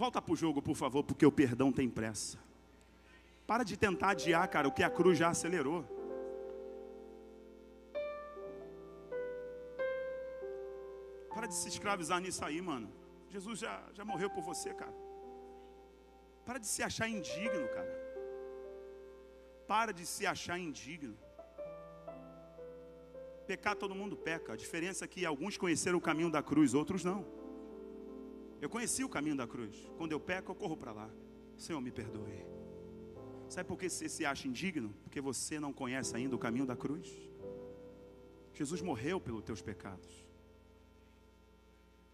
Volta 0.00 0.22
para 0.22 0.32
o 0.32 0.36
jogo, 0.36 0.62
por 0.62 0.74
favor, 0.74 1.04
porque 1.04 1.26
o 1.26 1.30
perdão 1.30 1.70
tem 1.70 1.86
pressa. 1.86 2.38
Para 3.46 3.62
de 3.62 3.76
tentar 3.76 4.12
adiar, 4.12 4.48
cara, 4.48 4.66
o 4.66 4.72
que 4.72 4.82
a 4.82 4.88
cruz 4.88 5.18
já 5.18 5.28
acelerou. 5.28 5.84
Para 11.34 11.46
de 11.46 11.54
se 11.54 11.68
escravizar 11.68 12.18
nisso 12.18 12.42
aí, 12.42 12.62
mano. 12.62 12.90
Jesus 13.28 13.58
já, 13.58 13.74
já 13.92 14.02
morreu 14.02 14.30
por 14.30 14.42
você, 14.42 14.72
cara. 14.72 14.94
Para 16.46 16.58
de 16.58 16.66
se 16.66 16.82
achar 16.82 17.06
indigno, 17.06 17.68
cara. 17.68 17.94
Para 19.68 19.92
de 19.92 20.06
se 20.06 20.24
achar 20.26 20.58
indigno. 20.58 21.14
Pecar 23.46 23.76
todo 23.76 23.94
mundo 23.94 24.16
peca. 24.16 24.54
A 24.54 24.56
diferença 24.56 25.04
é 25.04 25.08
que 25.08 25.26
alguns 25.26 25.58
conheceram 25.58 25.98
o 25.98 26.00
caminho 26.00 26.30
da 26.30 26.42
cruz, 26.42 26.72
outros 26.72 27.04
não. 27.04 27.39
Eu 28.60 28.68
conheci 28.68 29.02
o 29.02 29.08
caminho 29.08 29.36
da 29.36 29.46
cruz. 29.46 29.74
Quando 29.96 30.12
eu 30.12 30.20
peco, 30.20 30.52
eu 30.52 30.54
corro 30.54 30.76
para 30.76 30.92
lá. 30.92 31.10
Senhor, 31.56 31.80
me 31.80 31.90
perdoe. 31.90 32.44
Sabe 33.48 33.66
por 33.66 33.78
que 33.78 33.88
você 33.88 34.08
se 34.08 34.24
acha 34.24 34.46
indigno? 34.46 34.94
Porque 35.02 35.20
você 35.20 35.58
não 35.58 35.72
conhece 35.72 36.14
ainda 36.14 36.36
o 36.36 36.38
caminho 36.38 36.66
da 36.66 36.76
cruz. 36.76 37.08
Jesus 38.54 38.82
morreu 38.82 39.20
pelos 39.20 39.42
teus 39.42 39.62
pecados. 39.62 40.26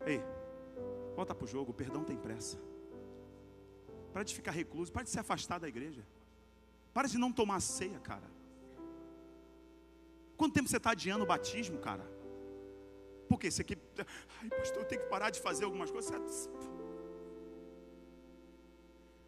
Ei, 0.06 0.20
volta 1.14 1.34
para 1.34 1.44
o 1.44 1.48
jogo, 1.48 1.72
o 1.72 1.74
perdão 1.74 2.04
tem 2.04 2.16
pressa. 2.16 2.58
Para 4.12 4.22
de 4.22 4.34
ficar 4.34 4.52
recluso, 4.52 4.92
para 4.92 5.02
de 5.02 5.10
se 5.10 5.18
afastar 5.18 5.58
da 5.58 5.68
igreja. 5.68 6.06
Para 6.94 7.08
de 7.08 7.18
não 7.18 7.32
tomar 7.32 7.60
ceia, 7.60 7.98
cara. 7.98 8.30
Quanto 10.36 10.54
tempo 10.54 10.68
você 10.68 10.76
está 10.76 10.90
adiando 10.92 11.24
o 11.24 11.26
batismo, 11.26 11.78
cara? 11.78 12.15
Porque 13.28 13.50
você 13.50 13.64
que. 13.64 13.76
Ai, 14.42 14.48
pastor, 14.48 14.82
eu 14.82 14.88
tenho 14.88 15.02
que 15.02 15.08
parar 15.08 15.30
de 15.30 15.40
fazer 15.40 15.64
algumas 15.64 15.90
coisas. 15.90 16.48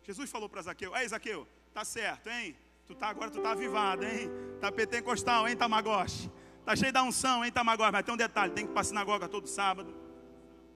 Jesus 0.03 0.31
falou 0.31 0.49
para 0.49 0.63
Zaqueu: 0.63 0.97
Ei, 0.97 1.09
Zaqueu, 1.09 1.47
tá 1.73 1.85
certo, 1.85 2.29
hein? 2.29 2.57
Tu 2.87 2.95
tá 2.95 3.09
agora, 3.09 3.31
tu 3.31 3.41
tá 3.41 3.51
avivado, 3.51 4.05
hein? 4.05 4.31
Tá 4.61 4.73
pentecostal, 4.73 5.47
hein, 5.47 5.57
Tamagoste? 5.57 6.31
Tá 6.65 6.75
cheio 6.75 6.93
da 6.93 7.03
unção, 7.03 7.45
hein, 7.45 7.53
Tamagoste? 7.53 7.93
Mas 7.93 8.05
tem 8.05 8.15
um 8.15 8.17
detalhe: 8.17 8.53
tem 8.53 8.65
que 8.65 8.71
ir 8.71 8.73
para 8.73 8.81
a 8.83 8.85
sinagoga 8.85 9.29
todo 9.29 9.47
sábado. 9.47 9.95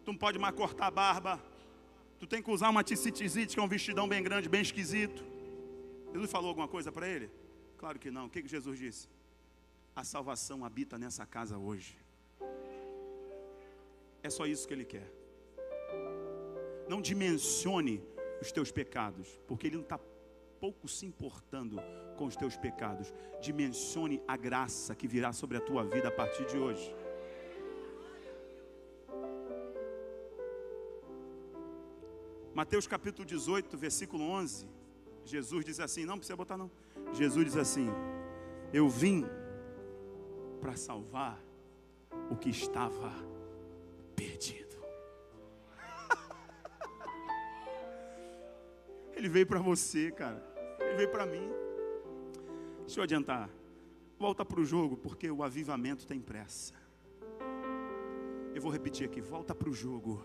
Tu 0.04 0.11
não 0.11 0.18
pode 0.18 0.38
mais 0.38 0.54
cortar 0.54 0.88
a 0.88 0.90
barba. 0.90 1.42
Tu 2.18 2.26
tem 2.26 2.42
que 2.42 2.50
usar 2.50 2.68
uma 2.68 2.85
tissitizite, 2.85 3.54
que 3.54 3.61
é 3.61 3.62
um 3.62 3.68
vestidão 3.68 4.08
bem 4.08 4.22
grande, 4.22 4.48
bem 4.48 4.62
esquisito. 4.62 5.24
Jesus 6.12 6.30
falou 6.30 6.48
alguma 6.48 6.68
coisa 6.68 6.92
para 6.92 7.08
ele? 7.08 7.30
Claro 7.78 7.98
que 7.98 8.11
não. 8.11 8.26
O 8.26 8.30
que, 8.30 8.42
que 8.42 8.48
Jesus 8.48 8.78
disse? 8.78 9.08
A 9.94 10.04
salvação 10.04 10.64
habita 10.64 10.98
nessa 10.98 11.24
casa 11.24 11.56
hoje. 11.56 12.01
É 14.22 14.30
só 14.30 14.46
isso 14.46 14.66
que 14.66 14.74
Ele 14.74 14.85
quer. 14.85 15.11
Não 16.88 17.00
dimensione 17.00 18.02
os 18.40 18.52
teus 18.52 18.70
pecados, 18.70 19.40
porque 19.46 19.66
Ele 19.66 19.76
não 19.76 19.82
está 19.82 19.98
pouco 20.61 20.87
se 20.87 21.04
importando 21.04 21.76
com 22.16 22.26
os 22.26 22.37
teus 22.37 22.56
pecados. 22.56 23.12
Dimensione 23.40 24.22
a 24.28 24.37
graça 24.37 24.94
que 24.94 25.08
virá 25.08 25.32
sobre 25.32 25.56
a 25.56 25.61
tua 25.61 25.85
vida 25.85 26.08
a 26.08 26.12
partir 26.12 26.46
de 26.46 26.56
hoje. 26.56 26.94
Mateus 32.54 32.87
capítulo 32.87 33.26
18, 33.26 33.76
versículo 33.76 34.24
11. 34.24 34.68
Jesus 35.24 35.64
diz 35.64 35.80
assim: 35.80 36.04
não 36.04 36.18
precisa 36.18 36.37
botar, 36.37 36.56
não. 36.56 36.70
Jesus 37.12 37.46
diz 37.46 37.56
assim: 37.56 37.88
Eu 38.72 38.88
vim 38.88 39.24
para 40.61 40.76
salvar 40.76 41.42
o 42.30 42.37
que 42.37 42.50
estava 42.50 43.11
perdido. 44.12 44.77
Ele 49.16 49.29
veio 49.29 49.46
para 49.46 49.59
você, 49.59 50.11
cara. 50.11 50.42
Ele 50.81 50.94
veio 50.94 51.11
para 51.11 51.27
mim. 51.27 51.51
Deixa 52.81 53.01
eu 53.01 53.05
adiantar. 53.05 53.48
Volta 54.18 54.44
para 54.44 54.61
o 54.61 54.64
jogo, 54.64 54.96
porque 54.96 55.31
o 55.31 55.42
avivamento 55.42 56.07
tem 56.07 56.20
pressa. 56.20 56.75
Eu 58.55 58.61
vou 58.61 58.70
repetir 58.70 59.07
aqui: 59.07 59.20
volta 59.20 59.55
para 59.55 59.68
o 59.68 59.72
jogo. 59.72 60.25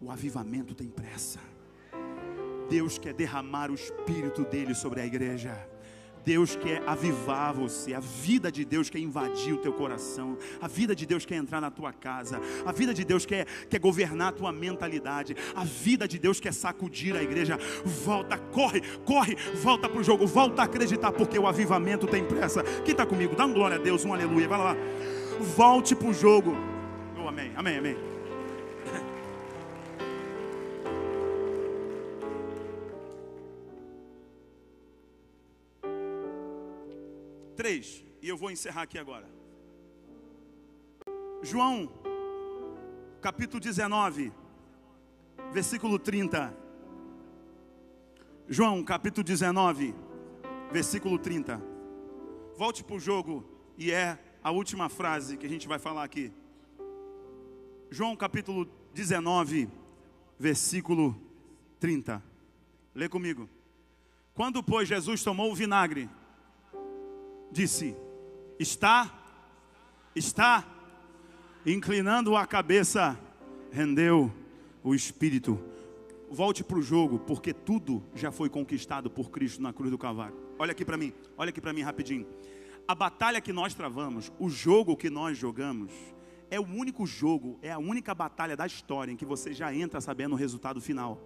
O 0.00 0.10
avivamento 0.10 0.74
tem 0.74 0.88
pressa. 0.88 1.40
Deus 2.68 2.98
quer 2.98 3.12
derramar 3.12 3.70
o 3.70 3.74
espírito 3.74 4.44
dele 4.44 4.74
sobre 4.74 5.00
a 5.00 5.06
igreja. 5.06 5.68
Deus 6.24 6.56
quer 6.56 6.82
avivar 6.86 7.52
você, 7.52 7.94
a 7.94 8.00
vida 8.00 8.50
de 8.50 8.64
Deus 8.64 8.88
quer 8.88 8.98
invadir 8.98 9.54
o 9.54 9.58
teu 9.58 9.72
coração, 9.72 10.38
a 10.60 10.68
vida 10.68 10.94
de 10.94 11.04
Deus 11.04 11.24
quer 11.24 11.36
entrar 11.36 11.60
na 11.60 11.70
tua 11.70 11.92
casa, 11.92 12.40
a 12.64 12.72
vida 12.72 12.94
de 12.94 13.04
Deus 13.04 13.26
quer, 13.26 13.46
quer 13.68 13.78
governar 13.78 14.28
a 14.28 14.32
tua 14.32 14.52
mentalidade, 14.52 15.36
a 15.54 15.64
vida 15.64 16.06
de 16.06 16.18
Deus 16.18 16.40
quer 16.40 16.52
sacudir 16.52 17.16
a 17.16 17.22
igreja. 17.22 17.58
Volta, 17.84 18.38
corre, 18.38 18.80
corre, 19.04 19.36
volta 19.62 19.88
para 19.88 20.00
o 20.00 20.04
jogo, 20.04 20.26
volta 20.26 20.62
a 20.62 20.64
acreditar, 20.64 21.12
porque 21.12 21.38
o 21.38 21.46
avivamento 21.46 22.06
tem 22.06 22.24
pressa. 22.24 22.62
Quem 22.84 22.92
está 22.92 23.04
comigo? 23.06 23.34
Dá 23.34 23.46
um 23.46 23.52
glória 23.52 23.76
a 23.76 23.80
Deus, 23.80 24.04
um 24.04 24.12
aleluia, 24.12 24.48
vai 24.48 24.58
lá. 24.58 24.76
Volte 25.56 25.94
para 25.94 26.08
o 26.08 26.14
jogo. 26.14 26.56
Oh, 27.22 27.28
amém, 27.28 27.52
amém, 27.56 27.78
amém. 27.78 28.11
Três, 37.72 38.04
e 38.20 38.28
eu 38.28 38.36
vou 38.36 38.50
encerrar 38.50 38.82
aqui 38.82 38.98
agora. 38.98 39.26
João, 41.42 41.90
capítulo 43.22 43.58
19, 43.58 44.30
versículo 45.50 45.98
30. 45.98 46.54
João, 48.46 48.84
capítulo 48.84 49.24
19, 49.24 49.94
versículo 50.70 51.18
30. 51.18 51.62
Volte 52.58 52.84
para 52.84 52.96
o 52.96 53.00
jogo, 53.00 53.42
e 53.78 53.90
é 53.90 54.18
a 54.44 54.50
última 54.50 54.90
frase 54.90 55.38
que 55.38 55.46
a 55.46 55.48
gente 55.48 55.66
vai 55.66 55.78
falar 55.78 56.04
aqui. 56.04 56.30
João, 57.90 58.14
capítulo 58.14 58.68
19, 58.92 59.66
versículo 60.38 61.16
30. 61.80 62.22
Lê 62.94 63.08
comigo. 63.08 63.48
Quando, 64.34 64.62
pois, 64.62 64.86
Jesus 64.86 65.24
tomou 65.24 65.50
o 65.50 65.54
vinagre, 65.54 66.10
disse: 67.52 67.94
Está, 68.58 69.12
está, 70.16 70.66
inclinando 71.64 72.34
a 72.34 72.46
cabeça, 72.46 73.18
rendeu 73.70 74.32
o 74.82 74.94
espírito. 74.94 75.60
Volte 76.30 76.64
para 76.64 76.78
o 76.78 76.82
jogo, 76.82 77.18
porque 77.18 77.52
tudo 77.52 78.02
já 78.14 78.32
foi 78.32 78.48
conquistado 78.48 79.10
por 79.10 79.30
Cristo 79.30 79.62
na 79.62 79.72
cruz 79.72 79.90
do 79.90 79.98
Calvário. 79.98 80.36
Olha 80.58 80.72
aqui 80.72 80.84
para 80.84 80.96
mim, 80.96 81.12
olha 81.36 81.50
aqui 81.50 81.60
para 81.60 81.72
mim 81.72 81.82
rapidinho. 81.82 82.26
A 82.88 82.94
batalha 82.94 83.40
que 83.40 83.52
nós 83.52 83.74
travamos, 83.74 84.32
o 84.38 84.48
jogo 84.48 84.96
que 84.96 85.10
nós 85.10 85.36
jogamos, 85.36 85.92
é 86.50 86.58
o 86.58 86.64
único 86.64 87.06
jogo, 87.06 87.58
é 87.62 87.70
a 87.70 87.78
única 87.78 88.14
batalha 88.14 88.56
da 88.56 88.66
história 88.66 89.12
em 89.12 89.16
que 89.16 89.24
você 89.24 89.52
já 89.52 89.74
entra 89.74 90.00
sabendo 90.00 90.32
o 90.34 90.38
resultado 90.38 90.80
final. 90.80 91.20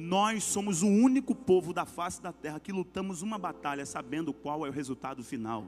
Nós 0.00 0.44
somos 0.44 0.80
o 0.84 0.86
único 0.86 1.34
povo 1.34 1.72
da 1.72 1.84
face 1.84 2.22
da 2.22 2.32
terra 2.32 2.60
que 2.60 2.70
lutamos 2.70 3.20
uma 3.20 3.36
batalha 3.36 3.84
sabendo 3.84 4.32
qual 4.32 4.64
é 4.64 4.68
o 4.68 4.72
resultado 4.72 5.24
final. 5.24 5.66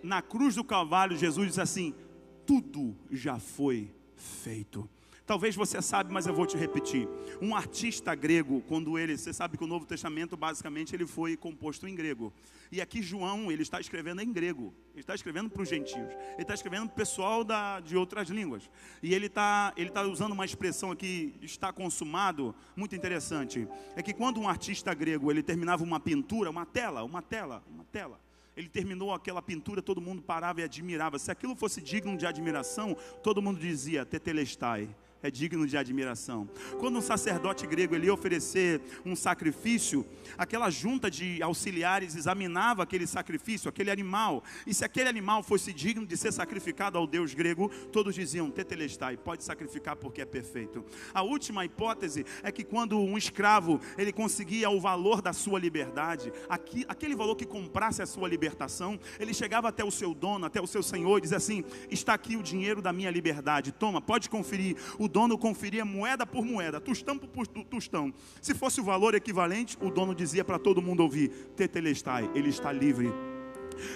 Na 0.00 0.22
cruz 0.22 0.54
do 0.54 0.62
Calvário, 0.62 1.16
Jesus 1.16 1.48
disse 1.48 1.60
assim: 1.60 1.92
tudo 2.46 2.96
já 3.10 3.40
foi 3.40 3.92
feito. 4.14 4.88
Talvez 5.30 5.54
você 5.54 5.80
sabe, 5.80 6.12
mas 6.12 6.26
eu 6.26 6.34
vou 6.34 6.44
te 6.44 6.56
repetir. 6.56 7.08
Um 7.40 7.54
artista 7.54 8.16
grego, 8.16 8.64
quando 8.66 8.98
ele, 8.98 9.16
você 9.16 9.32
sabe 9.32 9.56
que 9.56 9.62
o 9.62 9.66
Novo 9.68 9.86
Testamento 9.86 10.36
basicamente 10.36 10.92
ele 10.92 11.06
foi 11.06 11.36
composto 11.36 11.86
em 11.86 11.94
grego. 11.94 12.32
E 12.72 12.80
aqui 12.80 13.00
João, 13.00 13.52
ele 13.52 13.62
está 13.62 13.78
escrevendo 13.78 14.20
em 14.20 14.32
grego. 14.32 14.74
Ele 14.90 15.02
está 15.02 15.14
escrevendo 15.14 15.48
para 15.48 15.62
os 15.62 15.68
gentios. 15.68 16.10
Ele 16.32 16.42
está 16.42 16.52
escrevendo 16.52 16.86
para 16.86 16.94
o 16.94 16.96
pessoal 16.96 17.44
da, 17.44 17.78
de 17.78 17.96
outras 17.96 18.28
línguas. 18.28 18.68
E 19.00 19.14
ele 19.14 19.26
está, 19.26 19.72
ele 19.76 19.90
está 19.90 20.02
usando 20.02 20.32
uma 20.32 20.44
expressão 20.44 20.90
aqui, 20.90 21.32
está 21.42 21.72
consumado, 21.72 22.52
muito 22.74 22.96
interessante. 22.96 23.68
É 23.94 24.02
que 24.02 24.12
quando 24.12 24.40
um 24.40 24.48
artista 24.48 24.92
grego, 24.92 25.30
ele 25.30 25.44
terminava 25.44 25.84
uma 25.84 26.00
pintura, 26.00 26.50
uma 26.50 26.66
tela, 26.66 27.04
uma 27.04 27.22
tela, 27.22 27.62
uma 27.72 27.84
tela. 27.84 28.18
Ele 28.56 28.68
terminou 28.68 29.14
aquela 29.14 29.40
pintura, 29.40 29.80
todo 29.80 30.00
mundo 30.00 30.20
parava 30.20 30.60
e 30.60 30.64
admirava. 30.64 31.20
Se 31.20 31.30
aquilo 31.30 31.54
fosse 31.54 31.80
digno 31.80 32.16
de 32.16 32.26
admiração, 32.26 32.96
todo 33.22 33.40
mundo 33.40 33.60
dizia, 33.60 34.04
tetelestai 34.04 34.88
é 35.22 35.30
digno 35.30 35.66
de 35.66 35.76
admiração. 35.76 36.48
Quando 36.78 36.98
um 36.98 37.02
sacerdote 37.02 37.66
grego 37.66 37.94
ele 37.94 38.06
ia 38.06 38.14
oferecer 38.14 38.80
um 39.04 39.14
sacrifício, 39.14 40.06
aquela 40.36 40.70
junta 40.70 41.10
de 41.10 41.42
auxiliares 41.42 42.16
examinava 42.16 42.82
aquele 42.82 43.06
sacrifício, 43.06 43.68
aquele 43.68 43.90
animal, 43.90 44.42
e 44.66 44.72
se 44.72 44.84
aquele 44.84 45.08
animal 45.08 45.42
fosse 45.42 45.72
digno 45.72 46.06
de 46.06 46.16
ser 46.16 46.32
sacrificado 46.32 46.96
ao 46.96 47.06
deus 47.06 47.34
grego, 47.34 47.68
todos 47.92 48.14
diziam: 48.14 48.50
Tetelestai, 48.50 49.16
pode 49.16 49.44
sacrificar 49.44 49.96
porque 49.96 50.22
é 50.22 50.26
perfeito. 50.26 50.84
A 51.12 51.22
última 51.22 51.64
hipótese 51.64 52.24
é 52.42 52.50
que 52.50 52.64
quando 52.64 52.98
um 52.98 53.18
escravo 53.18 53.80
ele 53.98 54.12
conseguia 54.12 54.70
o 54.70 54.80
valor 54.80 55.20
da 55.20 55.32
sua 55.32 55.58
liberdade, 55.58 56.32
aquele 56.88 57.14
valor 57.14 57.36
que 57.36 57.44
comprasse 57.44 58.02
a 58.02 58.06
sua 58.06 58.28
libertação, 58.28 58.98
ele 59.18 59.34
chegava 59.34 59.68
até 59.68 59.84
o 59.84 59.90
seu 59.90 60.14
dono, 60.14 60.46
até 60.46 60.60
o 60.60 60.66
seu 60.66 60.82
senhor 60.82 61.18
e 61.18 61.20
dizia 61.22 61.36
assim: 61.36 61.64
Está 61.90 62.14
aqui 62.14 62.36
o 62.36 62.42
dinheiro 62.42 62.80
da 62.80 62.92
minha 62.92 63.10
liberdade, 63.10 63.72
toma, 63.72 64.00
pode 64.00 64.30
conferir. 64.30 64.76
O 64.98 65.08
dono 65.10 65.36
conferia 65.36 65.84
moeda 65.84 66.24
por 66.24 66.44
moeda, 66.44 66.80
tostão 66.80 67.18
por 67.18 67.46
tostão. 67.46 68.14
Se 68.40 68.54
fosse 68.54 68.80
o 68.80 68.84
valor 68.84 69.14
equivalente, 69.14 69.76
o 69.80 69.90
dono 69.90 70.14
dizia 70.14 70.44
para 70.44 70.58
todo 70.58 70.80
mundo 70.80 71.00
ouvir: 71.00 71.28
Tetelestai, 71.56 72.30
ele 72.34 72.48
está 72.48 72.72
livre 72.72 73.12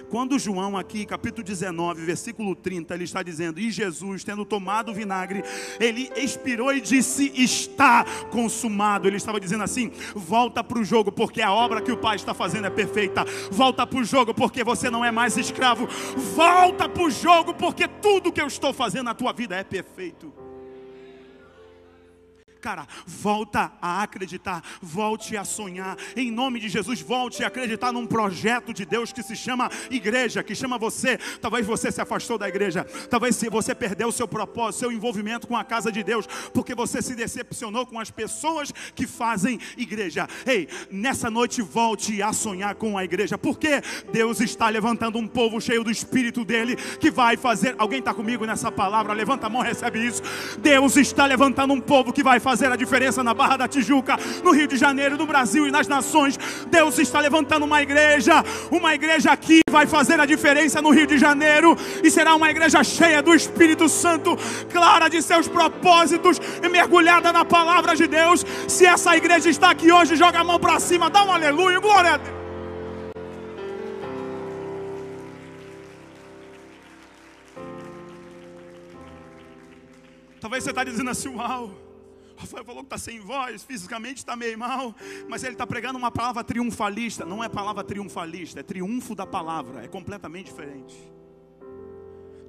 quando 0.09 0.39
João, 0.39 0.77
aqui, 0.77 1.05
capítulo 1.05 1.45
19, 1.45 2.05
versículo 2.05 2.55
30, 2.55 2.95
ele 2.95 3.05
está 3.05 3.23
dizendo: 3.23 3.61
E 3.61 3.71
Jesus, 3.71 4.25
tendo 4.25 4.45
tomado 4.45 4.91
o 4.91 4.95
vinagre, 4.95 5.43
ele 5.81 6.11
expirou 6.17 6.73
e 6.73 6.81
disse: 6.81 7.33
Está 7.35 8.05
consumado. 8.31 9.09
Ele 9.09 9.17
estava 9.17 9.41
dizendo 9.41 9.65
assim: 9.65 9.91
Volta 10.15 10.63
para 10.63 10.79
o 10.79 10.85
jogo, 10.85 11.13
porque 11.13 11.43
a 11.43 11.53
obra 11.53 11.81
que 11.81 11.93
o 11.93 11.97
Pai 11.97 12.17
está 12.17 12.35
fazendo 12.35 12.67
é 12.67 12.71
perfeita. 12.71 13.25
Volta 13.51 13.87
para 13.87 13.99
o 13.99 14.05
jogo, 14.05 14.35
porque 14.35 14.65
você 14.65 14.91
não 14.91 15.05
é 15.05 15.11
mais 15.11 15.37
escravo. 15.37 15.87
Volta 16.35 16.89
para 16.89 17.03
o 17.03 17.11
jogo, 17.11 17.55
porque 17.55 17.87
tudo 17.89 18.33
que 18.33 18.41
eu 18.41 18.47
estou 18.47 18.73
fazendo 18.73 19.05
na 19.05 19.15
tua 19.15 19.33
vida 19.33 19.57
é 19.57 19.65
perfeito 19.65 20.44
cara, 22.65 22.89
volta 23.07 23.71
a 23.79 24.03
acreditar, 24.03 24.65
volte 24.81 25.37
a 25.37 25.45
sonhar. 25.45 25.99
Em 26.17 26.31
nome 26.31 26.59
de 26.59 26.71
Jesus, 26.71 27.03
volte 27.03 27.45
a 27.45 27.49
acreditar 27.49 27.93
num 27.93 28.07
projeto 28.07 28.73
de 28.73 28.87
Deus 28.87 29.13
que 29.13 29.23
se 29.23 29.37
chama 29.37 29.71
igreja, 29.91 30.43
que 30.43 30.55
chama 30.55 30.79
você. 30.79 31.19
Talvez 31.43 31.67
você 31.67 31.93
se 31.93 32.01
afastou 32.01 32.39
da 32.39 32.49
igreja, 32.49 32.83
talvez 33.11 33.39
você 33.51 33.75
perdeu 33.75 34.09
o 34.09 34.13
seu 34.13 34.27
propósito, 34.27 34.81
seu 34.81 34.91
envolvimento 34.91 35.47
com 35.47 35.55
a 35.55 35.63
casa 35.63 35.93
de 35.93 36.03
Deus, 36.03 36.27
porque 36.55 36.75
você 36.75 37.03
se 37.03 37.15
decepcionou 37.15 37.85
com 37.85 38.01
as 38.01 38.11
pessoas 38.11 38.73
que 38.95 39.07
fazem 39.07 39.61
igreja. 39.77 40.27
Ei, 40.47 40.67
nessa 40.91 41.31
noite 41.31 41.61
volte 41.61 42.23
a 42.23 42.33
sonhar 42.33 42.75
com 42.77 42.97
a 42.97 43.05
igreja, 43.05 43.37
porque 43.37 43.83
Deus 44.11 44.41
está 44.41 44.71
levantando 44.71 45.19
um 45.19 45.29
povo 45.29 45.61
cheio 45.61 45.85
do 45.85 45.91
Espírito 45.91 46.47
dele 46.47 46.77
que 46.77 47.11
vai 47.11 47.37
fazer. 47.37 47.75
Alguém 47.77 47.99
está 47.99 48.15
comigo 48.15 48.47
nessa 48.47 48.73
palavra? 48.73 49.13
Levanta 49.13 49.49
a 49.49 49.51
mão, 49.51 49.61
recebe 49.61 49.99
isso. 49.99 50.23
Deus 50.61 50.97
está 50.97 51.27
levantando 51.27 51.75
um 51.75 51.81
povo 51.81 52.11
que 52.11 52.23
vai 52.23 52.41
fazer 52.41 52.54
fazer 52.55 52.71
a 52.71 52.77
diferença 52.77 53.21
na 53.25 53.35
Barra 53.35 53.57
da 53.57 53.67
Tijuca, 53.67 54.17
no 54.45 54.53
Rio 54.53 54.69
de 54.69 54.77
Janeiro, 54.77 55.17
no 55.17 55.27
Brasil 55.27 55.67
e 55.67 55.73
nas 55.73 55.89
nações. 55.89 56.39
Deus 56.69 56.97
está 57.01 57.19
levantando 57.19 57.65
uma 57.65 57.83
igreja, 57.83 58.45
uma 58.71 58.95
igreja 58.95 59.33
aqui 59.33 59.59
vai 59.69 59.89
fazer 59.89 60.21
a 60.21 60.25
diferença 60.25 60.81
no 60.81 60.91
Rio 60.91 61.05
de 61.05 61.19
Janeiro 61.19 61.77
e 62.01 62.09
será 62.09 62.33
uma 62.37 62.49
igreja 62.49 62.85
cheia 62.85 63.21
do 63.21 63.35
Espírito 63.35 63.89
Santo, 63.89 64.39
clara 64.71 65.09
de 65.09 65.21
seus 65.21 65.49
propósitos 65.49 66.41
e 66.63 66.69
mergulhada 66.69 67.33
na 67.33 67.45
palavra 67.45 67.97
de 67.97 68.07
Deus. 68.07 68.47
Se 68.69 68.87
essa 68.87 69.17
igreja 69.17 69.51
está 69.51 69.71
aqui 69.71 69.91
hoje, 69.91 70.15
joga 70.15 70.39
a 70.39 70.45
mão 70.45 70.61
para 70.61 70.79
cima, 70.79 71.11
dá 71.11 71.25
um 71.25 71.33
aleluia, 71.33 71.81
glória 71.81 72.13
a 72.13 72.17
Deus. 72.19 72.35
Talvez 80.41 80.63
você 80.63 80.71
está 80.71 80.85
dizendo 80.85 81.11
assim, 81.11 81.31
uau. 81.31 81.84
Rafael 82.37 82.65
falou 82.65 82.83
que 82.83 82.87
está 82.87 82.99
sem 82.99 83.21
voz, 83.21 83.63
fisicamente 83.63 84.19
está 84.19 84.35
meio 84.35 84.59
mal, 84.59 84.95
mas 85.29 85.45
ele 85.45 85.53
está 85.53 85.67
pregando 85.67 85.99
uma 85.99 86.11
palavra 86.11 86.43
triunfalista. 86.43 87.25
Não 87.25 87.43
é 87.43 87.49
palavra 87.49 87.85
triunfalista, 87.85 88.61
é 88.61 88.63
triunfo 88.63 89.15
da 89.15 89.27
palavra, 89.27 89.85
é 89.85 89.89
completamente 89.89 90.47
diferente. 90.47 90.95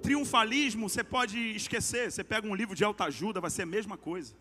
Triunfalismo 0.01 0.89
você 0.89 1.03
pode 1.03 1.39
esquecer, 1.55 2.11
você 2.11 2.23
pega 2.23 2.47
um 2.47 2.55
livro 2.55 2.75
de 2.75 2.83
alta 2.83 3.05
ajuda, 3.05 3.41
vai 3.41 3.49
ser 3.49 3.63
a 3.63 3.65
mesma 3.65 3.97
coisa. 3.97 4.35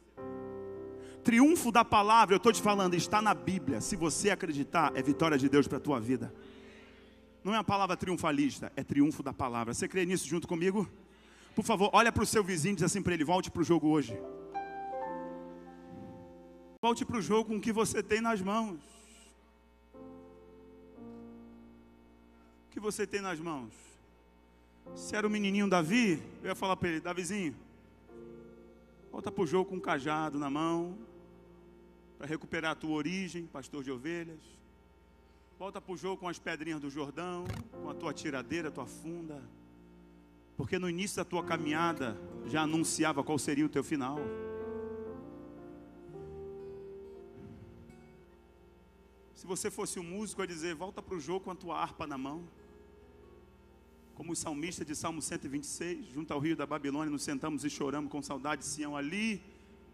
Triunfo 1.23 1.73
da 1.73 1.85
palavra, 1.85 2.35
eu 2.35 2.37
estou 2.37 2.53
te 2.53 2.61
falando, 2.61 2.95
está 2.95 3.23
na 3.23 3.33
Bíblia. 3.33 3.81
Se 3.81 3.97
você 3.97 4.31
acreditar, 4.31 4.93
é 4.95 5.03
vitória 5.03 5.39
de 5.39 5.49
Deus 5.49 5.67
para 5.67 5.79
a 5.79 5.81
tua 5.81 5.99
vida. 5.99 6.35
Não 7.43 7.55
é 7.55 7.59
uma 7.59 7.65
palavra 7.65 7.97
triunfalista, 7.97 8.71
é 8.77 8.83
triunfo 8.83 9.23
da 9.23 9.33
palavra. 9.33 9.73
Você 9.73 9.89
crê 9.89 10.05
nisso 10.05 10.29
junto 10.29 10.47
comigo? 10.47 10.89
Por 11.55 11.65
favor, 11.65 11.89
olha 11.93 12.11
para 12.11 12.23
o 12.23 12.27
seu 12.27 12.43
vizinho 12.45 12.73
e 12.73 12.77
diz 12.77 12.85
assim 12.85 13.03
para 13.03 13.15
ele: 13.15 13.25
volte 13.25 13.51
para 13.51 13.63
o 13.63 13.65
jogo 13.65 13.89
hoje. 13.89 14.19
Volte 16.85 17.03
para 17.03 17.17
o 17.17 17.23
jogo 17.23 17.49
com 17.49 17.57
o 17.57 17.61
que 17.63 17.73
você 17.73 18.03
tem 18.03 18.21
nas 18.21 18.43
mãos. 18.43 18.79
O 22.67 22.71
que 22.73 22.79
você 22.79 23.07
tem 23.07 23.23
nas 23.23 23.41
mãos? 23.41 23.73
Se 24.95 25.17
era 25.17 25.27
o 25.27 25.31
menininho 25.31 25.67
Davi, 25.67 26.23
eu 26.43 26.49
ia 26.49 26.55
falar 26.55 26.77
para 26.77 26.91
ele: 26.91 27.01
Davizinho, 27.01 27.57
volta 29.11 29.33
para 29.33 29.43
o 29.43 29.47
jogo 29.47 29.71
com 29.71 29.77
um 29.77 29.81
cajado 29.81 30.39
na 30.39 30.51
mão, 30.51 30.95
para 32.19 32.27
recuperar 32.27 32.73
a 32.73 32.75
tua 32.75 32.95
origem, 32.95 33.47
pastor 33.47 33.83
de 33.83 33.91
ovelhas. 33.91 34.43
Volta 35.59 35.81
para 35.81 35.95
o 35.95 35.97
jogo 35.97 36.19
com 36.19 36.29
as 36.29 36.39
pedrinhas 36.39 36.83
do 36.83 36.91
Jordão, 36.91 37.47
com 37.83 37.89
a 37.89 37.95
tua 37.95 38.13
tiradeira, 38.13 38.69
a 38.69 38.71
tua 38.71 38.85
funda. 38.85 39.43
Porque 40.55 40.79
no 40.79 40.91
início 40.91 41.17
da 41.17 41.25
tua 41.25 41.43
caminhada 41.43 42.15
já 42.45 42.61
anunciava 42.61 43.25
qual 43.25 43.39
seria 43.39 43.65
o 43.65 43.71
teu 43.71 43.83
final. 43.83 44.19
Se 49.45 49.49
você 49.49 49.71
fosse 49.71 50.01
um 50.01 50.03
músico, 50.03 50.41
ia 50.41 50.47
dizer: 50.47 50.75
volta 50.75 51.03
para 51.03 51.15
o 51.15 51.21
jogo 51.21 51.41
com 51.41 51.51
a 51.51 51.55
tua 51.55 51.79
harpa 51.79 52.07
na 52.07 52.17
mão. 52.17 52.49
Como 54.15 54.33
o 54.33 54.35
salmista 54.35 54.87
de 54.87 54.97
Salmo 54.97 55.21
126, 55.21 56.07
junto 56.07 56.33
ao 56.33 56.41
rio 56.41 56.57
da 56.57 56.65
Babilônia, 56.65 57.11
nos 57.11 57.23
sentamos 57.23 57.63
e 57.63 57.69
choramos 57.69 58.11
com 58.11 58.23
saudade 58.23 58.63
de 58.63 58.69
Sião 58.69 58.97
ali, 58.97 59.43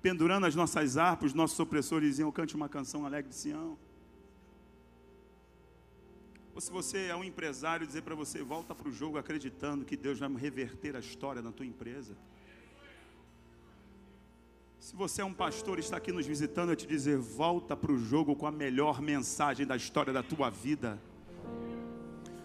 pendurando 0.01 0.46
as 0.46 0.55
nossas 0.55 0.96
harpas, 0.96 1.32
os 1.32 1.34
nossos 1.34 1.59
opressores 1.59 2.11
diziam: 2.11 2.30
cante 2.30 2.55
uma 2.55 2.68
canção 2.68 3.05
alegre 3.05 3.30
de 3.30 3.34
Sião. 3.34 3.76
Ou 6.55 6.61
se 6.61 6.70
você 6.70 7.07
é 7.07 7.16
um 7.16 7.24
empresário, 7.24 7.84
dizer 7.84 8.03
para 8.03 8.14
você: 8.14 8.44
volta 8.44 8.72
para 8.72 8.88
o 8.88 8.92
jogo 8.92 9.18
acreditando 9.18 9.84
que 9.84 9.96
Deus 9.96 10.20
vai 10.20 10.32
reverter 10.32 10.94
a 10.94 11.01
história 11.01 11.42
na 11.42 11.51
tua 11.51 11.66
empresa. 11.66 12.16
Se 14.81 14.97
você 14.97 15.20
é 15.20 15.24
um 15.26 15.35
pastor 15.35 15.76
e 15.76 15.83
está 15.83 15.99
aqui 15.99 16.11
nos 16.11 16.24
visitando, 16.24 16.70
eu 16.70 16.76
te 16.76 16.87
dizer, 16.87 17.18
volta 17.18 17.76
para 17.76 17.93
o 17.93 17.99
jogo 17.99 18.35
com 18.35 18.47
a 18.47 18.51
melhor 18.51 19.03
mensagem 19.03 19.66
da 19.66 19.76
história 19.76 20.11
da 20.11 20.22
tua 20.22 20.49
vida. 20.49 20.99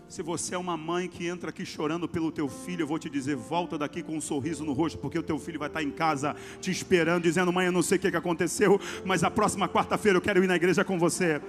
Se 0.10 0.22
você 0.22 0.54
é 0.54 0.58
uma 0.58 0.76
mãe 0.76 1.08
que 1.08 1.26
entra 1.26 1.50
aqui 1.50 1.66
chorando 1.66 2.10
pelo 2.10 2.34
teu 2.34 2.50
filho, 2.50 2.84
eu 2.84 2.88
vou 2.88 3.00
te 3.00 3.10
dizer, 3.10 3.38
volta 3.38 3.78
daqui 3.78 4.04
com 4.04 4.18
um 4.18 4.20
sorriso 4.20 4.66
no 4.66 4.74
rosto, 4.74 5.00
porque 5.00 5.18
o 5.18 5.24
teu 5.24 5.40
filho 5.40 5.58
vai 5.58 5.70
estar 5.70 5.82
em 5.82 5.90
casa 5.90 6.36
te 6.60 6.70
esperando, 6.70 7.24
dizendo, 7.24 7.54
mãe, 7.54 7.68
eu 7.68 7.72
não 7.72 7.82
sei 7.82 7.98
o 7.98 8.02
que 8.02 8.08
aconteceu, 8.08 8.82
mas 9.06 9.24
a 9.24 9.32
próxima 9.32 9.70
quarta-feira 9.70 10.18
eu 10.18 10.22
quero 10.22 10.44
ir 10.44 10.48
na 10.48 10.58
igreja 10.58 10.84
com 10.84 11.00
você. 11.00 11.42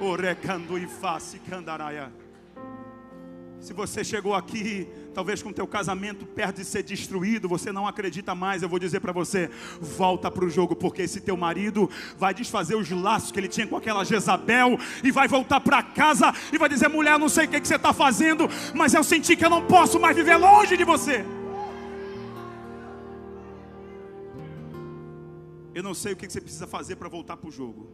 Orecando 0.00 0.78
e 0.78 0.86
face 0.86 1.38
candaraia. 1.40 2.10
Se 3.60 3.74
você 3.74 4.02
chegou 4.02 4.34
aqui, 4.34 4.88
talvez 5.16 5.42
com 5.42 5.50
teu 5.50 5.66
casamento 5.66 6.26
perto 6.26 6.56
de 6.56 6.64
ser 6.66 6.82
destruído, 6.82 7.48
você 7.48 7.72
não 7.72 7.88
acredita 7.88 8.34
mais, 8.34 8.62
eu 8.62 8.68
vou 8.68 8.78
dizer 8.78 9.00
para 9.00 9.12
você, 9.12 9.48
volta 9.80 10.30
para 10.30 10.44
o 10.44 10.50
jogo, 10.50 10.76
porque 10.76 11.00
esse 11.00 11.22
teu 11.22 11.38
marido 11.38 11.88
vai 12.18 12.34
desfazer 12.34 12.74
os 12.74 12.90
laços 12.90 13.32
que 13.32 13.40
ele 13.40 13.48
tinha 13.48 13.66
com 13.66 13.78
aquela 13.78 14.04
Jezabel 14.04 14.78
e 15.02 15.10
vai 15.10 15.26
voltar 15.26 15.58
para 15.60 15.82
casa 15.82 16.34
e 16.52 16.58
vai 16.58 16.68
dizer, 16.68 16.88
mulher, 16.88 17.18
não 17.18 17.30
sei 17.30 17.46
o 17.46 17.48
que, 17.48 17.58
que 17.58 17.66
você 17.66 17.76
está 17.76 17.94
fazendo, 17.94 18.46
mas 18.74 18.92
eu 18.92 19.02
senti 19.02 19.34
que 19.34 19.46
eu 19.46 19.48
não 19.48 19.66
posso 19.66 19.98
mais 19.98 20.14
viver 20.14 20.36
longe 20.36 20.76
de 20.76 20.84
você. 20.84 21.24
Eu 25.74 25.82
não 25.82 25.94
sei 25.94 26.12
o 26.12 26.16
que 26.16 26.30
você 26.30 26.42
precisa 26.42 26.66
fazer 26.66 26.96
para 26.96 27.08
voltar 27.08 27.38
para 27.38 27.48
o 27.48 27.50
jogo. 27.50 27.88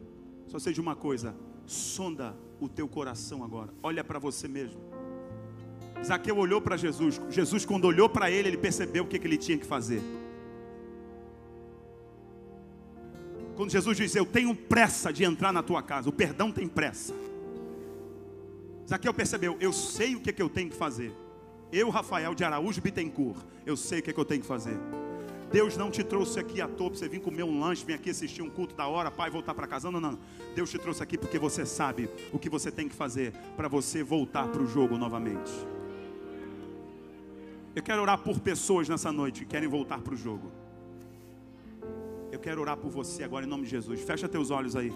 Só 0.48 0.58
sei 0.58 0.72
de 0.72 0.80
uma 0.80 0.96
coisa: 0.96 1.36
sonda 1.66 2.36
o 2.60 2.68
teu 2.68 2.88
coração 2.88 3.44
agora. 3.44 3.72
Olha 3.80 4.02
para 4.02 4.18
você 4.18 4.48
mesmo. 4.48 4.91
Zaqueu 6.04 6.36
olhou 6.36 6.60
para 6.60 6.76
Jesus. 6.76 7.20
Jesus, 7.30 7.64
quando 7.64 7.84
olhou 7.84 8.08
para 8.08 8.30
ele, 8.30 8.48
ele 8.48 8.56
percebeu 8.56 9.04
o 9.04 9.06
que, 9.06 9.18
que 9.18 9.26
ele 9.26 9.38
tinha 9.38 9.56
que 9.56 9.66
fazer. 9.66 10.02
Quando 13.56 13.70
Jesus 13.70 13.96
diz, 13.96 14.14
Eu 14.14 14.26
tenho 14.26 14.54
pressa 14.54 15.12
de 15.12 15.24
entrar 15.24 15.52
na 15.52 15.62
tua 15.62 15.82
casa, 15.82 16.08
o 16.08 16.12
perdão 16.12 16.50
tem 16.50 16.66
pressa. 16.66 17.14
Zaqueu 18.88 19.14
percebeu, 19.14 19.56
eu 19.60 19.72
sei 19.72 20.16
o 20.16 20.20
que, 20.20 20.32
que 20.32 20.42
eu 20.42 20.50
tenho 20.50 20.68
que 20.68 20.76
fazer. 20.76 21.12
Eu, 21.72 21.88
Rafael 21.88 22.34
de 22.34 22.44
Araújo 22.44 22.82
Bittencourt, 22.82 23.38
eu 23.64 23.76
sei 23.76 24.00
o 24.00 24.02
que, 24.02 24.12
que 24.12 24.20
eu 24.20 24.24
tenho 24.24 24.42
que 24.42 24.46
fazer. 24.46 24.76
Deus 25.50 25.76
não 25.76 25.90
te 25.90 26.02
trouxe 26.02 26.40
aqui 26.40 26.60
à 26.60 26.68
toa 26.68 26.90
para 26.90 26.98
você 26.98 27.08
vir 27.08 27.20
comer 27.20 27.42
um 27.42 27.60
lanche, 27.60 27.84
vir 27.84 27.94
aqui 27.94 28.10
assistir 28.10 28.42
um 28.42 28.50
culto 28.50 28.74
da 28.74 28.86
hora, 28.86 29.10
pai, 29.10 29.30
voltar 29.30 29.54
para 29.54 29.66
casa. 29.66 29.90
Não, 29.90 30.00
não, 30.00 30.12
não. 30.12 30.18
Deus 30.54 30.70
te 30.70 30.78
trouxe 30.78 31.02
aqui 31.02 31.16
porque 31.16 31.38
você 31.38 31.64
sabe 31.64 32.08
o 32.32 32.38
que 32.38 32.48
você 32.48 32.70
tem 32.70 32.88
que 32.88 32.94
fazer 32.94 33.32
para 33.56 33.68
você 33.68 34.02
voltar 34.02 34.48
para 34.48 34.62
o 34.62 34.66
jogo 34.66 34.96
novamente. 34.98 35.52
Eu 37.74 37.82
quero 37.82 38.02
orar 38.02 38.18
por 38.18 38.38
pessoas 38.38 38.88
nessa 38.88 39.10
noite 39.10 39.40
que 39.40 39.46
querem 39.46 39.68
voltar 39.68 40.00
para 40.00 40.12
o 40.12 40.16
jogo. 40.16 40.52
Eu 42.30 42.38
quero 42.38 42.60
orar 42.60 42.76
por 42.76 42.90
você 42.90 43.24
agora 43.24 43.46
em 43.46 43.48
nome 43.48 43.64
de 43.64 43.70
Jesus. 43.70 44.00
Fecha 44.02 44.28
teus 44.28 44.50
olhos 44.50 44.76
aí. 44.76 44.92